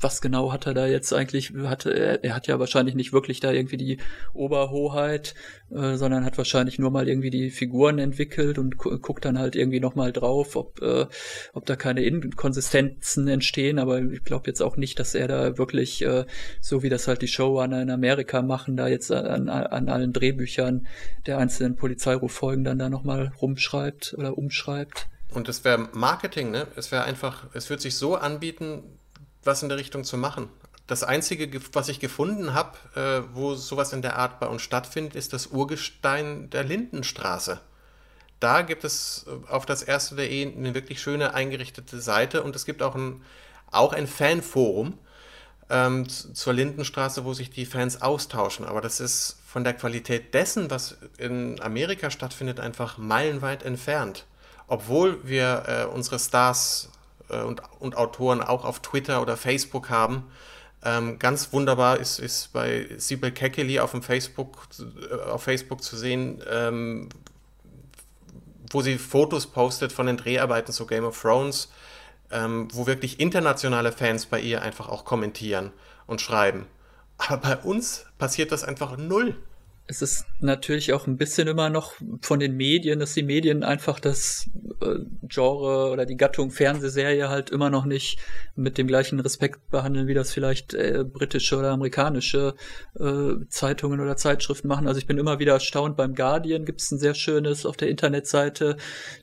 was 0.00 0.20
genau 0.20 0.52
hat 0.52 0.66
er 0.66 0.74
da 0.74 0.86
jetzt 0.86 1.12
eigentlich, 1.12 1.52
hat, 1.64 1.86
er, 1.86 2.22
er 2.24 2.34
hat 2.34 2.46
ja 2.46 2.58
wahrscheinlich 2.58 2.94
nicht 2.94 3.12
wirklich 3.12 3.40
da 3.40 3.52
irgendwie 3.52 3.76
die 3.76 3.98
Oberhoheit, 4.32 5.34
äh, 5.70 5.96
sondern 5.96 6.24
hat 6.24 6.36
wahrscheinlich 6.38 6.78
nur 6.78 6.90
mal 6.90 7.08
irgendwie 7.08 7.30
die 7.30 7.50
Figuren 7.50 7.98
entwickelt 7.98 8.58
und 8.58 8.76
gu 8.76 8.98
guckt 8.98 9.24
dann 9.24 9.38
halt 9.38 9.56
irgendwie 9.56 9.80
nochmal 9.80 10.12
drauf, 10.12 10.56
ob, 10.56 10.80
äh, 10.82 11.06
ob 11.52 11.66
da 11.66 11.76
keine 11.76 12.02
Inkonsistenzen 12.02 13.28
entstehen, 13.28 13.78
aber 13.78 14.00
ich 14.00 14.24
glaube 14.24 14.48
jetzt 14.48 14.62
auch 14.62 14.76
nicht, 14.76 14.98
dass 14.98 15.14
er 15.14 15.28
da 15.28 15.58
wirklich, 15.58 16.02
äh, 16.02 16.26
so 16.60 16.82
wie 16.82 16.88
das 16.88 17.08
halt 17.08 17.22
die 17.22 17.28
Showrunner 17.28 17.82
in 17.82 17.90
Amerika 17.90 18.42
machen, 18.42 18.76
da 18.76 18.88
jetzt 18.88 19.10
an, 19.10 19.48
an 19.48 19.88
allen 19.88 20.12
Drehbüchern 20.12 20.86
der 21.26 21.38
einzelnen 21.38 21.76
Polizeiruffolgen 21.76 22.64
dann 22.64 22.78
da 22.78 22.88
nochmal 22.88 23.32
rumschreibt 23.40 24.14
oder 24.18 24.36
umschreibt. 24.36 25.08
Und 25.32 25.48
es 25.48 25.64
wäre 25.64 25.88
Marketing, 25.92 26.50
ne? 26.50 26.66
Es 26.76 26.92
wäre 26.92 27.04
einfach, 27.04 27.48
es 27.54 27.68
wird 27.68 27.80
sich 27.80 27.96
so 27.96 28.14
anbieten, 28.14 28.82
was 29.46 29.62
in 29.62 29.68
der 29.68 29.78
Richtung 29.78 30.04
zu 30.04 30.16
machen. 30.16 30.48
Das 30.86 31.02
Einzige, 31.02 31.60
was 31.72 31.88
ich 31.88 31.98
gefunden 31.98 32.52
habe, 32.52 32.76
äh, 32.94 33.22
wo 33.34 33.54
sowas 33.54 33.92
in 33.92 34.02
der 34.02 34.16
Art 34.16 34.38
bei 34.38 34.46
uns 34.46 34.62
stattfindet, 34.62 35.14
ist 35.14 35.32
das 35.32 35.46
Urgestein 35.46 36.50
der 36.50 36.64
Lindenstraße. 36.64 37.60
Da 38.38 38.60
gibt 38.60 38.84
es 38.84 39.24
äh, 39.26 39.50
auf 39.50 39.64
das 39.64 39.82
erste.de 39.82 40.54
eine 40.54 40.74
wirklich 40.74 41.00
schöne 41.00 41.32
eingerichtete 41.32 42.00
Seite 42.00 42.42
und 42.42 42.54
es 42.54 42.66
gibt 42.66 42.82
auch 42.82 42.94
ein, 42.94 43.22
auch 43.70 43.94
ein 43.94 44.06
Fanforum 44.06 44.98
ähm, 45.70 46.06
zur 46.08 46.52
Lindenstraße, 46.52 47.24
wo 47.24 47.32
sich 47.32 47.48
die 47.48 47.64
Fans 47.64 48.02
austauschen. 48.02 48.66
Aber 48.66 48.82
das 48.82 49.00
ist 49.00 49.38
von 49.46 49.64
der 49.64 49.72
Qualität 49.72 50.34
dessen, 50.34 50.70
was 50.70 50.98
in 51.16 51.60
Amerika 51.62 52.10
stattfindet, 52.10 52.60
einfach 52.60 52.98
meilenweit 52.98 53.62
entfernt. 53.62 54.26
Obwohl 54.66 55.26
wir 55.26 55.64
äh, 55.66 55.84
unsere 55.84 56.18
Stars 56.18 56.90
und, 57.28 57.62
und 57.78 57.96
Autoren 57.96 58.42
auch 58.42 58.64
auf 58.64 58.80
Twitter 58.80 59.22
oder 59.22 59.36
Facebook 59.36 59.90
haben. 59.90 60.24
Ähm, 60.84 61.18
ganz 61.18 61.52
wunderbar 61.52 61.98
ist, 61.98 62.18
ist 62.18 62.52
bei 62.52 62.86
Sibel 62.98 63.32
Kekeli 63.32 63.80
auf, 63.80 63.92
dem 63.92 64.02
Facebook, 64.02 64.68
äh, 65.10 65.14
auf 65.30 65.42
Facebook 65.42 65.82
zu 65.82 65.96
sehen, 65.96 66.42
ähm, 66.50 67.08
wo 68.70 68.82
sie 68.82 68.98
Fotos 68.98 69.46
postet 69.46 69.92
von 69.92 70.06
den 70.06 70.18
Dreharbeiten 70.18 70.72
zu 70.72 70.86
Game 70.86 71.04
of 71.04 71.20
Thrones, 71.20 71.70
ähm, 72.30 72.68
wo 72.72 72.86
wirklich 72.86 73.18
internationale 73.18 73.92
Fans 73.92 74.26
bei 74.26 74.40
ihr 74.40 74.60
einfach 74.60 74.88
auch 74.88 75.04
kommentieren 75.04 75.72
und 76.06 76.20
schreiben. 76.20 76.66
Aber 77.16 77.36
bei 77.38 77.56
uns 77.58 78.06
passiert 78.18 78.52
das 78.52 78.64
einfach 78.64 78.96
null. 78.98 79.36
Es 79.86 80.00
ist 80.00 80.26
natürlich 80.40 80.94
auch 80.94 81.06
ein 81.06 81.18
bisschen 81.18 81.46
immer 81.46 81.68
noch 81.68 81.94
von 82.22 82.40
den 82.40 82.56
Medien, 82.56 83.00
dass 83.00 83.12
die 83.12 83.22
Medien 83.22 83.62
einfach 83.62 84.00
das 84.00 84.48
äh, 84.80 85.00
Genre 85.28 85.90
oder 85.90 86.06
die 86.06 86.16
Gattung 86.16 86.50
Fernsehserie 86.50 87.28
halt 87.28 87.50
immer 87.50 87.68
noch 87.68 87.84
nicht 87.84 88.18
mit 88.56 88.78
dem 88.78 88.86
gleichen 88.86 89.20
Respekt 89.20 89.70
behandeln, 89.70 90.06
wie 90.06 90.14
das 90.14 90.32
vielleicht 90.32 90.72
äh, 90.72 91.04
britische 91.04 91.58
oder 91.58 91.72
amerikanische 91.72 92.54
äh, 92.98 93.46
Zeitungen 93.50 94.00
oder 94.00 94.16
Zeitschriften 94.16 94.68
machen. 94.68 94.88
Also 94.88 94.98
ich 94.98 95.06
bin 95.06 95.18
immer 95.18 95.38
wieder 95.38 95.52
erstaunt, 95.52 95.98
beim 95.98 96.14
Guardian 96.14 96.64
gibt 96.64 96.80
es 96.80 96.90
ein 96.90 96.98
sehr 96.98 97.14
schönes 97.14 97.66
auf 97.66 97.76
der 97.76 97.88
Internetseite 97.88 98.78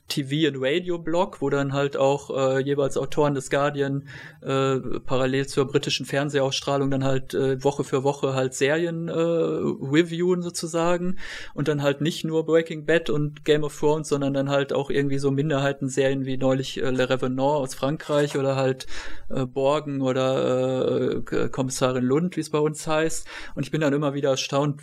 TV- 0.10 0.48
und 0.48 0.58
Radio-Blog, 0.60 1.42
wo 1.42 1.50
dann 1.50 1.74
halt 1.74 1.98
auch 1.98 2.30
äh, 2.30 2.60
jeweils 2.60 2.98
Autoren 2.98 3.34
des 3.34 3.50
Guardian 3.50 4.08
äh, 4.42 4.78
parallel 5.06 5.48
zur 5.48 5.66
britischen 5.66 6.06
Fernsehausstrahlung 6.06 6.92
dann 6.92 7.04
halt 7.04 7.34
äh, 7.34 7.64
Woche 7.64 7.84
für 7.84 8.04
Woche 8.04 8.36
halt 8.36 8.54
Serien 8.54 9.10
reviewen 9.10 10.51
sozusagen 10.52 11.18
und 11.54 11.68
dann 11.68 11.82
halt 11.82 12.02
nicht 12.02 12.24
nur 12.24 12.46
Breaking 12.46 12.86
Bad 12.86 13.10
und 13.10 13.46
Game 13.46 13.64
of 13.64 13.78
Thrones, 13.78 14.10
sondern 14.10 14.34
dann 14.34 14.50
halt 14.50 14.74
auch 14.74 14.90
irgendwie 14.90 15.18
so 15.18 15.32
Minderheitenserien 15.32 16.26
wie 16.26 16.38
neulich 16.38 16.82
äh, 16.82 16.90
Le 16.90 17.10
Revenant 17.10 17.40
aus 17.40 17.74
Frankreich 17.74 18.38
oder 18.38 18.56
halt 18.56 18.88
äh, 19.30 19.46
Borgen 19.46 20.02
oder 20.02 21.22
äh, 21.22 21.50
Kommissarin 21.50 22.04
Lund, 22.04 22.36
wie 22.36 22.42
es 22.42 22.50
bei 22.50 22.60
uns 22.60 22.86
heißt. 22.86 23.28
Und 23.56 23.64
ich 23.64 23.72
bin 23.72 23.82
dann 23.82 23.94
immer 23.94 24.14
wieder 24.14 24.32
erstaunt, 24.32 24.82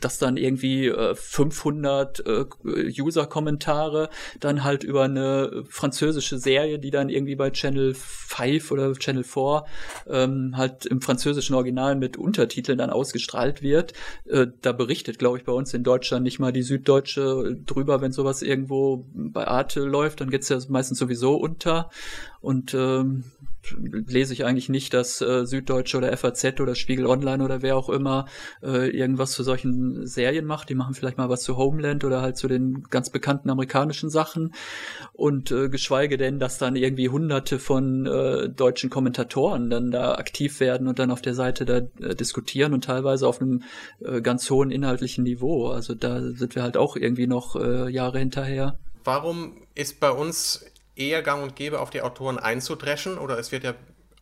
dass 0.00 0.18
dann 0.18 0.36
irgendwie 0.36 0.88
äh, 0.88 1.14
500 1.14 2.26
äh, 2.26 2.44
User-Kommentare 3.00 4.08
dann 4.40 4.64
halt 4.64 4.84
über 4.84 5.04
eine 5.04 5.64
französische 5.68 6.38
Serie, 6.38 6.78
die 6.78 6.90
dann 6.90 7.08
irgendwie 7.08 7.36
bei 7.36 7.50
Channel 7.50 7.94
5 7.94 8.70
oder 8.70 8.92
Channel 8.94 9.24
4 9.24 9.64
ähm, 10.08 10.56
halt 10.56 10.86
im 10.86 11.00
französischen 11.00 11.54
Original 11.54 11.96
mit 11.96 12.16
Untertiteln 12.16 12.78
dann 12.78 12.90
ausgestrahlt 12.90 13.62
wird. 13.62 13.92
Äh, 14.26 14.46
da 14.62 14.72
berichtet, 14.72 15.01
glaube 15.04 15.38
ich, 15.38 15.44
bei 15.44 15.52
uns 15.52 15.74
in 15.74 15.84
Deutschland 15.84 16.24
nicht 16.24 16.38
mal 16.38 16.52
die 16.52 16.62
Süddeutsche 16.62 17.58
drüber, 17.66 18.00
wenn 18.00 18.12
sowas 18.12 18.42
irgendwo 18.42 19.06
bei 19.12 19.46
Arte 19.46 19.80
läuft, 19.80 20.20
dann 20.20 20.30
geht's 20.30 20.48
ja 20.48 20.58
meistens 20.68 20.98
sowieso 20.98 21.36
unter. 21.36 21.90
Und 22.40 22.74
ähm, 22.74 23.24
lese 23.70 24.32
ich 24.32 24.44
eigentlich 24.44 24.68
nicht, 24.68 24.94
dass 24.94 25.20
äh, 25.20 25.46
Süddeutsche 25.46 25.98
oder 25.98 26.16
FAZ 26.16 26.60
oder 26.60 26.74
Spiegel 26.74 27.06
Online 27.06 27.44
oder 27.44 27.62
wer 27.62 27.76
auch 27.76 27.88
immer 27.88 28.26
äh, 28.62 28.90
irgendwas 28.90 29.32
zu 29.32 29.42
solchen 29.42 30.06
Serien 30.06 30.44
macht. 30.44 30.68
Die 30.68 30.74
machen 30.74 30.94
vielleicht 30.94 31.18
mal 31.18 31.28
was 31.28 31.42
zu 31.42 31.56
Homeland 31.56 32.04
oder 32.04 32.22
halt 32.22 32.36
zu 32.36 32.48
den 32.48 32.82
ganz 32.90 33.10
bekannten 33.10 33.50
amerikanischen 33.50 34.10
Sachen. 34.10 34.54
Und 35.12 35.50
äh, 35.50 35.68
geschweige 35.68 36.16
denn, 36.16 36.38
dass 36.38 36.58
dann 36.58 36.76
irgendwie 36.76 37.08
hunderte 37.08 37.58
von 37.58 38.06
äh, 38.06 38.48
deutschen 38.48 38.90
Kommentatoren 38.90 39.70
dann 39.70 39.90
da 39.90 40.14
aktiv 40.14 40.60
werden 40.60 40.88
und 40.88 40.98
dann 40.98 41.10
auf 41.10 41.22
der 41.22 41.34
Seite 41.34 41.64
da 41.64 41.76
äh, 41.76 42.14
diskutieren 42.14 42.72
und 42.74 42.84
teilweise 42.84 43.26
auf 43.26 43.40
einem 43.40 43.62
äh, 44.00 44.20
ganz 44.20 44.50
hohen 44.50 44.70
inhaltlichen 44.70 45.24
Niveau. 45.24 45.68
Also 45.68 45.94
da 45.94 46.20
sind 46.20 46.54
wir 46.54 46.62
halt 46.62 46.76
auch 46.76 46.96
irgendwie 46.96 47.26
noch 47.26 47.56
äh, 47.56 47.90
Jahre 47.90 48.18
hinterher. 48.18 48.78
Warum 49.04 49.62
ist 49.74 50.00
bei 50.00 50.10
uns 50.10 50.64
eher 50.96 51.22
gang 51.22 51.42
und 51.42 51.56
gäbe, 51.56 51.80
auf 51.80 51.90
die 51.90 52.02
Autoren 52.02 52.38
einzudreschen. 52.38 53.18
Oder 53.18 53.38
es 53.38 53.52
wird 53.52 53.64
ja 53.64 53.74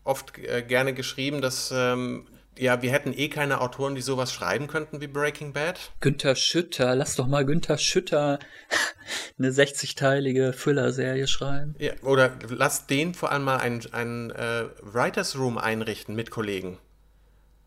oft 0.04 0.38
äh, 0.38 0.62
gerne 0.62 0.94
geschrieben, 0.94 1.40
dass 1.40 1.72
ähm, 1.74 2.26
ja, 2.58 2.82
wir 2.82 2.92
hätten 2.92 3.14
eh 3.16 3.28
keine 3.28 3.60
Autoren, 3.60 3.94
die 3.94 4.02
sowas 4.02 4.32
schreiben 4.32 4.66
könnten 4.66 5.00
wie 5.00 5.06
Breaking 5.06 5.52
Bad. 5.52 5.92
Günther 6.00 6.34
Schütter, 6.34 6.94
lass 6.94 7.16
doch 7.16 7.26
mal 7.26 7.46
Günther 7.46 7.78
Schütter 7.78 8.38
eine 9.38 9.50
60-teilige 9.50 10.52
Füller-Serie 10.52 11.26
schreiben. 11.26 11.74
Ja, 11.78 11.92
oder 12.02 12.32
lass 12.48 12.86
den 12.86 13.14
vor 13.14 13.32
allem 13.32 13.44
mal 13.44 13.58
ein, 13.58 13.80
ein 13.92 14.30
äh, 14.30 14.64
Writers 14.82 15.36
Room 15.36 15.58
einrichten 15.58 16.14
mit 16.14 16.30
Kollegen. 16.30 16.78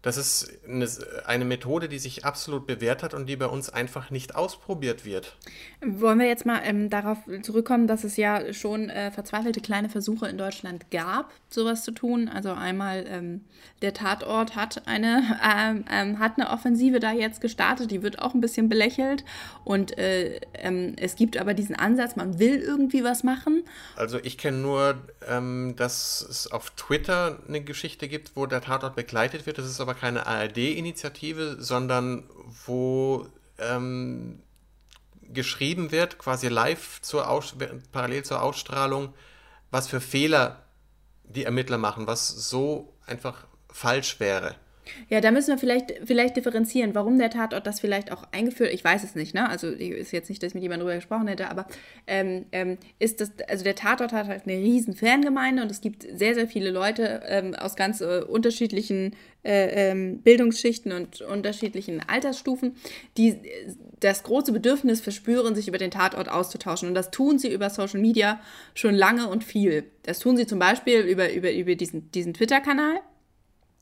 Das 0.03 0.17
ist 0.17 0.51
eine, 0.67 0.85
eine, 1.25 1.45
Methode, 1.45 1.87
die 1.87 1.97
sich 1.97 2.25
absolut 2.25 2.67
bewährt 2.67 3.03
hat 3.03 3.13
und 3.13 3.25
die 3.25 3.37
bei 3.37 3.45
uns 3.45 3.69
einfach 3.69 4.11
nicht 4.11 4.35
ausprobiert 4.35 5.05
wird. 5.05 5.37
Wollen 5.81 6.19
wir 6.19 6.27
jetzt 6.27 6.45
mal 6.45 6.59
ähm, 6.65 6.89
darauf 6.89 7.19
zurückkommen, 7.41 7.87
dass 7.87 8.03
es 8.03 8.17
ja 8.17 8.51
schon 8.53 8.89
äh, 8.89 9.11
verzweifelte 9.11 9.61
kleine 9.61 9.87
Versuche 9.87 10.27
in 10.27 10.37
Deutschland 10.37 10.91
gab, 10.91 11.31
sowas 11.49 11.85
zu 11.85 11.91
tun. 11.91 12.27
Also 12.27 12.51
einmal 12.51 13.05
ähm, 13.07 13.45
der 13.81 13.93
Tatort 13.93 14.57
hat 14.57 14.87
eine, 14.87 15.39
ähm, 15.57 15.85
ähm 15.89 16.19
hat 16.19 16.33
eine 16.37 16.49
Offensive 16.49 16.99
da 16.99 17.13
jetzt 17.13 17.39
gestartet, 17.39 17.89
die 17.89 18.03
wird 18.03 18.19
auch 18.19 18.33
ein 18.33 18.41
bisschen 18.41 18.67
belächelt. 18.67 19.23
Und 19.63 19.97
äh, 19.97 20.41
ähm, 20.55 20.97
es 20.97 21.15
gibt 21.15 21.37
aber 21.37 21.53
diesen 21.53 21.77
Ansatz, 21.77 22.17
man 22.17 22.39
will 22.39 22.59
irgendwie 22.59 23.05
was 23.05 23.23
machen. 23.23 23.63
Also 23.95 24.19
ich 24.21 24.37
kenne 24.37 24.57
nur, 24.57 24.97
ähm, 25.29 25.75
dass 25.77 26.21
es 26.21 26.51
auf 26.51 26.71
Twitter 26.71 27.39
eine 27.47 27.61
Geschichte 27.61 28.09
gibt, 28.09 28.35
wo 28.35 28.45
der 28.47 28.59
Tatort 28.59 28.97
begleitet 28.97 29.45
wird. 29.45 29.57
Das 29.57 29.65
ist 29.65 29.79
aber 29.79 29.92
aber 29.93 29.99
keine 29.99 30.25
ARD-Initiative, 30.25 31.57
sondern 31.59 32.29
wo 32.65 33.27
ähm, 33.59 34.41
geschrieben 35.21 35.91
wird, 35.91 36.17
quasi 36.17 36.47
live 36.47 37.01
zur 37.01 37.29
Aus 37.29 37.55
parallel 37.91 38.23
zur 38.23 38.41
Ausstrahlung, 38.41 39.13
was 39.71 39.87
für 39.87 40.01
Fehler 40.01 40.63
die 41.23 41.43
Ermittler 41.45 41.77
machen, 41.77 42.07
was 42.07 42.27
so 42.27 42.93
einfach 43.05 43.45
falsch 43.69 44.19
wäre. 44.19 44.55
Ja, 45.09 45.21
da 45.21 45.31
müssen 45.31 45.49
wir 45.49 45.57
vielleicht, 45.57 45.93
vielleicht 46.03 46.35
differenzieren, 46.35 46.95
warum 46.95 47.17
der 47.17 47.29
Tatort 47.29 47.65
das 47.67 47.79
vielleicht 47.79 48.11
auch 48.11 48.23
eingeführt, 48.31 48.73
ich 48.73 48.83
weiß 48.83 49.03
es 49.03 49.15
nicht, 49.15 49.33
ne? 49.33 49.49
Also 49.49 49.67
ist 49.67 50.11
jetzt 50.11 50.29
nicht, 50.29 50.41
dass 50.41 50.49
ich 50.49 50.53
mit 50.55 50.63
jemandem 50.63 50.87
darüber 50.87 50.97
gesprochen 50.97 51.27
hätte, 51.27 51.49
aber 51.49 51.67
ähm, 52.07 52.45
ähm, 52.51 52.77
ist 52.99 53.21
das, 53.21 53.31
also 53.47 53.63
der 53.63 53.75
Tatort 53.75 54.11
hat 54.13 54.27
halt 54.27 54.43
eine 54.45 54.57
riesen 54.57 54.95
Fangemeinde 54.95 55.61
und 55.61 55.71
es 55.71 55.81
gibt 55.81 56.03
sehr, 56.03 56.35
sehr 56.35 56.47
viele 56.47 56.71
Leute 56.71 57.21
ähm, 57.27 57.55
aus 57.55 57.75
ganz 57.75 58.01
äh, 58.01 58.21
unterschiedlichen 58.27 59.15
äh, 59.43 59.91
ähm, 59.91 60.19
Bildungsschichten 60.19 60.91
und 60.91 61.21
unterschiedlichen 61.21 62.01
Altersstufen, 62.07 62.75
die 63.17 63.37
das 63.99 64.23
große 64.23 64.51
Bedürfnis 64.51 65.01
verspüren, 65.01 65.55
sich 65.55 65.67
über 65.67 65.77
den 65.77 65.91
Tatort 65.91 66.29
auszutauschen. 66.29 66.87
Und 66.87 66.95
das 66.95 67.11
tun 67.11 67.39
sie 67.39 67.51
über 67.51 67.69
Social 67.69 67.99
Media 67.99 68.39
schon 68.73 68.95
lange 68.95 69.27
und 69.27 69.43
viel. 69.43 69.85
Das 70.03 70.19
tun 70.19 70.37
sie 70.37 70.47
zum 70.47 70.59
Beispiel 70.59 70.99
über, 71.01 71.31
über, 71.33 71.51
über 71.51 71.75
diesen, 71.75 72.11
diesen 72.11 72.33
Twitter-Kanal 72.33 73.01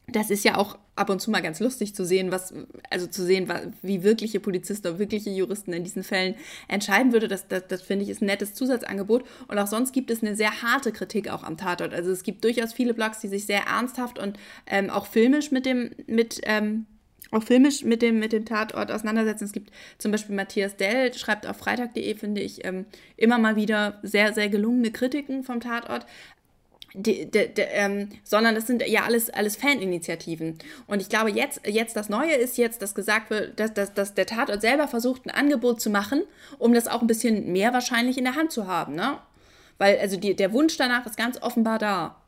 das 0.07 0.29
ist 0.29 0.43
ja 0.43 0.57
auch 0.57 0.77
ab 0.95 1.09
und 1.09 1.21
zu 1.21 1.31
mal 1.31 1.41
ganz 1.41 1.59
lustig 1.59 1.95
zu 1.95 2.05
sehen, 2.05 2.31
was, 2.31 2.53
also 2.89 3.07
zu 3.07 3.23
sehen, 3.23 3.51
wie 3.81 4.03
wirkliche 4.03 4.39
Polizisten 4.39 4.87
oder 4.87 4.99
wirkliche 4.99 5.29
Juristen 5.29 5.73
in 5.73 5.83
diesen 5.83 6.03
Fällen 6.03 6.35
entscheiden 6.67 7.13
würde. 7.13 7.27
Das, 7.27 7.47
das, 7.47 7.67
das 7.67 7.81
finde 7.81 8.03
ich 8.03 8.09
ist 8.09 8.21
ein 8.21 8.25
nettes 8.25 8.53
Zusatzangebot. 8.53 9.23
Und 9.47 9.57
auch 9.57 9.67
sonst 9.67 9.93
gibt 9.93 10.11
es 10.11 10.21
eine 10.21 10.35
sehr 10.35 10.61
harte 10.61 10.91
Kritik 10.91 11.29
auch 11.29 11.43
am 11.43 11.57
Tatort. 11.57 11.93
Also 11.93 12.11
es 12.11 12.23
gibt 12.23 12.43
durchaus 12.43 12.73
viele 12.73 12.93
Blogs, 12.93 13.19
die 13.19 13.29
sich 13.29 13.45
sehr 13.45 13.63
ernsthaft 13.63 14.19
und 14.19 14.37
ähm, 14.67 14.89
auch 14.89 15.05
filmisch 15.05 15.51
mit 15.51 15.65
dem, 15.65 15.91
mit, 16.07 16.41
ähm, 16.43 16.85
auch 17.31 17.43
filmisch 17.43 17.83
mit 17.83 18.01
dem, 18.01 18.19
mit 18.19 18.33
dem 18.33 18.45
Tatort 18.45 18.91
auseinandersetzen. 18.91 19.45
Es 19.45 19.53
gibt 19.53 19.71
zum 19.97 20.11
Beispiel 20.11 20.35
Matthias 20.35 20.75
Dell, 20.75 21.13
schreibt 21.13 21.47
auf 21.47 21.57
freitag.de, 21.57 22.15
finde 22.15 22.41
ich, 22.41 22.65
ähm, 22.65 22.85
immer 23.15 23.37
mal 23.37 23.55
wieder 23.55 23.99
sehr, 24.03 24.33
sehr 24.33 24.49
gelungene 24.49 24.91
Kritiken 24.91 25.43
vom 25.43 25.61
Tatort. 25.61 26.05
Die, 26.93 27.25
de, 27.29 27.47
de, 27.47 27.65
ähm, 27.71 28.09
sondern 28.23 28.53
das 28.53 28.67
sind 28.67 28.85
ja 28.85 29.03
alles, 29.03 29.29
alles 29.29 29.55
Faninitiativen. 29.55 30.57
Und 30.87 31.01
ich 31.01 31.07
glaube, 31.07 31.31
jetzt, 31.31 31.61
jetzt 31.65 31.95
das 31.95 32.09
Neue 32.09 32.33
ist 32.33 32.57
jetzt, 32.57 32.81
dass 32.81 32.95
gesagt 32.95 33.29
wird, 33.29 33.59
dass, 33.59 33.73
dass, 33.73 33.93
dass 33.93 34.13
der 34.13 34.25
Tatort 34.25 34.61
selber 34.61 34.87
versucht, 34.87 35.25
ein 35.25 35.31
Angebot 35.31 35.79
zu 35.79 35.89
machen, 35.89 36.23
um 36.59 36.73
das 36.73 36.87
auch 36.87 37.01
ein 37.01 37.07
bisschen 37.07 37.51
mehr 37.51 37.71
wahrscheinlich 37.73 38.17
in 38.17 38.25
der 38.25 38.35
Hand 38.35 38.51
zu 38.51 38.67
haben. 38.67 38.95
Ne? 38.95 39.17
Weil 39.77 39.99
also 39.99 40.17
die, 40.17 40.35
der 40.35 40.51
Wunsch 40.51 40.75
danach 40.77 41.05
ist 41.05 41.17
ganz 41.17 41.41
offenbar 41.41 41.79
da. 41.79 42.20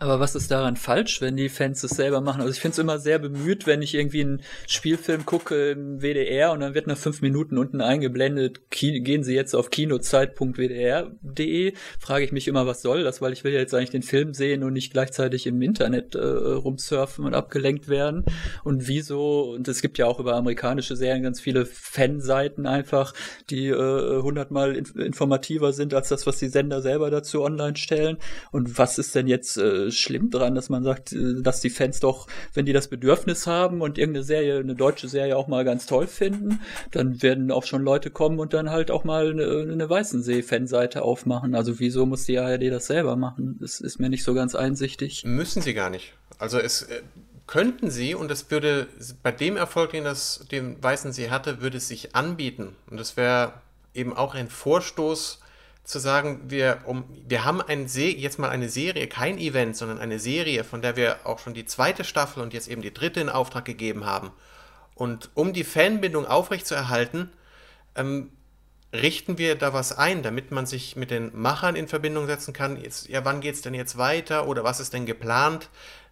Aber 0.00 0.20
was 0.20 0.36
ist 0.36 0.52
daran 0.52 0.76
falsch, 0.76 1.20
wenn 1.20 1.36
die 1.36 1.48
Fans 1.48 1.82
es 1.82 1.90
selber 1.90 2.20
machen? 2.20 2.40
Also 2.40 2.52
ich 2.52 2.60
finde 2.60 2.74
es 2.74 2.78
immer 2.78 3.00
sehr 3.00 3.18
bemüht, 3.18 3.66
wenn 3.66 3.82
ich 3.82 3.96
irgendwie 3.96 4.20
einen 4.20 4.42
Spielfilm 4.68 5.26
gucke 5.26 5.70
im 5.70 6.00
WDR 6.00 6.52
und 6.52 6.60
dann 6.60 6.74
wird 6.74 6.86
nach 6.86 6.96
fünf 6.96 7.20
Minuten 7.20 7.58
unten 7.58 7.80
eingeblendet, 7.80 8.60
gehen 8.70 9.24
Sie 9.24 9.34
jetzt 9.34 9.56
auf 9.56 9.70
kinozeit.wdr.de, 9.70 11.72
frage 11.98 12.24
ich 12.24 12.30
mich 12.30 12.46
immer, 12.46 12.64
was 12.64 12.80
soll 12.80 13.02
das, 13.02 13.20
weil 13.20 13.32
ich 13.32 13.42
will 13.42 13.52
ja 13.52 13.58
jetzt 13.58 13.74
eigentlich 13.74 13.90
den 13.90 14.04
Film 14.04 14.34
sehen 14.34 14.62
und 14.62 14.72
nicht 14.72 14.92
gleichzeitig 14.92 15.48
im 15.48 15.60
Internet 15.62 16.14
äh, 16.14 16.20
rumsurfen 16.20 17.24
und 17.24 17.34
abgelenkt 17.34 17.88
werden. 17.88 18.24
Und 18.62 18.86
wieso, 18.86 19.50
und 19.50 19.66
es 19.66 19.82
gibt 19.82 19.98
ja 19.98 20.06
auch 20.06 20.20
über 20.20 20.36
amerikanische 20.36 20.94
Serien 20.94 21.24
ganz 21.24 21.40
viele 21.40 21.66
Fanseiten 21.66 22.66
einfach, 22.66 23.14
die 23.50 23.66
äh, 23.66 24.22
hundertmal 24.22 24.76
informativer 24.76 25.72
sind 25.72 25.92
als 25.92 26.08
das, 26.08 26.24
was 26.24 26.38
die 26.38 26.48
Sender 26.48 26.82
selber 26.82 27.10
dazu 27.10 27.42
online 27.42 27.76
stellen. 27.76 28.18
Und 28.52 28.78
was 28.78 28.98
ist 28.98 29.16
denn 29.16 29.26
jetzt 29.26 29.56
äh, 29.56 29.87
schlimm 29.96 30.30
dran, 30.30 30.54
dass 30.54 30.68
man 30.68 30.84
sagt, 30.84 31.12
äh, 31.12 31.42
dass 31.42 31.60
die 31.60 31.70
Fans 31.70 32.00
doch, 32.00 32.26
wenn 32.54 32.66
die 32.66 32.72
das 32.72 32.88
Bedürfnis 32.88 33.46
haben 33.46 33.80
und 33.80 33.98
irgendeine 33.98 34.24
Serie, 34.24 34.58
eine 34.58 34.74
deutsche 34.74 35.08
Serie 35.08 35.36
auch 35.36 35.48
mal 35.48 35.64
ganz 35.64 35.86
toll 35.86 36.06
finden, 36.06 36.60
dann 36.90 37.22
werden 37.22 37.50
auch 37.50 37.64
schon 37.64 37.82
Leute 37.82 38.10
kommen 38.10 38.38
und 38.38 38.52
dann 38.54 38.70
halt 38.70 38.90
auch 38.90 39.04
mal 39.04 39.30
eine, 39.30 39.72
eine 39.72 39.88
Weißensee-Fanseite 39.88 41.02
aufmachen. 41.02 41.54
Also 41.54 41.78
wieso 41.78 42.06
muss 42.06 42.24
die 42.24 42.38
ARD 42.38 42.70
das 42.70 42.86
selber 42.86 43.16
machen? 43.16 43.58
Das 43.60 43.80
ist 43.80 43.98
mir 43.98 44.08
nicht 44.08 44.24
so 44.24 44.34
ganz 44.34 44.54
einsichtig. 44.54 45.24
Müssen 45.24 45.62
sie 45.62 45.74
gar 45.74 45.90
nicht. 45.90 46.14
Also 46.38 46.58
es 46.58 46.82
äh, 46.82 47.02
könnten 47.46 47.90
sie 47.90 48.14
und 48.14 48.30
es 48.30 48.50
würde 48.50 48.86
bei 49.22 49.32
dem 49.32 49.56
Erfolg, 49.56 49.92
den 49.92 50.04
das 50.04 50.46
den 50.52 50.80
Weißensee 50.82 51.30
hatte, 51.30 51.60
würde 51.60 51.78
es 51.78 51.88
sich 51.88 52.14
anbieten 52.14 52.76
und 52.90 53.00
das 53.00 53.16
wäre 53.16 53.54
eben 53.94 54.14
auch 54.14 54.34
ein 54.34 54.48
Vorstoß 54.48 55.40
zu 55.88 56.00
sagen, 56.00 56.42
wir, 56.48 56.82
um, 56.84 57.04
wir 57.26 57.46
haben 57.46 57.62
ein 57.62 57.86
jetzt 57.86 58.38
mal 58.38 58.50
eine 58.50 58.68
Serie, 58.68 59.06
kein 59.06 59.38
Event, 59.38 59.74
sondern 59.74 59.98
eine 59.98 60.18
Serie, 60.18 60.62
von 60.62 60.82
der 60.82 60.96
wir 60.96 61.20
auch 61.24 61.38
schon 61.38 61.54
die 61.54 61.64
zweite 61.64 62.04
Staffel 62.04 62.42
und 62.42 62.52
jetzt 62.52 62.68
eben 62.68 62.82
die 62.82 62.92
dritte 62.92 63.20
in 63.20 63.30
Auftrag 63.30 63.64
gegeben 63.64 64.04
haben. 64.04 64.30
Und 64.94 65.30
um 65.32 65.54
die 65.54 65.64
Fanbindung 65.64 66.26
aufrechtzuerhalten, 66.26 67.30
ähm, 67.94 68.30
richten 68.92 69.38
wir 69.38 69.54
da 69.54 69.72
was 69.72 69.96
ein, 69.96 70.22
damit 70.22 70.50
man 70.50 70.66
sich 70.66 70.94
mit 70.94 71.10
den 71.10 71.30
Machern 71.34 71.74
in 71.74 71.88
Verbindung 71.88 72.26
setzen 72.26 72.52
kann. 72.52 72.78
Jetzt, 72.78 73.08
ja, 73.08 73.24
wann 73.24 73.40
geht 73.40 73.54
es 73.54 73.62
denn 73.62 73.72
jetzt 73.72 73.96
weiter 73.96 74.46
oder 74.46 74.64
was 74.64 74.80
ist 74.80 74.92
denn 74.92 75.06
geplant? 75.06 75.70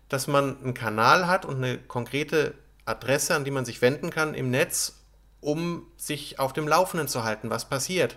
Dass 0.09 0.27
man 0.27 0.57
einen 0.63 0.73
Kanal 0.73 1.27
hat 1.27 1.45
und 1.45 1.57
eine 1.57 1.77
konkrete 1.77 2.55
Adresse, 2.87 3.35
an 3.35 3.45
die 3.45 3.51
man 3.51 3.67
sich 3.67 3.83
wenden 3.83 4.09
kann 4.09 4.33
im 4.33 4.51
Netz, 4.51 4.95
um 5.43 5.87
sich 5.99 6.39
auf 6.39 6.55
dem 6.55 6.67
Laufenden 6.67 7.09
zu 7.09 7.25
halten, 7.25 7.51
was 7.51 7.69
passiert. 7.69 8.17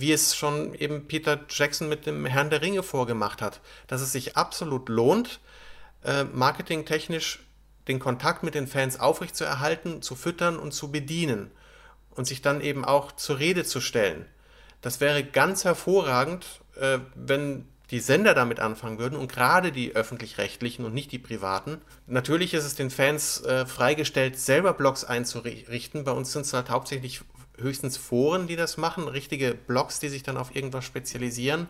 Wie 0.00 0.12
es 0.12 0.34
schon 0.34 0.74
eben 0.74 1.06
Peter 1.06 1.40
Jackson 1.48 1.88
mit 1.88 2.06
dem 2.06 2.24
Herrn 2.24 2.50
der 2.50 2.62
Ringe 2.62 2.82
vorgemacht 2.82 3.42
hat, 3.42 3.60
dass 3.86 4.00
es 4.00 4.12
sich 4.12 4.36
absolut 4.36 4.88
lohnt, 4.88 5.40
äh, 6.04 6.24
marketingtechnisch 6.24 7.40
den 7.86 7.98
Kontakt 7.98 8.42
mit 8.42 8.54
den 8.54 8.66
Fans 8.66 8.98
aufrechtzuerhalten, 8.98 10.00
zu 10.00 10.14
füttern 10.14 10.58
und 10.58 10.72
zu 10.72 10.90
bedienen 10.90 11.50
und 12.10 12.26
sich 12.26 12.40
dann 12.40 12.60
eben 12.60 12.84
auch 12.84 13.12
zur 13.12 13.38
Rede 13.38 13.64
zu 13.64 13.80
stellen. 13.80 14.26
Das 14.80 15.00
wäre 15.00 15.24
ganz 15.24 15.64
hervorragend, 15.64 16.46
äh, 16.76 16.98
wenn 17.14 17.66
die 17.90 18.00
Sender 18.00 18.34
damit 18.34 18.60
anfangen 18.60 18.98
würden 18.98 19.18
und 19.18 19.32
gerade 19.32 19.72
die 19.72 19.96
öffentlich-rechtlichen 19.96 20.84
und 20.84 20.94
nicht 20.94 21.10
die 21.10 21.18
privaten. 21.18 21.82
Natürlich 22.06 22.54
ist 22.54 22.64
es 22.64 22.76
den 22.76 22.90
Fans 22.90 23.42
äh, 23.42 23.66
freigestellt, 23.66 24.38
selber 24.38 24.72
Blogs 24.74 25.04
einzurichten. 25.04 26.04
Bei 26.04 26.12
uns 26.12 26.32
sind 26.32 26.46
es 26.46 26.52
halt 26.52 26.70
hauptsächlich 26.70 27.22
höchstens 27.60 27.96
Foren, 27.96 28.46
die 28.46 28.56
das 28.56 28.76
machen, 28.76 29.08
richtige 29.08 29.54
Blogs, 29.54 30.00
die 30.00 30.08
sich 30.08 30.22
dann 30.22 30.36
auf 30.36 30.54
irgendwas 30.54 30.84
spezialisieren. 30.84 31.68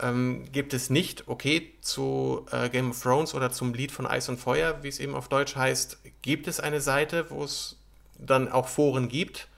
Ähm, 0.00 0.44
gibt 0.50 0.74
es 0.74 0.90
nicht, 0.90 1.28
okay, 1.28 1.72
zu 1.80 2.46
äh, 2.50 2.68
Game 2.68 2.90
of 2.90 3.00
Thrones 3.00 3.34
oder 3.34 3.50
zum 3.50 3.74
Lied 3.74 3.92
von 3.92 4.06
Eis 4.06 4.28
und 4.28 4.38
Feuer, 4.38 4.82
wie 4.82 4.88
es 4.88 4.98
eben 4.98 5.14
auf 5.14 5.28
Deutsch 5.28 5.54
heißt, 5.54 5.98
gibt 6.22 6.48
es 6.48 6.58
eine 6.58 6.80
Seite, 6.80 7.26
wo 7.30 7.44
es 7.44 7.76
dann 8.18 8.50
auch 8.50 8.68
Foren 8.68 9.08
gibt. 9.08 9.48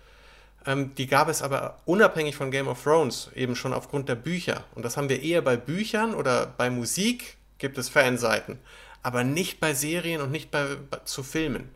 Ähm, 0.66 0.94
die 0.96 1.06
gab 1.06 1.28
es 1.28 1.42
aber 1.42 1.78
unabhängig 1.86 2.36
von 2.36 2.50
Game 2.50 2.68
of 2.68 2.82
Thrones, 2.82 3.30
eben 3.34 3.56
schon 3.56 3.72
aufgrund 3.72 4.08
der 4.08 4.16
Bücher. 4.16 4.64
Und 4.74 4.84
das 4.84 4.96
haben 4.96 5.08
wir 5.08 5.22
eher 5.22 5.40
bei 5.40 5.56
Büchern 5.56 6.14
oder 6.14 6.46
bei 6.46 6.68
Musik 6.68 7.36
gibt 7.58 7.78
es 7.78 7.88
Fanseiten, 7.88 8.58
aber 9.02 9.24
nicht 9.24 9.60
bei 9.60 9.72
Serien 9.72 10.20
und 10.20 10.30
nicht 10.30 10.50
bei, 10.50 10.76
bei 10.90 10.98
zu 11.04 11.22
Filmen. 11.22 11.70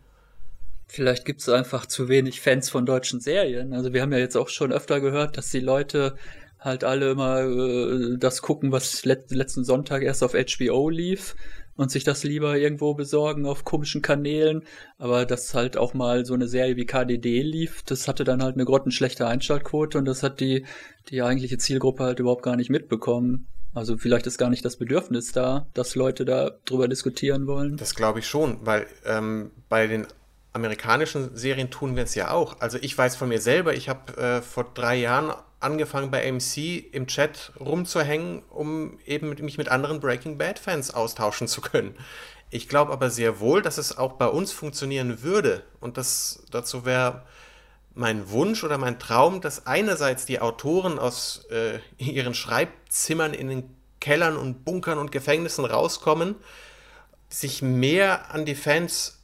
Vielleicht 0.92 1.24
gibt 1.24 1.40
es 1.40 1.48
einfach 1.48 1.86
zu 1.86 2.08
wenig 2.08 2.40
Fans 2.40 2.68
von 2.68 2.84
deutschen 2.84 3.20
Serien. 3.20 3.72
Also 3.72 3.92
wir 3.92 4.02
haben 4.02 4.10
ja 4.10 4.18
jetzt 4.18 4.36
auch 4.36 4.48
schon 4.48 4.72
öfter 4.72 5.00
gehört, 5.00 5.36
dass 5.36 5.48
die 5.48 5.60
Leute 5.60 6.16
halt 6.58 6.82
alle 6.82 7.12
immer 7.12 7.42
äh, 7.42 8.18
das 8.18 8.42
gucken, 8.42 8.72
was 8.72 9.04
let 9.04 9.30
letzten 9.30 9.62
Sonntag 9.62 10.02
erst 10.02 10.24
auf 10.24 10.32
HBO 10.32 10.90
lief 10.90 11.36
und 11.76 11.92
sich 11.92 12.02
das 12.02 12.24
lieber 12.24 12.58
irgendwo 12.58 12.94
besorgen 12.94 13.46
auf 13.46 13.64
komischen 13.64 14.02
Kanälen. 14.02 14.64
Aber 14.98 15.26
dass 15.26 15.54
halt 15.54 15.76
auch 15.76 15.94
mal 15.94 16.26
so 16.26 16.34
eine 16.34 16.48
Serie 16.48 16.74
wie 16.74 16.86
KDD 16.86 17.42
lief, 17.42 17.84
das 17.84 18.08
hatte 18.08 18.24
dann 18.24 18.42
halt 18.42 18.56
eine 18.56 18.64
grottenschlechte 18.64 19.28
Einschaltquote 19.28 19.96
und 19.96 20.06
das 20.06 20.24
hat 20.24 20.40
die, 20.40 20.66
die 21.08 21.22
eigentliche 21.22 21.58
Zielgruppe 21.58 22.02
halt 22.02 22.18
überhaupt 22.18 22.42
gar 22.42 22.56
nicht 22.56 22.68
mitbekommen. 22.68 23.46
Also 23.72 23.96
vielleicht 23.96 24.26
ist 24.26 24.38
gar 24.38 24.50
nicht 24.50 24.64
das 24.64 24.76
Bedürfnis 24.76 25.30
da, 25.30 25.68
dass 25.72 25.94
Leute 25.94 26.24
da 26.24 26.50
drüber 26.64 26.88
diskutieren 26.88 27.46
wollen. 27.46 27.76
Das 27.76 27.94
glaube 27.94 28.18
ich 28.18 28.26
schon, 28.26 28.58
weil 28.62 28.88
ähm, 29.06 29.52
bei 29.68 29.86
den 29.86 30.08
amerikanischen 30.52 31.36
Serien 31.36 31.70
tun 31.70 31.96
wir 31.96 32.04
es 32.04 32.14
ja 32.14 32.30
auch. 32.30 32.60
Also 32.60 32.78
ich 32.80 32.96
weiß 32.96 33.16
von 33.16 33.28
mir 33.28 33.40
selber, 33.40 33.74
ich 33.74 33.88
habe 33.88 34.16
äh, 34.16 34.42
vor 34.42 34.64
drei 34.74 34.96
Jahren 34.96 35.32
angefangen 35.60 36.10
bei 36.10 36.26
AMC 36.26 36.92
im 36.92 37.06
Chat 37.06 37.52
rumzuhängen, 37.60 38.42
um 38.48 38.98
eben 39.04 39.28
mit, 39.28 39.40
mich 39.42 39.58
mit 39.58 39.68
anderen 39.68 40.00
Breaking 40.00 40.38
Bad 40.38 40.58
Fans 40.58 40.92
austauschen 40.92 41.46
zu 41.48 41.60
können. 41.60 41.94
Ich 42.50 42.68
glaube 42.68 42.92
aber 42.92 43.10
sehr 43.10 43.38
wohl, 43.38 43.62
dass 43.62 43.78
es 43.78 43.96
auch 43.96 44.14
bei 44.14 44.26
uns 44.26 44.50
funktionieren 44.50 45.22
würde. 45.22 45.62
Und 45.78 45.96
das 45.96 46.42
dazu 46.50 46.84
wäre 46.84 47.22
mein 47.94 48.30
Wunsch 48.30 48.64
oder 48.64 48.78
mein 48.78 48.98
Traum, 48.98 49.40
dass 49.40 49.66
einerseits 49.66 50.24
die 50.24 50.40
Autoren 50.40 50.98
aus 50.98 51.44
äh, 51.50 51.78
ihren 51.98 52.34
Schreibzimmern 52.34 53.34
in 53.34 53.48
den 53.48 53.76
Kellern 54.00 54.36
und 54.36 54.64
Bunkern 54.64 54.98
und 54.98 55.12
Gefängnissen 55.12 55.64
rauskommen, 55.64 56.36
sich 57.28 57.62
mehr 57.62 58.32
an 58.32 58.46
die 58.46 58.54
Fans 58.54 59.19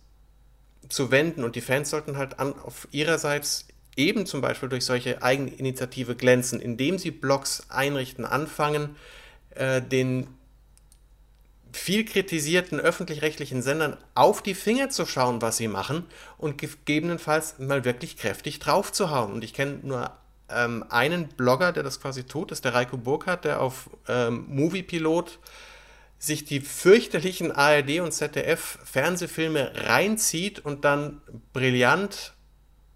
zu 0.88 1.10
wenden 1.10 1.44
und 1.44 1.56
die 1.56 1.60
Fans 1.60 1.90
sollten 1.90 2.16
halt 2.16 2.38
an, 2.38 2.54
auf 2.58 2.88
ihrerseits 2.90 3.66
eben 3.96 4.26
zum 4.26 4.40
Beispiel 4.40 4.68
durch 4.68 4.84
solche 4.84 5.22
Eigeninitiative 5.22 6.14
glänzen, 6.14 6.60
indem 6.60 6.98
sie 6.98 7.10
Blogs 7.10 7.66
einrichten, 7.70 8.24
anfangen, 8.24 8.96
äh, 9.54 9.80
den 9.80 10.28
viel 11.72 12.04
kritisierten 12.04 12.80
öffentlich-rechtlichen 12.80 13.62
Sendern 13.62 13.96
auf 14.14 14.42
die 14.42 14.54
Finger 14.54 14.88
zu 14.90 15.04
schauen, 15.06 15.42
was 15.42 15.58
sie 15.58 15.68
machen 15.68 16.06
und 16.38 16.58
gegebenenfalls 16.58 17.58
mal 17.58 17.84
wirklich 17.84 18.16
kräftig 18.16 18.58
draufzuhauen. 18.58 19.32
Und 19.32 19.44
ich 19.44 19.52
kenne 19.52 19.80
nur 19.82 20.10
ähm, 20.48 20.84
einen 20.88 21.28
Blogger, 21.28 21.72
der 21.72 21.82
das 21.82 22.00
quasi 22.00 22.24
tut, 22.24 22.50
ist 22.50 22.64
der 22.64 22.74
Reiko 22.74 22.96
Burkhardt, 22.96 23.44
der 23.44 23.60
auf 23.60 23.90
ähm, 24.08 24.46
Moviepilot 24.48 25.38
sich 26.18 26.44
die 26.44 26.60
fürchterlichen 26.60 27.52
ARD 27.52 28.00
und 28.00 28.12
ZDF 28.12 28.78
Fernsehfilme 28.84 29.72
reinzieht 29.74 30.58
und 30.64 30.84
dann 30.84 31.20
brillant 31.52 32.34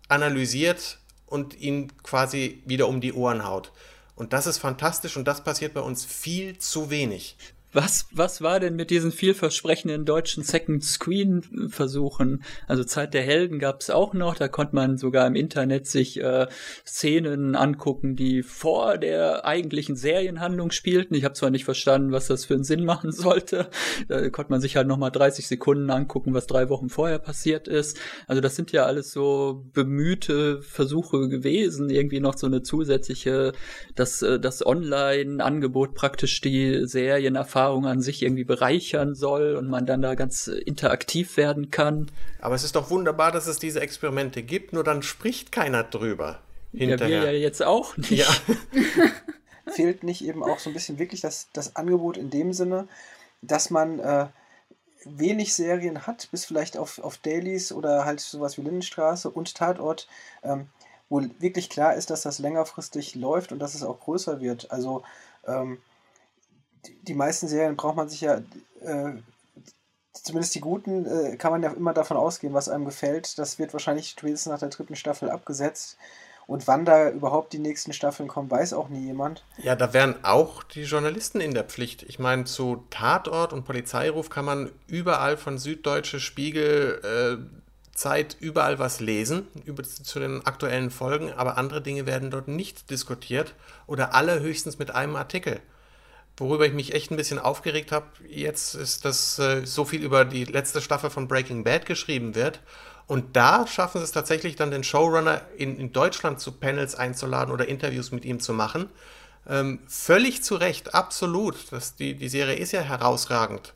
analysiert 0.09 0.99
und 1.27 1.59
ihn 1.61 1.93
quasi 2.03 2.62
wieder 2.66 2.89
um 2.89 3.01
die 3.01 3.12
Ohren 3.12 3.45
haut. 3.45 3.73
Und 4.16 4.33
das 4.33 4.47
ist 4.47 4.59
fantastisch 4.59 5.16
und 5.16 5.27
das 5.27 5.45
passiert 5.45 5.75
bei 5.75 5.81
uns 5.81 6.05
viel 6.05 6.59
zu 6.59 6.91
wenig. 6.91 7.37
Was, 7.73 8.09
was 8.11 8.43
war 8.43 8.59
denn 8.59 8.75
mit 8.75 8.91
diesen 8.91 9.12
vielversprechenden 9.12 10.05
deutschen 10.05 10.43
Second 10.43 10.83
Screen 10.83 11.68
Versuchen? 11.68 12.43
Also 12.66 12.83
Zeit 12.83 13.14
der 13.14 13.23
Helden 13.23 13.61
gab 13.61 13.81
es 13.81 13.91
auch 13.91 14.12
noch, 14.12 14.35
da 14.35 14.49
konnte 14.49 14.75
man 14.75 14.99
sogar 14.99 15.25
im 15.29 15.37
Internet 15.37 15.87
sich 15.87 16.21
äh, 16.21 16.49
Szenen 16.85 17.55
angucken, 17.55 18.16
die 18.16 18.43
vor 18.43 18.99
der 18.99 19.45
eigentlichen 19.45 19.95
Serienhandlung 19.95 20.73
spielten. 20.73 21.14
Ich 21.14 21.23
habe 21.23 21.35
zwar 21.35 21.51
nicht 21.51 21.64
verstanden, 21.64 22.11
was 22.11 22.27
das 22.27 22.45
für 22.45 22.55
einen 22.55 22.64
Sinn 22.64 22.85
machen 22.85 23.12
sollte. 23.12 23.71
Da 24.09 24.29
konnte 24.31 24.51
man 24.51 24.61
sich 24.61 24.75
halt 24.75 24.89
nochmal 24.89 25.12
30 25.12 25.47
Sekunden 25.47 25.91
angucken, 25.91 26.35
was 26.35 26.49
drei 26.49 26.71
Wochen 26.71 26.89
vorher 26.89 27.21
passiert 27.21 27.68
ist. 27.68 28.01
Also 28.27 28.41
das 28.41 28.57
sind 28.57 28.73
ja 28.73 28.87
alles 28.87 29.12
so 29.12 29.64
bemühte 29.73 30.61
Versuche 30.61 31.29
gewesen, 31.29 31.89
irgendwie 31.89 32.18
noch 32.18 32.37
so 32.37 32.49
eine 32.49 32.62
zusätzliche, 32.62 33.53
dass 33.95 34.23
äh, 34.23 34.41
das 34.41 34.66
Online-Angebot 34.66 35.95
praktisch 35.95 36.41
die 36.41 36.85
Serienerfahrung 36.87 37.60
Erfahrung 37.61 37.87
an 37.87 38.01
sich 38.01 38.23
irgendwie 38.23 38.45
bereichern 38.45 39.15
soll 39.15 39.55
und 39.55 39.69
man 39.69 39.85
dann 39.85 40.01
da 40.01 40.15
ganz 40.15 40.47
interaktiv 40.47 41.37
werden 41.37 41.71
kann. 41.71 42.11
Aber 42.41 42.55
es 42.55 42.65
ist 42.65 42.75
doch 42.75 42.91
wunderbar, 42.91 43.33
dass 43.33 43.47
es 43.47 43.59
diese 43.59 43.81
Experimente 43.81 44.43
gibt, 44.43 44.73
nur 44.73 44.83
dann 44.83 45.03
spricht 45.03 45.53
keiner 45.53 45.85
drüber. 45.85 46.41
Hinterher. 46.73 47.09
Ja, 47.09 47.25
wir 47.25 47.33
ja 47.33 47.39
jetzt 47.39 47.63
auch 47.63 47.97
nicht. 47.99 48.13
Ja. 48.13 48.27
Fehlt 49.73 50.05
nicht 50.05 50.25
eben 50.25 50.43
auch 50.43 50.59
so 50.59 50.71
ein 50.71 50.73
bisschen 50.73 50.99
wirklich 50.99 51.21
das, 51.21 51.49
das 51.53 51.77
Angebot 51.77 52.17
in 52.17 52.31
dem 52.31 52.55
Sinne, 52.55 52.89
dass 53.43 53.69
man 53.69 53.99
äh, 53.99 54.27
wenig 55.05 55.55
Serien 55.55 56.07
hat, 56.07 56.29
bis 56.31 56.47
vielleicht 56.47 56.79
auf, 56.79 56.99
auf 56.99 57.19
Dailies 57.19 57.73
oder 57.73 58.07
halt 58.07 58.21
sowas 58.21 58.57
wie 58.57 58.63
Lindenstraße 58.63 59.31
und 59.31 59.55
Tatort, 59.55 60.09
ähm, 60.43 60.69
wo 61.11 61.23
wirklich 61.39 61.69
klar 61.69 61.95
ist, 61.95 62.09
dass 62.09 62.23
das 62.23 62.39
längerfristig 62.39 63.17
läuft 63.17 63.53
und 63.53 63.59
dass 63.59 63.75
es 63.75 63.83
auch 63.83 64.01
größer 64.01 64.41
wird. 64.41 64.71
Also 64.71 65.03
ähm, 65.47 65.79
die 67.03 67.14
meisten 67.14 67.49
Serien 67.49 67.76
braucht 67.76 67.97
man 67.97 68.09
sich 68.09 68.22
ja, 68.22 68.39
äh, 68.83 69.12
zumindest 70.12 70.55
die 70.55 70.61
guten, 70.61 71.07
äh, 71.07 71.37
kann 71.37 71.53
man 71.53 71.62
ja 71.62 71.72
immer 71.72 71.95
davon 71.95 72.16
ausgehen, 72.16 72.55
was 72.55 72.68
einem 72.68 72.85
gefällt. 72.85 73.39
Das 73.39 73.59
wird 73.59 73.72
wahrscheinlich 73.72 74.11
spätestens 74.11 74.51
nach 74.51 74.59
der 74.59 74.68
dritten 74.68 74.97
Staffel 74.97 75.31
abgesetzt. 75.31 75.97
Und 76.47 76.66
wann 76.66 76.85
da 76.85 77.11
überhaupt 77.11 77.53
die 77.53 77.61
nächsten 77.61 77.93
Staffeln 77.93 78.28
kommen, 78.28 78.51
weiß 78.51 78.72
auch 78.72 78.89
nie 78.89 79.07
jemand. 79.07 79.45
Ja, 79.59 79.76
da 79.76 79.93
wären 79.93 80.16
auch 80.24 80.64
die 80.64 80.83
Journalisten 80.83 81.41
in 81.41 81.55
der 81.55 81.62
Pflicht. 81.62 82.03
Ich 82.03 82.18
meine, 82.18 82.45
zu 82.45 82.83
Tatort 82.91 83.53
und 83.53 83.64
Polizeiruf 83.64 84.31
kann 84.31 84.45
man 84.45 84.72
überall 84.89 85.37
von 85.37 85.59
Süddeutsche 85.59 86.18
Spiegel 86.18 87.01
äh, 87.05 87.61
Zeit 87.95 88.37
überall 88.41 88.78
was 88.78 88.99
lesen 88.99 89.47
über, 89.64 89.85
zu 89.85 90.18
den 90.18 90.45
aktuellen 90.45 90.91
Folgen, 90.91 91.33
aber 91.33 91.57
andere 91.57 91.83
Dinge 91.83 92.07
werden 92.07 92.31
dort 92.31 92.49
nicht 92.49 92.91
diskutiert 92.91 93.55
oder 93.87 94.14
allerhöchstens 94.14 94.78
mit 94.78 94.93
einem 94.93 95.16
Artikel 95.16 95.61
worüber 96.41 96.66
ich 96.66 96.72
mich 96.72 96.95
echt 96.95 97.11
ein 97.11 97.16
bisschen 97.16 97.38
aufgeregt 97.38 97.93
habe, 97.93 98.07
jetzt 98.26 98.74
ist, 98.74 99.05
dass 99.05 99.38
äh, 99.38 99.66
so 99.66 99.84
viel 99.84 100.03
über 100.03 100.24
die 100.24 100.45
letzte 100.45 100.80
Staffel 100.80 101.11
von 101.11 101.28
Breaking 101.28 101.62
Bad 101.62 101.86
geschrieben 101.86 102.34
wird. 102.34 102.61
Und 103.07 103.36
da 103.36 103.66
schaffen 103.66 103.99
sie 103.99 104.05
es 104.05 104.12
tatsächlich 104.12 104.57
dann, 104.57 104.70
den 104.70 104.82
Showrunner 104.82 105.43
in, 105.57 105.76
in 105.78 105.93
Deutschland 105.93 106.41
zu 106.41 106.53
Panels 106.53 106.95
einzuladen 106.95 107.53
oder 107.53 107.68
Interviews 107.68 108.11
mit 108.11 108.24
ihm 108.24 108.41
zu 108.41 108.55
machen. 108.55 108.88
Ähm, 109.49 109.80
völlig 109.86 110.43
zu 110.43 110.55
Recht, 110.55 110.95
absolut. 110.95 111.57
Das, 111.72 111.97
die, 111.97 112.14
die 112.14 112.28
Serie 112.28 112.57
ist 112.57 112.72
ja 112.72 112.80
herausragend 112.80 113.74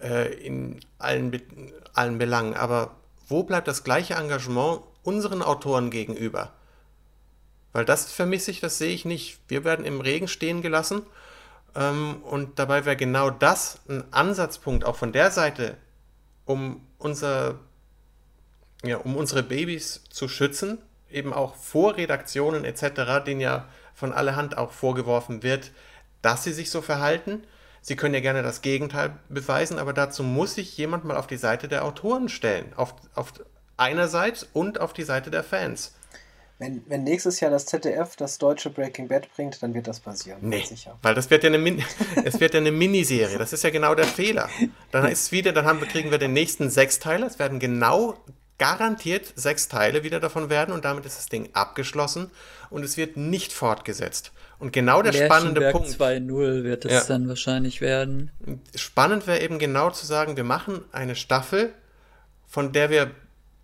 äh, 0.00 0.32
in 0.34 0.80
allen, 0.98 1.40
allen 1.94 2.18
Belangen. 2.18 2.54
Aber 2.54 2.96
wo 3.28 3.42
bleibt 3.42 3.66
das 3.66 3.82
gleiche 3.82 4.14
Engagement 4.14 4.82
unseren 5.02 5.42
Autoren 5.42 5.90
gegenüber? 5.90 6.52
Weil 7.72 7.84
das 7.84 8.12
vermisse 8.12 8.50
ich, 8.52 8.60
das 8.60 8.78
sehe 8.78 8.94
ich 8.94 9.04
nicht. 9.04 9.38
Wir 9.48 9.64
werden 9.64 9.84
im 9.84 10.00
Regen 10.00 10.28
stehen 10.28 10.62
gelassen 10.62 11.02
und 11.74 12.58
dabei 12.58 12.84
wäre 12.84 12.96
genau 12.96 13.30
das 13.30 13.80
ein 13.88 14.04
Ansatzpunkt 14.12 14.84
auch 14.84 14.96
von 14.96 15.12
der 15.12 15.30
Seite, 15.30 15.76
um 16.46 16.80
unser 16.98 17.56
ja, 18.84 18.98
um 18.98 19.16
unsere 19.16 19.42
Babys 19.42 20.04
zu 20.10 20.28
schützen, 20.28 20.78
eben 21.10 21.32
auch 21.32 21.54
vor 21.54 21.96
Redaktionen 21.96 22.64
etc., 22.64 23.24
denen 23.24 23.40
ja 23.40 23.68
von 23.94 24.12
allerhand 24.12 24.58
auch 24.58 24.72
vorgeworfen 24.72 25.42
wird, 25.42 25.72
dass 26.22 26.44
sie 26.44 26.52
sich 26.52 26.70
so 26.70 26.82
verhalten. 26.82 27.44
Sie 27.80 27.96
können 27.96 28.14
ja 28.14 28.20
gerne 28.20 28.42
das 28.42 28.62
Gegenteil 28.62 29.18
beweisen, 29.28 29.78
aber 29.78 29.92
dazu 29.92 30.22
muss 30.22 30.54
sich 30.54 30.76
jemand 30.76 31.04
mal 31.04 31.16
auf 31.16 31.26
die 31.26 31.36
Seite 31.36 31.68
der 31.68 31.84
Autoren 31.84 32.28
stellen. 32.28 32.72
Auf, 32.74 32.94
auf 33.14 33.32
einerseits 33.76 34.42
und 34.52 34.80
auf 34.80 34.92
die 34.92 35.04
Seite 35.04 35.30
der 35.30 35.44
Fans. 35.44 35.95
Wenn, 36.58 36.82
wenn 36.88 37.04
nächstes 37.04 37.40
Jahr 37.40 37.50
das 37.50 37.66
ZDF 37.66 38.16
das 38.16 38.38
deutsche 38.38 38.70
Breaking 38.70 39.08
Bad 39.08 39.28
bringt, 39.34 39.62
dann 39.62 39.74
wird 39.74 39.86
das 39.86 40.00
passieren. 40.00 40.38
Nee, 40.40 40.64
sicher. 40.64 40.98
weil 41.02 41.14
das 41.14 41.28
wird 41.28 41.42
ja 41.44 41.48
eine, 41.48 41.58
Min 41.58 41.84
es 42.24 42.40
wird 42.40 42.54
ja 42.54 42.60
eine 42.60 42.72
Miniserie. 42.72 43.36
Das 43.36 43.52
ist 43.52 43.62
ja 43.62 43.70
genau 43.70 43.94
der 43.94 44.06
Fehler. 44.06 44.48
Dann 44.90 45.06
ist 45.06 45.32
wieder, 45.32 45.52
dann 45.52 45.66
haben, 45.66 45.80
kriegen 45.80 46.10
wir 46.10 46.18
den 46.18 46.32
nächsten 46.32 46.70
Sechsteiler. 46.70 47.26
Es 47.26 47.38
werden 47.38 47.58
genau 47.58 48.14
garantiert 48.58 49.32
sechs 49.36 49.68
Teile 49.68 50.02
wieder 50.02 50.18
davon 50.18 50.48
werden 50.48 50.74
und 50.74 50.84
damit 50.84 51.04
ist 51.04 51.18
das 51.18 51.26
Ding 51.26 51.50
abgeschlossen 51.52 52.30
und 52.70 52.84
es 52.84 52.96
wird 52.96 53.16
nicht 53.16 53.52
fortgesetzt. 53.52 54.32
Und 54.58 54.72
genau 54.72 55.02
der 55.02 55.12
spannende 55.12 55.70
Punkt. 55.70 55.88
2.0 55.88 56.64
wird 56.64 56.86
es 56.86 56.92
ja. 56.92 57.04
dann 57.04 57.28
wahrscheinlich 57.28 57.82
werden. 57.82 58.30
Spannend 58.74 59.26
wäre 59.26 59.40
eben 59.40 59.58
genau 59.58 59.90
zu 59.90 60.06
sagen, 60.06 60.36
wir 60.36 60.44
machen 60.44 60.82
eine 60.92 61.14
Staffel, 61.14 61.74
von 62.46 62.72
der 62.72 62.88
wir 62.88 63.10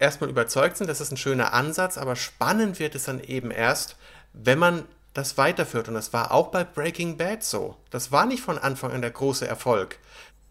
erstmal 0.03 0.29
überzeugt 0.29 0.77
sind, 0.77 0.89
das 0.89 1.01
ist 1.01 1.13
ein 1.13 1.17
schöner 1.17 1.53
Ansatz, 1.55 1.97
aber 1.97 2.17
spannend 2.17 2.79
wird 2.81 2.95
es 2.95 3.05
dann 3.05 3.23
eben 3.23 3.51
erst, 3.51 3.97
wenn 4.33 4.59
man 4.59 4.85
das 5.15 5.39
weiterführt. 5.39 5.89
Und 5.89 5.95
das 5.95 6.13
war 6.13 6.33
auch 6.33 6.49
bei 6.49 6.65
Breaking 6.65 7.17
Bad 7.17 7.45
so. 7.45 7.77
Das 7.91 8.13
war 8.13 8.27
nicht 8.27 8.43
von 8.43 8.59
Anfang 8.59 8.93
an 8.93 9.01
der 9.01 9.11
große 9.11 9.47
Erfolg. 9.47 9.99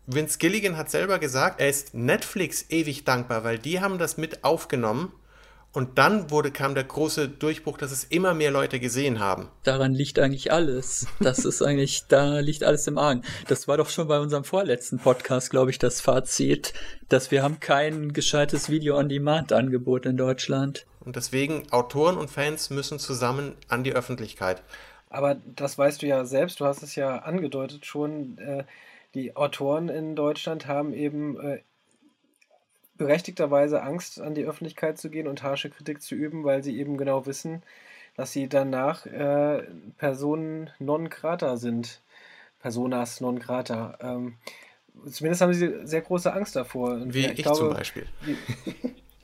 Vince 0.07 0.39
Gilligan 0.39 0.77
hat 0.77 0.89
selber 0.89 1.19
gesagt, 1.19 1.59
er 1.59 1.69
ist 1.69 1.93
Netflix 1.93 2.65
ewig 2.69 3.03
dankbar, 3.03 3.43
weil 3.43 3.59
die 3.59 3.81
haben 3.81 3.97
das 3.99 4.17
mit 4.17 4.43
aufgenommen 4.43 5.11
und 5.74 5.97
dann 5.97 6.30
wurde, 6.30 6.51
kam 6.51 6.76
der 6.76 6.84
große 6.84 7.30
Durchbruch, 7.30 7.78
dass 7.78 7.91
es 7.91 8.03
immer 8.03 8.34
mehr 8.34 8.51
Leute 8.51 8.80
gesehen 8.80 9.19
haben. 9.19 9.49
Daran 9.63 9.93
liegt 9.93 10.19
eigentlich 10.19 10.51
alles. 10.51 11.07
Das 11.22 11.45
ist 11.45 11.61
eigentlich, 11.61 12.07
da 12.07 12.39
liegt 12.39 12.63
alles 12.63 12.88
im 12.88 12.97
Argen. 12.97 13.24
Das 13.47 13.67
war 13.67 13.78
doch 13.78 13.89
schon 13.89 14.07
bei 14.07 14.19
unserem 14.19 14.43
vorletzten 14.43 14.99
Podcast, 14.99 15.49
glaube 15.49 15.72
ich, 15.72 15.80
das 15.80 16.01
Fazit, 16.01 16.74
dass 17.07 17.32
wir 17.32 17.41
haben 17.41 17.59
kein 17.59 18.11
gescheites 18.11 18.69
Video-on-Demand-Angebot 18.69 20.05
in 20.05 20.17
Deutschland. 20.17 20.86
Und 20.99 21.15
deswegen, 21.15 21.72
Autoren 21.72 22.17
und 22.17 22.30
Fans 22.30 22.69
müssen 22.69 22.99
zusammen 22.99 23.55
an 23.69 23.84
die 23.84 23.93
Öffentlichkeit. 23.93 24.63
Aber 25.09 25.36
das 25.45 25.78
weißt 25.78 26.01
du 26.01 26.07
ja 26.07 26.26
selbst, 26.26 26.59
du 26.59 26.65
hast 26.65 26.84
es 26.84 26.95
ja 26.95 27.19
angedeutet 27.19 27.86
schon, 27.86 28.38
äh, 28.38 28.63
die 29.13 29.36
Autoren 29.36 29.89
in 29.89 30.15
Deutschland 30.15 30.67
haben 30.67 30.93
eben 30.93 31.39
äh, 31.39 31.61
berechtigterweise 33.01 33.81
Angst, 33.81 34.21
an 34.21 34.35
die 34.35 34.45
Öffentlichkeit 34.45 34.99
zu 34.99 35.09
gehen 35.09 35.27
und 35.27 35.41
harsche 35.41 35.71
Kritik 35.71 36.03
zu 36.03 36.13
üben, 36.13 36.43
weil 36.43 36.63
sie 36.63 36.77
eben 36.77 36.97
genau 36.97 37.25
wissen, 37.25 37.63
dass 38.15 38.31
sie 38.31 38.47
danach 38.47 39.07
äh, 39.07 39.63
Personen 39.97 40.69
non 40.77 41.09
grata 41.09 41.57
sind. 41.57 42.01
Personas 42.59 43.19
non 43.19 43.39
grata. 43.39 43.97
Ähm, 44.01 44.35
zumindest 45.09 45.41
haben 45.41 45.53
sie 45.53 45.79
sehr 45.83 46.01
große 46.01 46.31
Angst 46.31 46.55
davor. 46.55 46.91
Und 46.91 47.15
wie 47.15 47.25
ich, 47.25 47.39
ich 47.39 47.43
glaube, 47.43 47.57
zum 47.57 47.73
Beispiel. 47.73 48.05
Wie, 48.21 48.37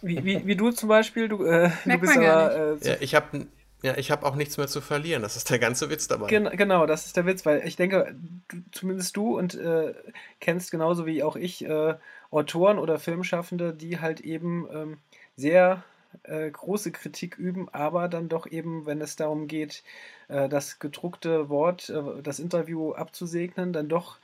wie, 0.02 0.26
wie, 0.26 0.48
wie, 0.48 0.56
du 0.56 0.72
zum 0.72 0.90
Beispiel, 0.90 1.28
du, 1.28 1.46
äh, 1.46 1.70
du 1.86 1.98
bist 2.00 2.18
aber. 2.18 2.78
Äh, 2.82 2.88
ja, 2.88 2.96
ich 3.00 3.14
habe 3.14 3.46
ja, 3.84 3.96
ich 3.96 4.10
habe 4.10 4.26
auch 4.26 4.36
nichts 4.36 4.58
mehr 4.58 4.66
zu 4.66 4.82
verlieren. 4.82 5.22
Das 5.22 5.36
ist 5.36 5.52
der 5.52 5.60
ganze 5.60 5.92
Witz 5.92 6.08
dabei. 6.08 6.28
Gen 6.28 6.50
genau, 6.54 6.88
das 6.88 7.06
ist 7.06 7.16
der 7.16 7.28
Witz, 7.28 7.46
weil 7.46 7.62
ich 7.68 7.76
denke, 7.76 8.16
du, 8.48 8.58
zumindest 8.72 9.16
du 9.16 9.38
und 9.38 9.54
äh, 9.54 9.94
kennst 10.40 10.72
genauso 10.72 11.06
wie 11.06 11.22
auch 11.22 11.36
ich 11.36 11.64
äh, 11.64 11.94
Autoren 12.32 12.80
oder 12.80 13.00
Filmschaffende, 13.00 13.74
die 13.74 14.00
halt 14.00 14.22
eben 14.22 14.68
ähm, 14.72 14.98
sehr 15.36 15.84
äh, 16.24 16.50
große 16.50 16.92
Kritik 16.92 17.38
üben, 17.38 17.70
aber 17.72 18.08
dann 18.08 18.30
doch 18.30 18.48
eben, 18.48 18.86
wenn 18.86 19.02
es 19.02 19.16
darum 19.16 19.48
geht, 19.48 19.84
äh, 20.28 20.50
das 20.50 20.80
gedruckte 20.80 21.50
Wort, 21.50 21.90
äh, 21.90 22.22
das 22.22 22.40
Interview 22.40 22.94
abzusegnen, 22.94 23.74
dann 23.74 23.90
doch 23.90 24.18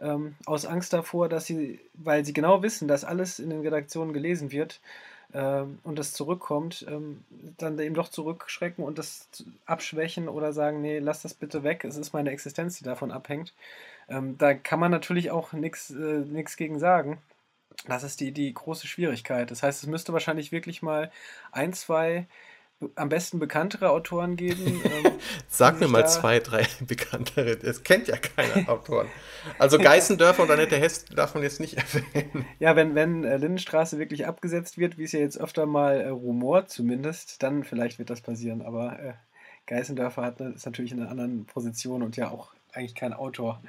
ähm, 0.00 0.36
aus 0.46 0.66
Angst 0.66 0.92
davor, 0.92 1.28
dass 1.28 1.46
sie, 1.46 1.80
weil 1.94 2.24
sie 2.24 2.32
genau 2.32 2.62
wissen, 2.62 2.88
dass 2.88 3.04
alles 3.04 3.38
in 3.38 3.50
den 3.50 3.60
Redaktionen 3.60 4.12
gelesen 4.12 4.52
wird, 4.52 4.80
ähm, 5.34 5.78
und 5.84 5.98
das 5.98 6.14
zurückkommt, 6.14 6.86
ähm, 6.88 7.22
dann 7.58 7.78
eben 7.78 7.94
doch 7.94 8.08
zurückschrecken 8.08 8.82
und 8.82 8.98
das 8.98 9.28
abschwächen 9.66 10.28
oder 10.28 10.52
sagen, 10.54 10.80
nee, 10.80 11.00
lass 11.00 11.22
das 11.22 11.34
bitte 11.34 11.62
weg, 11.64 11.84
es 11.84 11.96
ist 11.98 12.14
meine 12.14 12.30
Existenz, 12.30 12.78
die 12.78 12.84
davon 12.84 13.10
abhängt. 13.10 13.52
Ähm, 14.08 14.38
da 14.38 14.54
kann 14.54 14.80
man 14.80 14.90
natürlich 14.90 15.30
auch 15.30 15.52
nichts 15.52 15.90
äh, 15.90 16.44
gegen 16.56 16.78
sagen. 16.78 17.18
Das 17.86 18.02
ist 18.02 18.20
die, 18.20 18.32
die 18.32 18.52
große 18.52 18.86
Schwierigkeit. 18.86 19.50
Das 19.50 19.62
heißt, 19.62 19.82
es 19.82 19.88
müsste 19.88 20.12
wahrscheinlich 20.12 20.52
wirklich 20.52 20.82
mal 20.82 21.10
ein, 21.52 21.72
zwei 21.72 22.26
am 22.94 23.08
besten 23.08 23.38
bekanntere 23.38 23.90
Autoren 23.90 24.36
geben. 24.36 24.82
Ähm, 24.88 25.12
Sag 25.48 25.80
mir 25.80 25.88
mal 25.88 26.08
zwei, 26.08 26.38
drei 26.38 26.66
bekanntere. 26.80 27.50
Es 27.50 27.82
kennt 27.82 28.08
ja 28.08 28.16
keiner 28.16 28.68
Autoren. 28.68 29.08
Also 29.58 29.78
Geißendörfer 29.78 30.42
und 30.42 30.50
Annette 30.50 30.76
Hess 30.76 31.04
darf 31.04 31.34
man 31.34 31.42
jetzt 31.42 31.60
nicht 31.60 31.76
erwähnen. 32.14 32.46
Ja, 32.58 32.74
wenn, 32.76 32.94
wenn 32.94 33.24
äh, 33.24 33.36
Lindenstraße 33.36 33.98
wirklich 33.98 34.26
abgesetzt 34.26 34.78
wird, 34.78 34.98
wie 34.98 35.04
es 35.04 35.12
ja 35.12 35.20
jetzt 35.20 35.38
öfter 35.38 35.66
mal 35.66 36.00
äh, 36.00 36.08
rumort 36.08 36.70
zumindest, 36.70 37.42
dann 37.42 37.64
vielleicht 37.64 37.98
wird 37.98 38.10
das 38.10 38.20
passieren. 38.20 38.62
Aber 38.62 38.98
äh, 38.98 39.12
Geißendörfer 39.66 40.22
hat, 40.22 40.40
ist 40.40 40.66
natürlich 40.66 40.92
in 40.92 41.00
einer 41.00 41.10
anderen 41.10 41.44
Position 41.44 42.02
und 42.02 42.16
ja 42.16 42.30
auch 42.30 42.52
eigentlich 42.78 42.94
kein 42.94 43.12
Autor. 43.12 43.60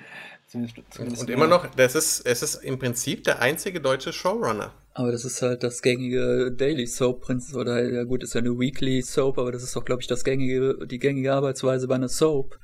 Zumindest, 0.48 0.78
zumindest 0.90 1.22
und 1.22 1.30
immer 1.30 1.48
noch, 1.48 1.68
das 1.76 1.96
ist, 1.96 2.26
es 2.26 2.42
ist 2.42 2.56
im 2.64 2.80
Prinzip 2.80 3.24
der 3.24 3.42
einzige 3.42 3.82
deutsche 3.82 4.14
Showrunner. 4.14 4.72
Aber 4.94 5.12
das 5.12 5.24
ist 5.24 5.42
halt 5.42 5.64
das 5.64 5.82
gängige 5.82 6.52
Daily 6.52 6.88
Soap 6.88 7.22
Prinzip 7.22 7.56
oder 7.56 7.88
ja 7.88 8.04
gut, 8.04 8.24
ist 8.24 8.34
ja 8.34 8.42
eine 8.42 8.58
Weekly 8.58 9.02
Soap, 9.02 9.38
aber 9.38 9.52
das 9.52 9.64
ist 9.64 9.76
doch, 9.76 9.86
glaube 9.86 10.02
ich, 10.02 10.08
das 10.08 10.24
gängige, 10.24 10.88
die 10.88 11.00
gängige 11.00 11.34
Arbeitsweise 11.34 11.88
bei 11.88 11.96
einer 11.96 12.10
Soap. 12.10 12.60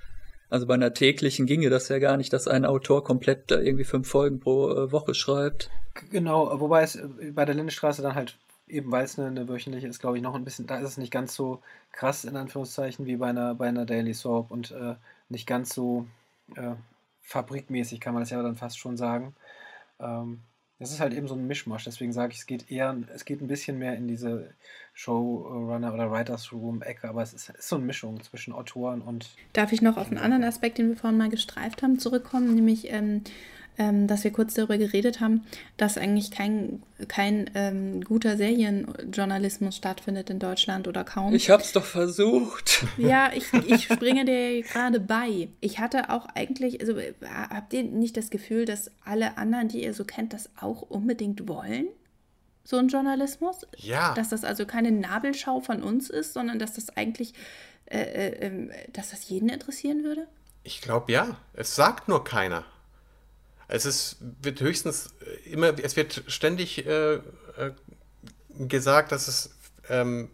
Also 0.50 0.68
bei 0.68 0.74
einer 0.74 0.94
täglichen 0.94 1.46
ginge 1.46 1.70
das 1.70 1.90
ja 1.90 2.00
gar 2.00 2.18
nicht, 2.18 2.34
dass 2.34 2.48
ein 2.48 2.66
Autor 2.66 3.04
komplett 3.04 3.52
da 3.52 3.60
irgendwie 3.60 3.84
fünf 3.84 4.08
Folgen 4.08 4.40
pro 4.40 4.72
äh, 4.72 4.92
Woche 4.92 5.14
schreibt. 5.14 5.70
Genau, 6.12 6.60
wobei 6.60 6.84
es 6.84 6.96
äh, 6.96 7.08
bei 7.34 7.46
der 7.46 7.56
Lindenstraße 7.56 8.02
dann 8.02 8.16
halt 8.16 8.38
eben 8.68 8.92
weil 8.92 9.06
es 9.06 9.20
eine, 9.20 9.28
eine, 9.28 9.48
wöchentliche 9.48 9.88
ist, 9.88 10.00
glaube 10.00 10.18
ich, 10.18 10.24
noch 10.24 10.34
ein 10.34 10.44
bisschen, 10.44 10.66
da 10.66 10.78
ist 10.80 10.90
es 10.90 10.98
nicht 10.98 11.12
ganz 11.12 11.36
so 11.36 11.62
krass 11.92 12.26
in 12.26 12.36
Anführungszeichen 12.36 13.06
wie 13.06 13.18
bei 13.18 13.28
einer, 13.28 13.56
bei 13.56 13.68
einer 13.68 13.86
Daily 13.86 14.14
Soap 14.14 14.52
und 14.52 14.72
äh, 14.72 14.96
nicht 15.30 15.48
ganz 15.48 15.74
so 15.74 16.08
äh, 16.56 16.76
fabrikmäßig, 17.22 18.00
kann 18.00 18.14
man 18.14 18.22
das 18.22 18.30
ja 18.30 18.42
dann 18.42 18.56
fast 18.56 18.78
schon 18.78 18.98
sagen. 18.98 19.36
Ähm, 20.00 20.42
das 20.78 20.92
ist 20.92 21.00
halt 21.00 21.14
eben 21.14 21.28
so 21.28 21.36
ein 21.36 21.48
Mischmasch, 21.48 21.86
deswegen 21.86 22.12
sage 22.12 22.34
ich, 22.34 22.40
es 22.40 22.46
geht 22.46 22.70
eher, 22.70 22.98
es 23.14 23.24
geht 23.24 23.42
ein 23.42 23.48
bisschen 23.48 23.78
mehr 23.78 23.96
in 23.96 24.10
diese 24.10 24.54
Showrunner 24.94 25.94
oder 25.94 26.12
Writers 26.12 26.52
Room 26.52 26.82
Ecke, 26.82 27.08
aber 27.08 27.22
es 27.22 27.34
ist, 27.34 27.50
ist, 27.50 27.70
so 27.70 27.78
eine 27.78 27.86
Mischung 27.86 28.22
zwischen 28.22 28.52
Autoren 28.52 29.02
und. 29.02 29.30
Darf 29.54 29.72
ich 29.72 29.82
noch 29.82 29.96
auf 29.96 30.08
einen 30.08 30.18
anderen 30.18 30.44
Aspekt, 30.44 30.78
den 30.78 30.90
wir 30.90 30.98
vorhin 30.98 31.18
mal 31.18 31.30
gestreift 31.30 31.82
haben, 31.82 31.98
zurückkommen, 31.98 32.56
nämlich 32.56 32.92
ähm, 32.92 33.24
ähm, 33.78 34.08
dass 34.08 34.24
wir 34.24 34.32
kurz 34.32 34.54
darüber 34.54 34.78
geredet 34.78 35.20
haben, 35.20 35.46
dass 35.78 35.98
eigentlich 35.98 36.32
kein, 36.32 36.82
kein 37.08 37.50
ähm, 37.56 38.02
guter 38.02 38.38
Serienjournalismus 38.38 39.76
stattfindet 39.76 40.30
in 40.30 40.40
Deutschland 40.40 40.88
oder 40.88 41.04
kaum. 41.04 41.34
Ich 41.34 41.50
hab's 41.50 41.72
doch 41.72 41.86
versucht. 41.86 42.86
Ja, 42.98 43.32
ich, 43.34 43.52
ich 43.54 43.84
springe 43.84 44.26
dir 44.26 44.62
gerade 44.64 45.00
bei. 45.00 45.50
Ich 45.60 45.80
hatte 45.80 46.10
auch 46.10 46.28
eigentlich, 46.34 46.80
also 46.80 46.96
habt 47.24 47.74
ihr 47.74 47.84
nicht 47.84 48.16
das 48.16 48.30
Gefühl, 48.30 48.66
dass 48.66 48.92
alle 49.04 49.38
anderen, 49.38 49.68
die 49.68 49.84
ihr 49.84 49.94
so 49.94 50.06
kennt, 50.06 50.34
das 50.34 50.50
auch 50.60 50.82
unbedingt 50.82 51.48
wollen? 51.48 51.88
So 52.64 52.78
ein 52.78 52.88
Journalismus? 52.88 53.68
Ja. 53.78 54.14
Dass 54.14 54.30
das 54.30 54.44
also 54.44 54.66
keine 54.66 54.92
Nabelschau 54.92 55.60
von 55.60 55.84
uns 55.84 56.10
ist, 56.10 56.34
sondern 56.34 56.58
dass 56.58 56.74
das 56.74 56.96
eigentlich, 56.96 57.34
äh, 57.86 58.00
äh, 58.00 58.46
ähm, 58.46 58.72
dass 58.94 59.12
das 59.12 59.30
jeden 59.30 59.50
interessieren 59.50 60.04
würde? 60.04 60.28
Ich 60.64 60.82
glaube 60.82 61.12
ja. 61.12 61.38
Es 61.54 61.76
sagt 61.76 62.08
nur 62.08 62.24
keiner. 62.24 62.66
Es 63.68 63.86
ist, 63.86 64.18
wird 64.20 64.60
höchstens 64.60 65.14
äh, 65.22 65.50
immer, 65.50 65.78
es 65.80 65.96
wird 65.96 66.24
ständig 66.28 66.86
äh, 66.86 67.16
äh, 67.16 67.22
gesagt, 68.50 69.12
dass 69.12 69.28
es, 69.28 69.52
ähm, 69.90 70.30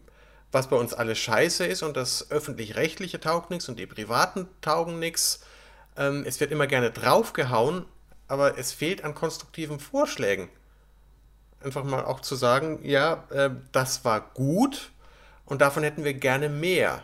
was 0.52 0.68
bei 0.68 0.76
uns 0.76 0.94
alles 0.94 1.18
scheiße 1.20 1.66
ist 1.66 1.82
und 1.82 1.96
das 1.96 2.30
öffentlich-rechtliche 2.30 3.20
taugt 3.20 3.50
nichts 3.50 3.70
und 3.70 3.80
die 3.80 3.88
privaten 3.88 4.48
taugen 4.60 5.00
nichts. 5.00 5.42
Ähm, 5.96 6.24
es 6.28 6.40
wird 6.40 6.52
immer 6.52 6.68
gerne 6.68 6.92
draufgehauen, 6.92 7.86
aber 8.28 8.58
es 8.58 8.74
fehlt 8.74 9.04
an 9.04 9.16
konstruktiven 9.16 9.80
Vorschlägen. 9.80 10.50
Einfach 11.64 11.84
mal 11.84 12.04
auch 12.04 12.22
zu 12.22 12.36
sagen, 12.36 12.80
ja, 12.84 13.26
äh, 13.30 13.52
das 13.72 14.04
war 14.04 14.32
gut 14.34 14.92
und 15.46 15.62
davon 15.62 15.84
hätten 15.84 16.04
wir 16.04 16.14
gerne 16.14 16.50
mehr. 16.50 17.04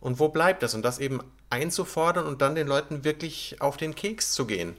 Und 0.00 0.18
wo 0.18 0.28
bleibt 0.28 0.62
das? 0.62 0.74
Und 0.74 0.82
das 0.82 0.98
eben 0.98 1.20
einzufordern 1.48 2.26
und 2.26 2.42
dann 2.42 2.54
den 2.54 2.66
Leuten 2.66 3.04
wirklich 3.04 3.60
auf 3.60 3.76
den 3.76 3.94
Keks 3.94 4.32
zu 4.32 4.46
gehen 4.46 4.76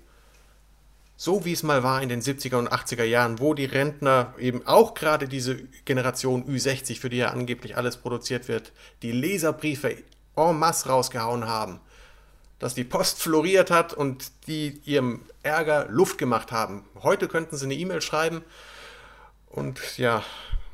so 1.15 1.45
wie 1.45 1.53
es 1.53 1.63
mal 1.63 1.83
war 1.83 2.01
in 2.01 2.09
den 2.09 2.21
70er 2.21 2.57
und 2.57 2.71
80er 2.71 3.03
Jahren, 3.03 3.39
wo 3.39 3.53
die 3.53 3.65
Rentner 3.65 4.33
eben 4.37 4.65
auch 4.65 4.93
gerade 4.93 5.27
diese 5.27 5.55
Generation 5.85 6.45
Ü60, 6.45 6.99
für 6.99 7.09
die 7.09 7.17
ja 7.17 7.29
angeblich 7.29 7.77
alles 7.77 7.97
produziert 7.97 8.47
wird, 8.47 8.71
die 9.01 9.11
Leserbriefe 9.11 9.97
en 10.35 10.59
masse 10.59 10.89
rausgehauen 10.89 11.47
haben, 11.47 11.79
dass 12.59 12.73
die 12.73 12.83
Post 12.83 13.21
floriert 13.21 13.71
hat 13.71 13.93
und 13.93 14.31
die 14.47 14.81
ihrem 14.85 15.21
Ärger 15.43 15.87
Luft 15.89 16.17
gemacht 16.17 16.51
haben. 16.51 16.85
Heute 17.01 17.27
könnten 17.27 17.57
sie 17.57 17.65
eine 17.65 17.75
E-Mail 17.75 18.01
schreiben 18.01 18.43
und 19.47 19.97
ja, 19.97 20.23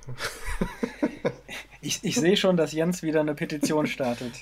ich, 1.82 2.00
ich 2.04 2.16
sehe 2.16 2.38
schon, 2.38 2.58
dass 2.58 2.72
Jens 2.72 3.04
wieder 3.04 3.20
eine 3.20 3.36
Petition 3.36 3.88
startet. 3.88 4.34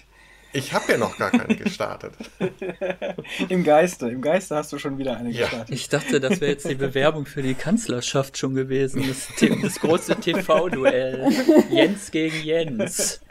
Ich 0.57 0.73
habe 0.73 0.93
ja 0.93 0.97
noch 0.97 1.15
gar 1.17 1.29
keine 1.29 1.55
gestartet. 1.55 2.13
Im 3.49 3.63
Geiste, 3.63 4.09
im 4.09 4.23
Geiste 4.23 4.55
hast 4.55 4.73
du 4.73 4.79
schon 4.79 4.97
wieder 4.97 5.15
eine 5.15 5.29
ja. 5.29 5.41
gestartet. 5.41 5.75
Ich 5.75 5.87
dachte, 5.87 6.19
das 6.19 6.41
wäre 6.41 6.51
jetzt 6.51 6.67
die 6.67 6.75
Bewerbung 6.87 7.27
für 7.27 7.43
die 7.43 7.53
Kanzlerschaft 7.53 8.39
schon 8.39 8.55
gewesen. 8.55 9.05
Das, 9.07 9.27
das 9.61 9.79
große 9.79 10.15
TV-Duell. 10.19 11.29
Jens 11.69 12.09
gegen 12.09 12.43
Jens. 12.43 13.21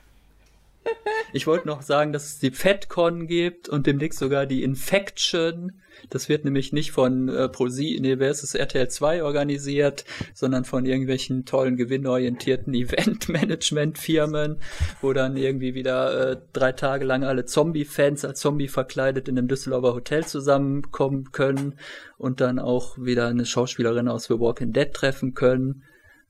Ich 1.32 1.46
wollte 1.46 1.66
noch 1.66 1.82
sagen, 1.82 2.12
dass 2.12 2.24
es 2.24 2.38
die 2.38 2.50
FedCon 2.50 3.26
gibt 3.26 3.68
und 3.68 3.86
demnächst 3.86 4.18
sogar 4.18 4.46
die 4.46 4.62
Infection. 4.62 5.82
Das 6.10 6.28
wird 6.28 6.44
nämlich 6.44 6.72
nicht 6.72 6.92
von 6.92 7.28
äh, 7.28 7.48
ProSi, 7.48 7.98
nee, 8.00 8.18
wer 8.18 8.30
ist 8.30 8.42
es, 8.42 8.54
RTL 8.54 8.88
2 8.88 9.22
organisiert, 9.22 10.04
sondern 10.34 10.64
von 10.64 10.86
irgendwelchen 10.86 11.44
tollen, 11.44 11.76
gewinnorientierten 11.76 12.74
Event-Management-Firmen, 12.74 14.60
wo 15.00 15.12
dann 15.12 15.36
irgendwie 15.36 15.74
wieder 15.74 16.32
äh, 16.32 16.36
drei 16.52 16.72
Tage 16.72 17.04
lang 17.04 17.24
alle 17.24 17.44
Zombie-Fans 17.44 18.24
als 18.24 18.40
Zombie 18.40 18.68
verkleidet 18.68 19.28
in 19.28 19.38
einem 19.38 19.48
Düsseldorfer 19.48 19.94
Hotel 19.94 20.24
zusammenkommen 20.24 21.32
können 21.32 21.74
und 22.18 22.40
dann 22.40 22.58
auch 22.58 22.98
wieder 22.98 23.26
eine 23.26 23.46
Schauspielerin 23.46 24.08
aus 24.08 24.24
The 24.24 24.38
Walking 24.38 24.72
Dead 24.72 24.92
treffen 24.92 25.34
können. 25.34 25.82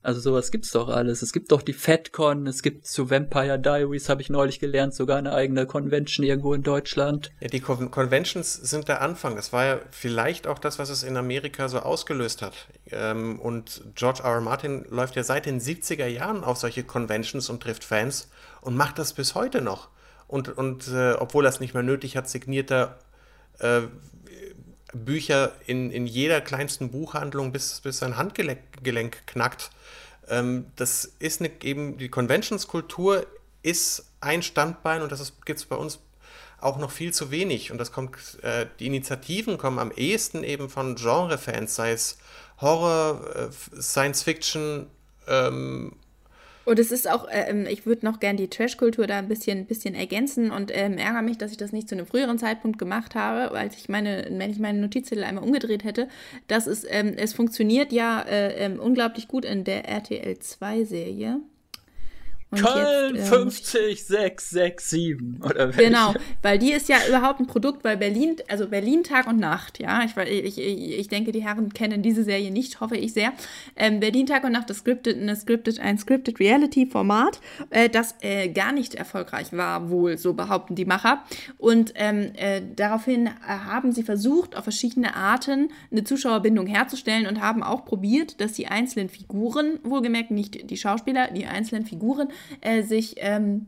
Also 0.07 0.21
sowas 0.21 0.51
gibt's 0.51 0.71
doch 0.71 0.87
alles. 0.87 1.21
Es 1.21 1.33
gibt 1.33 1.51
doch 1.51 1.61
die 1.61 1.73
FedCon, 1.73 2.47
es 2.47 2.61
gibt 2.61 2.87
zu 2.87 3.09
Vampire 3.09 3.59
Diaries, 3.59 4.07
habe 4.07 4.21
ich 4.21 4.29
neulich 4.29 4.61
gelernt, 4.61 4.93
sogar 4.93 5.17
eine 5.17 5.33
eigene 5.33 5.65
Convention 5.65 6.25
irgendwo 6.25 6.53
in 6.53 6.63
Deutschland. 6.63 7.29
Ja, 7.41 7.49
die 7.49 7.59
Con 7.59 7.91
Conventions 7.91 8.53
sind 8.53 8.87
der 8.87 9.01
Anfang. 9.01 9.35
Das 9.35 9.51
war 9.51 9.65
ja 9.65 9.79
vielleicht 9.91 10.47
auch 10.47 10.59
das, 10.59 10.79
was 10.79 10.89
es 10.89 11.03
in 11.03 11.17
Amerika 11.17 11.67
so 11.67 11.79
ausgelöst 11.79 12.41
hat. 12.41 12.53
Ähm, 12.89 13.37
und 13.41 13.83
George 13.95 14.21
R. 14.23 14.35
R. 14.35 14.39
Martin 14.39 14.85
läuft 14.89 15.17
ja 15.17 15.23
seit 15.23 15.45
den 15.45 15.59
70er 15.59 16.07
Jahren 16.07 16.45
auf 16.45 16.55
solche 16.55 16.85
Conventions 16.85 17.49
und 17.49 17.61
trifft 17.61 17.83
Fans 17.83 18.29
und 18.61 18.77
macht 18.77 18.99
das 18.99 19.11
bis 19.11 19.35
heute 19.35 19.61
noch. 19.61 19.89
Und, 20.29 20.57
und 20.57 20.87
äh, 20.87 21.15
obwohl 21.19 21.45
er 21.45 21.49
es 21.49 21.59
nicht 21.59 21.73
mehr 21.73 21.83
nötig 21.83 22.15
hat, 22.15 22.29
signiert 22.29 22.71
er 22.71 22.97
äh, 23.59 23.81
Bücher 25.05 25.53
in, 25.65 25.91
in 25.91 26.07
jeder 26.07 26.41
kleinsten 26.41 26.91
Buchhandlung, 26.91 27.51
bis, 27.51 27.81
bis 27.81 27.99
sein 27.99 28.17
Handgelenk 28.17 29.27
knackt. 29.27 29.71
Ähm, 30.29 30.65
das 30.75 31.05
ist 31.19 31.41
eine, 31.41 31.51
eben, 31.63 31.97
die 31.97 32.09
Conventions-Kultur 32.09 33.25
ist 33.63 34.05
ein 34.21 34.43
Standbein 34.43 35.01
und 35.01 35.11
das 35.11 35.33
gibt 35.45 35.59
es 35.59 35.65
bei 35.65 35.75
uns 35.75 35.99
auch 36.59 36.77
noch 36.77 36.91
viel 36.91 37.13
zu 37.13 37.31
wenig. 37.31 37.71
Und 37.71 37.77
das 37.77 37.91
kommt, 37.91 38.17
äh, 38.43 38.67
die 38.79 38.87
Initiativen 38.87 39.57
kommen 39.57 39.79
am 39.79 39.91
ehesten 39.91 40.43
eben 40.43 40.69
von 40.69 40.95
Genre-Fans, 40.95 41.75
sei 41.75 41.91
es 41.91 42.17
Horror, 42.59 43.21
äh, 43.35 43.81
Science 43.81 44.23
Fiction, 44.23 44.87
ähm, 45.27 45.95
und 46.67 46.79
es 46.79 46.91
ist 46.91 47.09
auch, 47.09 47.29
äh, 47.29 47.49
ähm, 47.49 47.65
ich 47.65 47.85
würde 47.85 48.05
noch 48.05 48.19
gern 48.19 48.35
die 48.35 48.49
Trash-Kultur 48.49 49.07
da 49.07 49.19
ein 49.19 49.29
bisschen, 49.29 49.65
bisschen 49.67 49.95
ergänzen 49.95 50.51
und 50.51 50.69
ähm, 50.75 50.97
ärgere 50.97 51.21
mich, 51.21 51.37
dass 51.37 51.51
ich 51.51 51.57
das 51.57 51.71
nicht 51.71 51.87
zu 51.87 51.95
einem 51.95 52.05
früheren 52.05 52.37
Zeitpunkt 52.37 52.77
gemacht 52.77 53.15
habe, 53.15 53.57
als 53.57 53.77
ich 53.77 53.87
meine, 53.87 54.27
wenn 54.29 54.51
ich 54.51 54.59
meine 54.59 54.79
Notizzettel 54.79 55.23
einmal 55.23 55.45
umgedreht 55.45 55.85
hätte. 55.85 56.09
Das 56.47 56.67
ist, 56.67 56.85
ähm, 56.89 57.13
es 57.15 57.31
funktioniert 57.33 57.93
ja 57.93 58.19
äh, 58.21 58.65
ähm, 58.65 58.81
unglaublich 58.81 59.29
gut 59.29 59.45
in 59.45 59.63
der 59.63 59.87
RTL 59.87 60.33
2-Serie. 60.33 61.39
Und 62.49 62.61
Köln 62.61 63.15
jetzt, 63.15 63.33
ähm, 63.33 63.49
50667 63.51 65.17
oder 65.43 65.67
welche? 65.67 65.89
Genau, 65.89 66.13
weil 66.41 66.57
die 66.57 66.71
ist 66.71 66.87
ja 66.87 66.95
überhaupt 67.09 67.41
ein 67.41 67.47
Produkt, 67.47 67.83
weil 67.83 67.97
Berlin, 67.97 68.37
also 68.47 68.67
Berlin 68.69 69.03
Tag 69.03 69.27
und 69.27 69.37
Nacht, 69.37 69.79
ja, 69.79 70.05
ich, 70.05 70.15
ich, 70.17 70.57
ich 70.57 71.07
denke, 71.09 71.33
die 71.33 71.43
Herren 71.43 71.73
kennen 71.73 72.01
diese 72.01 72.23
Serie 72.23 72.49
nicht, 72.49 72.79
hoffe 72.79 72.95
ich 72.95 73.11
sehr. 73.11 73.33
Ähm, 73.75 73.99
Berlin 73.99 74.27
Tag 74.27 74.45
und 74.45 74.53
Nacht 74.53 74.69
ist 74.69 74.79
scripted, 74.79 75.17
eine 75.17 75.35
scripted, 75.35 75.81
ein 75.81 75.97
Scripted 75.97 76.39
Reality 76.39 76.85
Format, 76.85 77.41
äh, 77.69 77.89
das 77.89 78.15
äh, 78.21 78.47
gar 78.47 78.71
nicht 78.71 78.95
erfolgreich 78.95 79.51
war, 79.51 79.89
wohl, 79.89 80.17
so 80.17 80.33
behaupten 80.33 80.75
die 80.75 80.85
Macher. 80.85 81.23
Und 81.57 81.91
ähm, 81.95 82.31
äh, 82.37 82.61
daraufhin 82.77 83.29
haben 83.45 83.91
sie 83.91 84.03
versucht, 84.03 84.55
auf 84.55 84.63
verschiedene 84.63 85.17
Arten 85.17 85.69
eine 85.91 86.05
Zuschauerbindung 86.05 86.65
herzustellen 86.65 87.27
und 87.27 87.41
haben 87.41 87.61
auch 87.61 87.83
probiert, 87.83 88.39
dass 88.39 88.53
die 88.53 88.67
einzelnen 88.67 89.09
Figuren, 89.09 89.79
wohlgemerkt 89.83 90.31
nicht 90.31 90.69
die 90.69 90.77
Schauspieler, 90.77 91.29
die 91.31 91.45
einzelnen 91.45 91.85
Figuren 91.85 92.29
äh, 92.61 92.83
sich 92.83 93.15
ähm, 93.17 93.67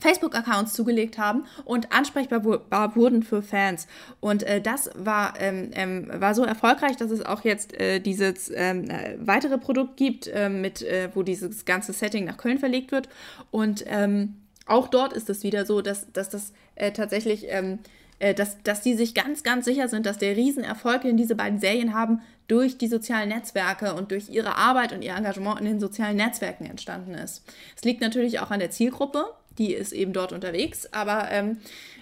Facebook-Accounts 0.00 0.74
zugelegt 0.74 1.18
haben 1.18 1.44
und 1.64 1.92
ansprechbar 1.92 2.44
wurden 2.44 3.22
für 3.22 3.42
Fans. 3.42 3.86
Und 4.20 4.42
äh, 4.44 4.60
das 4.60 4.90
war, 4.94 5.34
ähm, 5.38 5.70
ähm, 5.72 6.08
war 6.14 6.34
so 6.34 6.44
erfolgreich, 6.44 6.96
dass 6.96 7.10
es 7.10 7.24
auch 7.24 7.44
jetzt 7.44 7.78
äh, 7.80 8.00
dieses 8.00 8.50
ähm, 8.54 8.88
äh, 8.90 9.16
weitere 9.18 9.58
Produkt 9.58 9.96
gibt, 9.96 10.30
ähm, 10.32 10.60
mit, 10.60 10.82
äh, 10.82 11.10
wo 11.14 11.22
dieses 11.22 11.64
ganze 11.64 11.92
Setting 11.92 12.24
nach 12.24 12.36
Köln 12.36 12.58
verlegt 12.58 12.92
wird. 12.92 13.08
Und 13.50 13.84
ähm, 13.86 14.36
auch 14.66 14.88
dort 14.88 15.12
ist 15.12 15.30
es 15.30 15.42
wieder 15.42 15.66
so, 15.66 15.80
dass, 15.80 16.12
dass 16.12 16.28
das 16.28 16.52
äh, 16.76 16.92
tatsächlich 16.92 17.46
ähm, 17.48 17.78
äh, 18.20 18.34
dass, 18.34 18.62
dass 18.62 18.80
die 18.82 18.94
sich 18.94 19.14
ganz, 19.14 19.42
ganz 19.42 19.64
sicher 19.64 19.88
sind, 19.88 20.04
dass 20.04 20.18
der 20.18 20.36
Riesenerfolg, 20.36 21.02
den 21.02 21.16
diese 21.16 21.36
beiden 21.36 21.60
Serien 21.60 21.94
haben, 21.94 22.20
durch 22.48 22.78
die 22.78 22.88
sozialen 22.88 23.28
Netzwerke 23.28 23.94
und 23.94 24.10
durch 24.10 24.28
ihre 24.28 24.56
Arbeit 24.56 24.92
und 24.92 25.02
ihr 25.02 25.14
Engagement 25.14 25.60
in 25.60 25.66
den 25.66 25.80
sozialen 25.80 26.16
Netzwerken 26.16 26.64
entstanden 26.66 27.14
ist. 27.14 27.44
Es 27.76 27.84
liegt 27.84 28.00
natürlich 28.00 28.40
auch 28.40 28.50
an 28.50 28.58
der 28.58 28.70
Zielgruppe, 28.70 29.24
die 29.58 29.74
ist 29.74 29.92
eben 29.92 30.12
dort 30.12 30.32
unterwegs, 30.32 30.92
aber 30.92 31.30
ähm, 31.30 31.58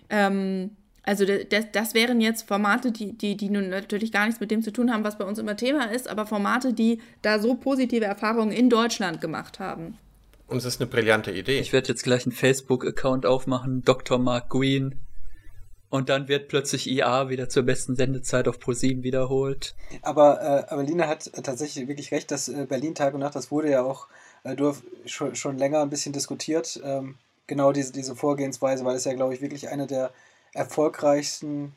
ähm, 0.09 0.71
also 1.03 1.25
das, 1.25 1.67
das, 1.71 1.95
wären 1.95 2.21
jetzt 2.21 2.49
Formate, 2.49 2.91
die, 2.91 3.13
die, 3.13 3.37
die 3.37 3.49
nun 3.49 3.69
natürlich 3.69 4.11
gar 4.11 4.27
nichts 4.27 4.41
mit 4.41 4.51
dem 4.51 4.63
zu 4.63 4.73
tun 4.73 4.93
haben, 4.93 5.05
was 5.05 5.19
bei 5.19 5.25
uns 5.25 5.39
immer 5.39 5.57
Thema 5.57 5.85
ist, 5.85 6.09
aber 6.09 6.27
Formate, 6.27 6.73
die 6.73 7.01
da 7.23 7.39
so 7.39 7.55
positive 7.55 8.05
Erfahrungen 8.05 8.51
in 8.51 8.69
Deutschland 8.69 9.21
gemacht 9.21 9.61
haben. 9.61 9.99
Und 10.49 10.59
es 10.59 10.65
ist 10.65 10.81
eine 10.81 10.91
brillante 10.91 11.33
Idee. 11.33 11.59
Ich 11.61 11.73
werde 11.73 11.89
jetzt 11.89 12.03
gleich 12.03 12.25
einen 12.27 12.33
Facebook-Account 12.33 13.25
aufmachen, 13.25 13.83
Dr. 13.85 14.19
Mark 14.19 14.51
Green, 14.51 14.97
und 15.89 16.09
dann 16.09 16.29
wird 16.29 16.49
plötzlich 16.49 16.91
IA 16.91 17.29
wieder 17.29 17.49
zur 17.49 17.63
besten 17.63 17.97
Sendezeit 17.97 18.49
auf 18.49 18.59
ProSieben 18.59 19.03
wiederholt. 19.03 19.75
Aber, 20.03 20.41
äh, 20.43 20.73
aber 20.73 20.83
Lina 20.83 21.07
hat 21.07 21.31
tatsächlich 21.43 21.89
wirklich 21.89 22.11
recht, 22.13 22.31
dass 22.31 22.49
äh, 22.49 22.67
Berlin 22.69 22.95
Tag 22.95 23.15
und 23.15 23.21
Nacht, 23.21 23.37
das 23.37 23.51
wurde 23.51 23.71
ja 23.71 23.83
auch 23.83 24.09
äh, 24.45 24.57
schon, 25.07 25.35
schon 25.35 25.59
länger 25.59 25.81
ein 25.81 25.91
bisschen 25.91 26.13
diskutiert. 26.13 26.81
Ähm, 26.85 27.17
genau 27.47 27.73
diese, 27.73 27.93
diese 27.93 28.17
Vorgehensweise, 28.17 28.85
weil 28.85 28.97
es 28.97 29.05
ja, 29.05 29.15
glaube 29.15 29.35
ich, 29.35 29.41
wirklich 29.41 29.69
eine 29.69 29.87
der 29.87 30.11
erfolgreichsten 30.53 31.75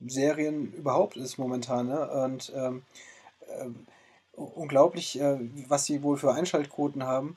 Serien 0.00 0.72
überhaupt 0.72 1.16
ist 1.16 1.38
momentan. 1.38 1.88
Ne? 1.88 2.10
Und 2.10 2.52
ähm, 2.56 2.82
äh, 3.48 3.66
unglaublich, 4.32 5.20
äh, 5.20 5.38
was 5.68 5.84
sie 5.84 6.02
wohl 6.02 6.16
für 6.16 6.32
Einschaltquoten 6.32 7.04
haben. 7.04 7.36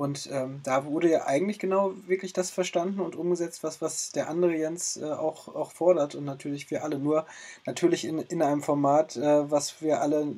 Und 0.00 0.30
ähm, 0.32 0.60
da 0.64 0.86
wurde 0.86 1.10
ja 1.10 1.26
eigentlich 1.26 1.58
genau 1.58 1.92
wirklich 2.06 2.32
das 2.32 2.50
verstanden 2.50 3.00
und 3.00 3.16
umgesetzt, 3.16 3.62
was, 3.62 3.82
was 3.82 4.12
der 4.12 4.30
andere 4.30 4.56
Jens 4.56 4.96
äh, 4.96 5.04
auch, 5.04 5.54
auch 5.54 5.72
fordert 5.72 6.14
und 6.14 6.24
natürlich 6.24 6.70
wir 6.70 6.84
alle. 6.84 6.98
Nur 6.98 7.26
natürlich 7.66 8.06
in, 8.06 8.18
in 8.18 8.40
einem 8.40 8.62
Format, 8.62 9.18
äh, 9.18 9.50
was 9.50 9.82
wir 9.82 10.00
alle 10.00 10.28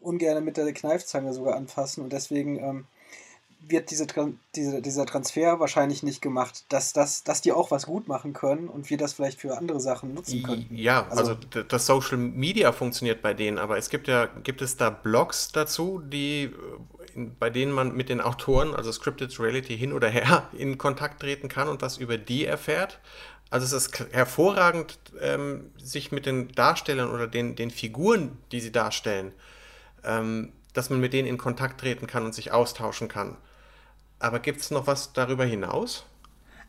ungern 0.00 0.44
mit 0.44 0.56
der 0.56 0.72
Kneifzange 0.72 1.32
sogar 1.34 1.54
anfassen. 1.54 2.02
Und 2.02 2.12
deswegen 2.12 2.58
ähm, 2.58 2.86
wird 3.60 3.92
diese, 3.92 4.08
diese, 4.56 4.82
dieser 4.82 5.06
Transfer 5.06 5.60
wahrscheinlich 5.60 6.02
nicht 6.02 6.20
gemacht, 6.20 6.64
dass, 6.68 6.92
das, 6.92 7.22
dass 7.22 7.40
die 7.40 7.52
auch 7.52 7.70
was 7.70 7.86
gut 7.86 8.08
machen 8.08 8.32
können 8.32 8.68
und 8.68 8.90
wir 8.90 8.96
das 8.96 9.12
vielleicht 9.12 9.40
für 9.40 9.56
andere 9.56 9.78
Sachen 9.78 10.14
nutzen 10.14 10.42
können. 10.42 10.66
Ja, 10.72 11.06
also, 11.10 11.36
also 11.36 11.62
das 11.62 11.86
Social 11.86 12.18
Media 12.18 12.72
funktioniert 12.72 13.22
bei 13.22 13.34
denen, 13.34 13.58
aber 13.58 13.78
es 13.78 13.88
gibt 13.88 14.08
ja, 14.08 14.26
gibt 14.26 14.62
es 14.62 14.76
da 14.76 14.90
Blogs 14.90 15.52
dazu, 15.52 16.00
die 16.04 16.50
bei 17.38 17.50
denen 17.50 17.72
man 17.72 17.96
mit 17.96 18.08
den 18.08 18.20
Autoren, 18.20 18.74
also 18.74 18.92
Scripted 18.92 19.38
Reality 19.40 19.76
hin 19.76 19.92
oder 19.92 20.08
her, 20.08 20.48
in 20.56 20.78
Kontakt 20.78 21.20
treten 21.20 21.48
kann 21.48 21.68
und 21.68 21.82
was 21.82 21.98
über 21.98 22.18
die 22.18 22.44
erfährt. 22.44 22.98
Also 23.50 23.64
es 23.64 23.72
ist 23.72 24.12
hervorragend, 24.12 24.98
ähm, 25.20 25.70
sich 25.76 26.10
mit 26.10 26.26
den 26.26 26.48
Darstellern 26.48 27.10
oder 27.10 27.26
den, 27.26 27.54
den 27.54 27.70
Figuren, 27.70 28.36
die 28.50 28.60
sie 28.60 28.72
darstellen, 28.72 29.32
ähm, 30.04 30.52
dass 30.72 30.90
man 30.90 31.00
mit 31.00 31.12
denen 31.12 31.28
in 31.28 31.38
Kontakt 31.38 31.80
treten 31.80 32.06
kann 32.06 32.24
und 32.24 32.34
sich 32.34 32.52
austauschen 32.52 33.08
kann. 33.08 33.36
Aber 34.18 34.40
gibt 34.40 34.60
es 34.60 34.70
noch 34.70 34.86
was 34.86 35.12
darüber 35.12 35.44
hinaus? 35.44 36.04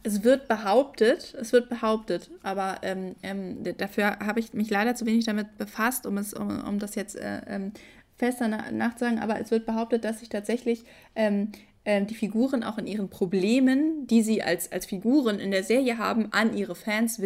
Es 0.04 0.24
wird 0.24 0.48
behauptet, 0.48 1.36
es 1.40 1.52
wird 1.52 1.70
behauptet, 1.70 2.30
aber 2.44 2.78
ähm, 2.84 3.16
ähm, 3.24 3.64
dafür 3.78 4.20
habe 4.20 4.40
ich 4.40 4.54
mich 4.54 4.70
leider 4.70 4.96
zu 4.96 5.06
wenig 5.06 5.26
damit 5.26 5.58
befasst, 5.58 6.06
um 6.06 6.18
es, 6.18 6.34
um, 6.34 6.64
um 6.64 6.80
das 6.80 6.96
jetzt 6.96 7.16
äh, 7.16 7.42
ähm, 7.48 7.74
fester 8.18 8.48
nachzusagen, 8.48 9.20
aber 9.20 9.40
es 9.40 9.52
wird 9.52 9.66
behauptet, 9.66 10.04
dass 10.04 10.20
sich 10.20 10.30
tatsächlich 10.30 10.84
ähm, 11.16 11.52
äh, 11.88 12.04
die 12.04 12.16
Figuren 12.16 12.64
auch 12.64 12.78
in 12.78 12.86
ihren 12.86 13.10
Problemen, 13.10 14.08
die 14.08 14.22
sie 14.22 14.44
als, 14.44 14.72
als 14.74 14.86
Figuren 14.86 15.40
in 15.40 15.52
der 15.52 15.64
Serie 15.64 15.98
haben, 15.98 16.28
an 16.34 16.56
ihre 16.56 16.76
Fans 16.76 17.22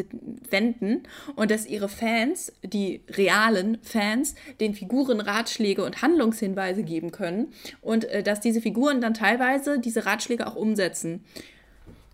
wenden 0.51 1.03
und 1.35 1.49
dass 1.49 1.65
ihre 1.65 1.89
Fans, 1.89 2.53
die 2.61 3.01
realen 3.09 3.79
Fans, 3.81 4.35
den 4.59 4.75
Figuren 4.75 5.19
Ratschläge 5.19 5.83
und 5.83 6.03
Handlungshinweise 6.03 6.83
geben 6.83 7.11
können 7.11 7.53
und 7.81 8.05
äh, 8.05 8.21
dass 8.21 8.39
diese 8.39 8.61
Figuren 8.61 9.01
dann 9.01 9.15
teilweise 9.15 9.79
diese 9.79 10.05
Ratschläge 10.05 10.45
auch 10.45 10.55
umsetzen. 10.55 11.25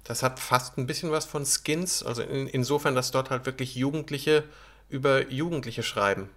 Das 0.05 0.23
hat 0.23 0.39
fast 0.39 0.77
ein 0.77 0.87
bisschen 0.87 1.11
was 1.11 1.25
von 1.25 1.45
Skins, 1.45 2.01
also 2.01 2.21
in, 2.21 2.47
insofern, 2.47 2.95
dass 2.95 3.11
dort 3.11 3.29
halt 3.29 3.45
wirklich 3.45 3.75
Jugendliche 3.75 4.45
über 4.89 5.29
Jugendliche 5.29 5.83
schreiben 5.83 6.29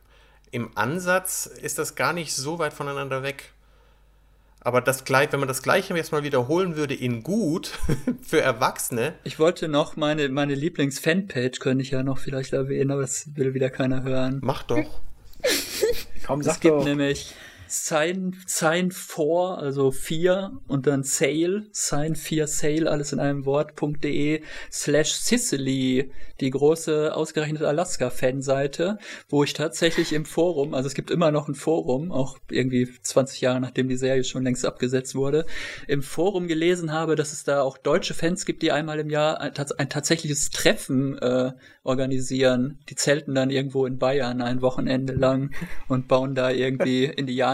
im 0.51 0.71
Ansatz 0.77 1.47
ist 1.47 1.79
das 1.79 1.95
gar 1.95 2.13
nicht 2.13 2.35
so 2.35 2.59
weit 2.59 2.73
voneinander 2.73 3.23
weg. 3.23 3.53
Aber 4.63 4.83
das 4.83 5.05
gleich, 5.05 5.33
wenn 5.33 5.41
man 5.41 5.49
das 5.49 5.63
gleiche 5.63 5.97
jetzt 5.97 6.13
mal 6.13 6.23
wiederholen 6.23 6.77
würde 6.77 6.95
in 6.95 7.23
gut 7.23 7.79
für 8.23 8.41
Erwachsene. 8.43 9.15
Ich 9.25 9.39
wollte 9.39 9.69
noch 9.69 9.97
meine, 9.97 10.29
meine 10.29 10.55
Lieblings-Fanpage, 10.55 11.61
könnte 11.61 11.83
ich 11.83 11.93
ja 11.93 12.03
noch 12.03 12.19
vielleicht 12.19 12.53
erwähnen, 12.53 12.91
aber 12.91 13.01
das 13.03 13.35
will 13.37 13.55
wieder 13.55 13.71
keiner 13.71 14.03
hören. 14.03 14.41
Mach 14.43 14.63
doch. 14.65 15.01
Komm, 16.27 16.41
Es 16.41 16.47
sag 16.47 16.61
gibt 16.61 16.75
doch. 16.75 16.85
nämlich 16.85 17.35
Sign, 17.71 18.37
Sign 18.47 18.91
4, 18.91 19.59
also 19.59 19.93
4 19.93 20.59
und 20.67 20.89
dann 20.89 21.05
Sale, 21.05 21.67
Sign 21.71 22.17
4 22.17 22.49
Sale, 22.49 22.91
alles 22.91 23.13
in 23.13 23.21
einem 23.21 23.47
Wort.de 23.47 24.43
slash 24.73 25.13
Sicily, 25.13 26.11
die 26.41 26.51
große 26.51 27.15
ausgerechnet 27.15 27.63
Alaska-Fanseite, 27.63 28.99
wo 29.29 29.45
ich 29.45 29.53
tatsächlich 29.53 30.13
im 30.13 30.25
Forum, 30.25 30.75
also 30.75 30.89
es 30.89 30.95
gibt 30.95 31.13
immer 31.13 31.31
noch 31.31 31.47
ein 31.47 31.55
Forum, 31.55 32.11
auch 32.11 32.39
irgendwie 32.51 32.89
20 33.03 33.41
Jahre 33.41 33.61
nachdem 33.61 33.89
die 33.89 33.97
Serie 33.97 34.25
schon 34.25 34.43
längst 34.43 34.67
abgesetzt 34.67 35.15
wurde, 35.15 35.47
im 35.87 36.03
Forum 36.03 36.49
gelesen 36.49 36.93
habe, 36.93 37.15
dass 37.15 37.33
es 37.33 37.45
da 37.45 37.63
auch 37.63 37.79
deutsche 37.79 38.15
Fans 38.15 38.47
gibt, 38.47 38.63
die 38.63 38.73
einmal 38.73 38.99
im 38.99 39.11
Jahr 39.11 39.41
ein, 39.41 39.53
ein 39.79 39.89
tatsächliches 39.89 40.51
Treffen 40.51 41.19
äh, 41.19 41.53
organisieren. 41.85 42.81
Die 42.89 42.95
zelten 42.97 43.35
dann 43.35 43.51
irgendwo 43.51 43.87
in 43.87 43.99
Bayern 43.99 44.43
ein 44.43 44.61
Wochenende 44.61 45.13
lang 45.13 45.55
und 45.89 46.09
bauen 46.09 46.35
da 46.35 46.51
irgendwie 46.51 47.05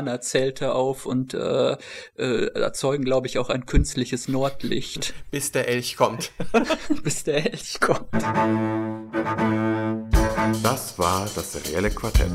Indianerzelte 0.06 0.72
auf 0.72 1.06
und 1.06 1.34
äh, 1.34 1.76
äh, 2.16 2.46
erzeugen, 2.54 3.04
glaube 3.04 3.26
ich, 3.26 3.38
auch 3.38 3.50
ein 3.50 3.66
künstliches 3.66 4.28
Nordlicht, 4.28 5.14
Bis 5.30 5.52
der 5.52 5.68
Elch 5.68 5.96
kommt. 5.96 6.30
bis 7.02 7.24
der 7.24 7.52
Elch 7.52 7.80
kommt. 7.80 8.06
Das 10.62 10.98
war 10.98 11.28
das 11.34 11.52
serielle 11.52 11.90
Quartett. 11.90 12.30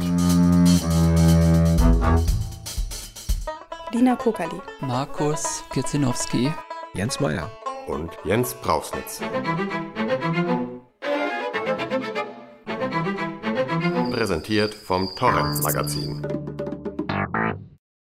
Lina 3.93 4.15
Kokali. 4.15 4.61
Markus 4.82 5.63
Kirzinowski. 5.72 6.51
Jens 6.93 7.19
Meyer. 7.19 7.49
Und 7.88 8.11
Jens 8.26 8.53
Brausnitz. 8.53 9.22
Präsentiert 14.11 14.74
vom 14.76 15.15
Torrent 15.15 15.63
Magazin. 15.63 16.40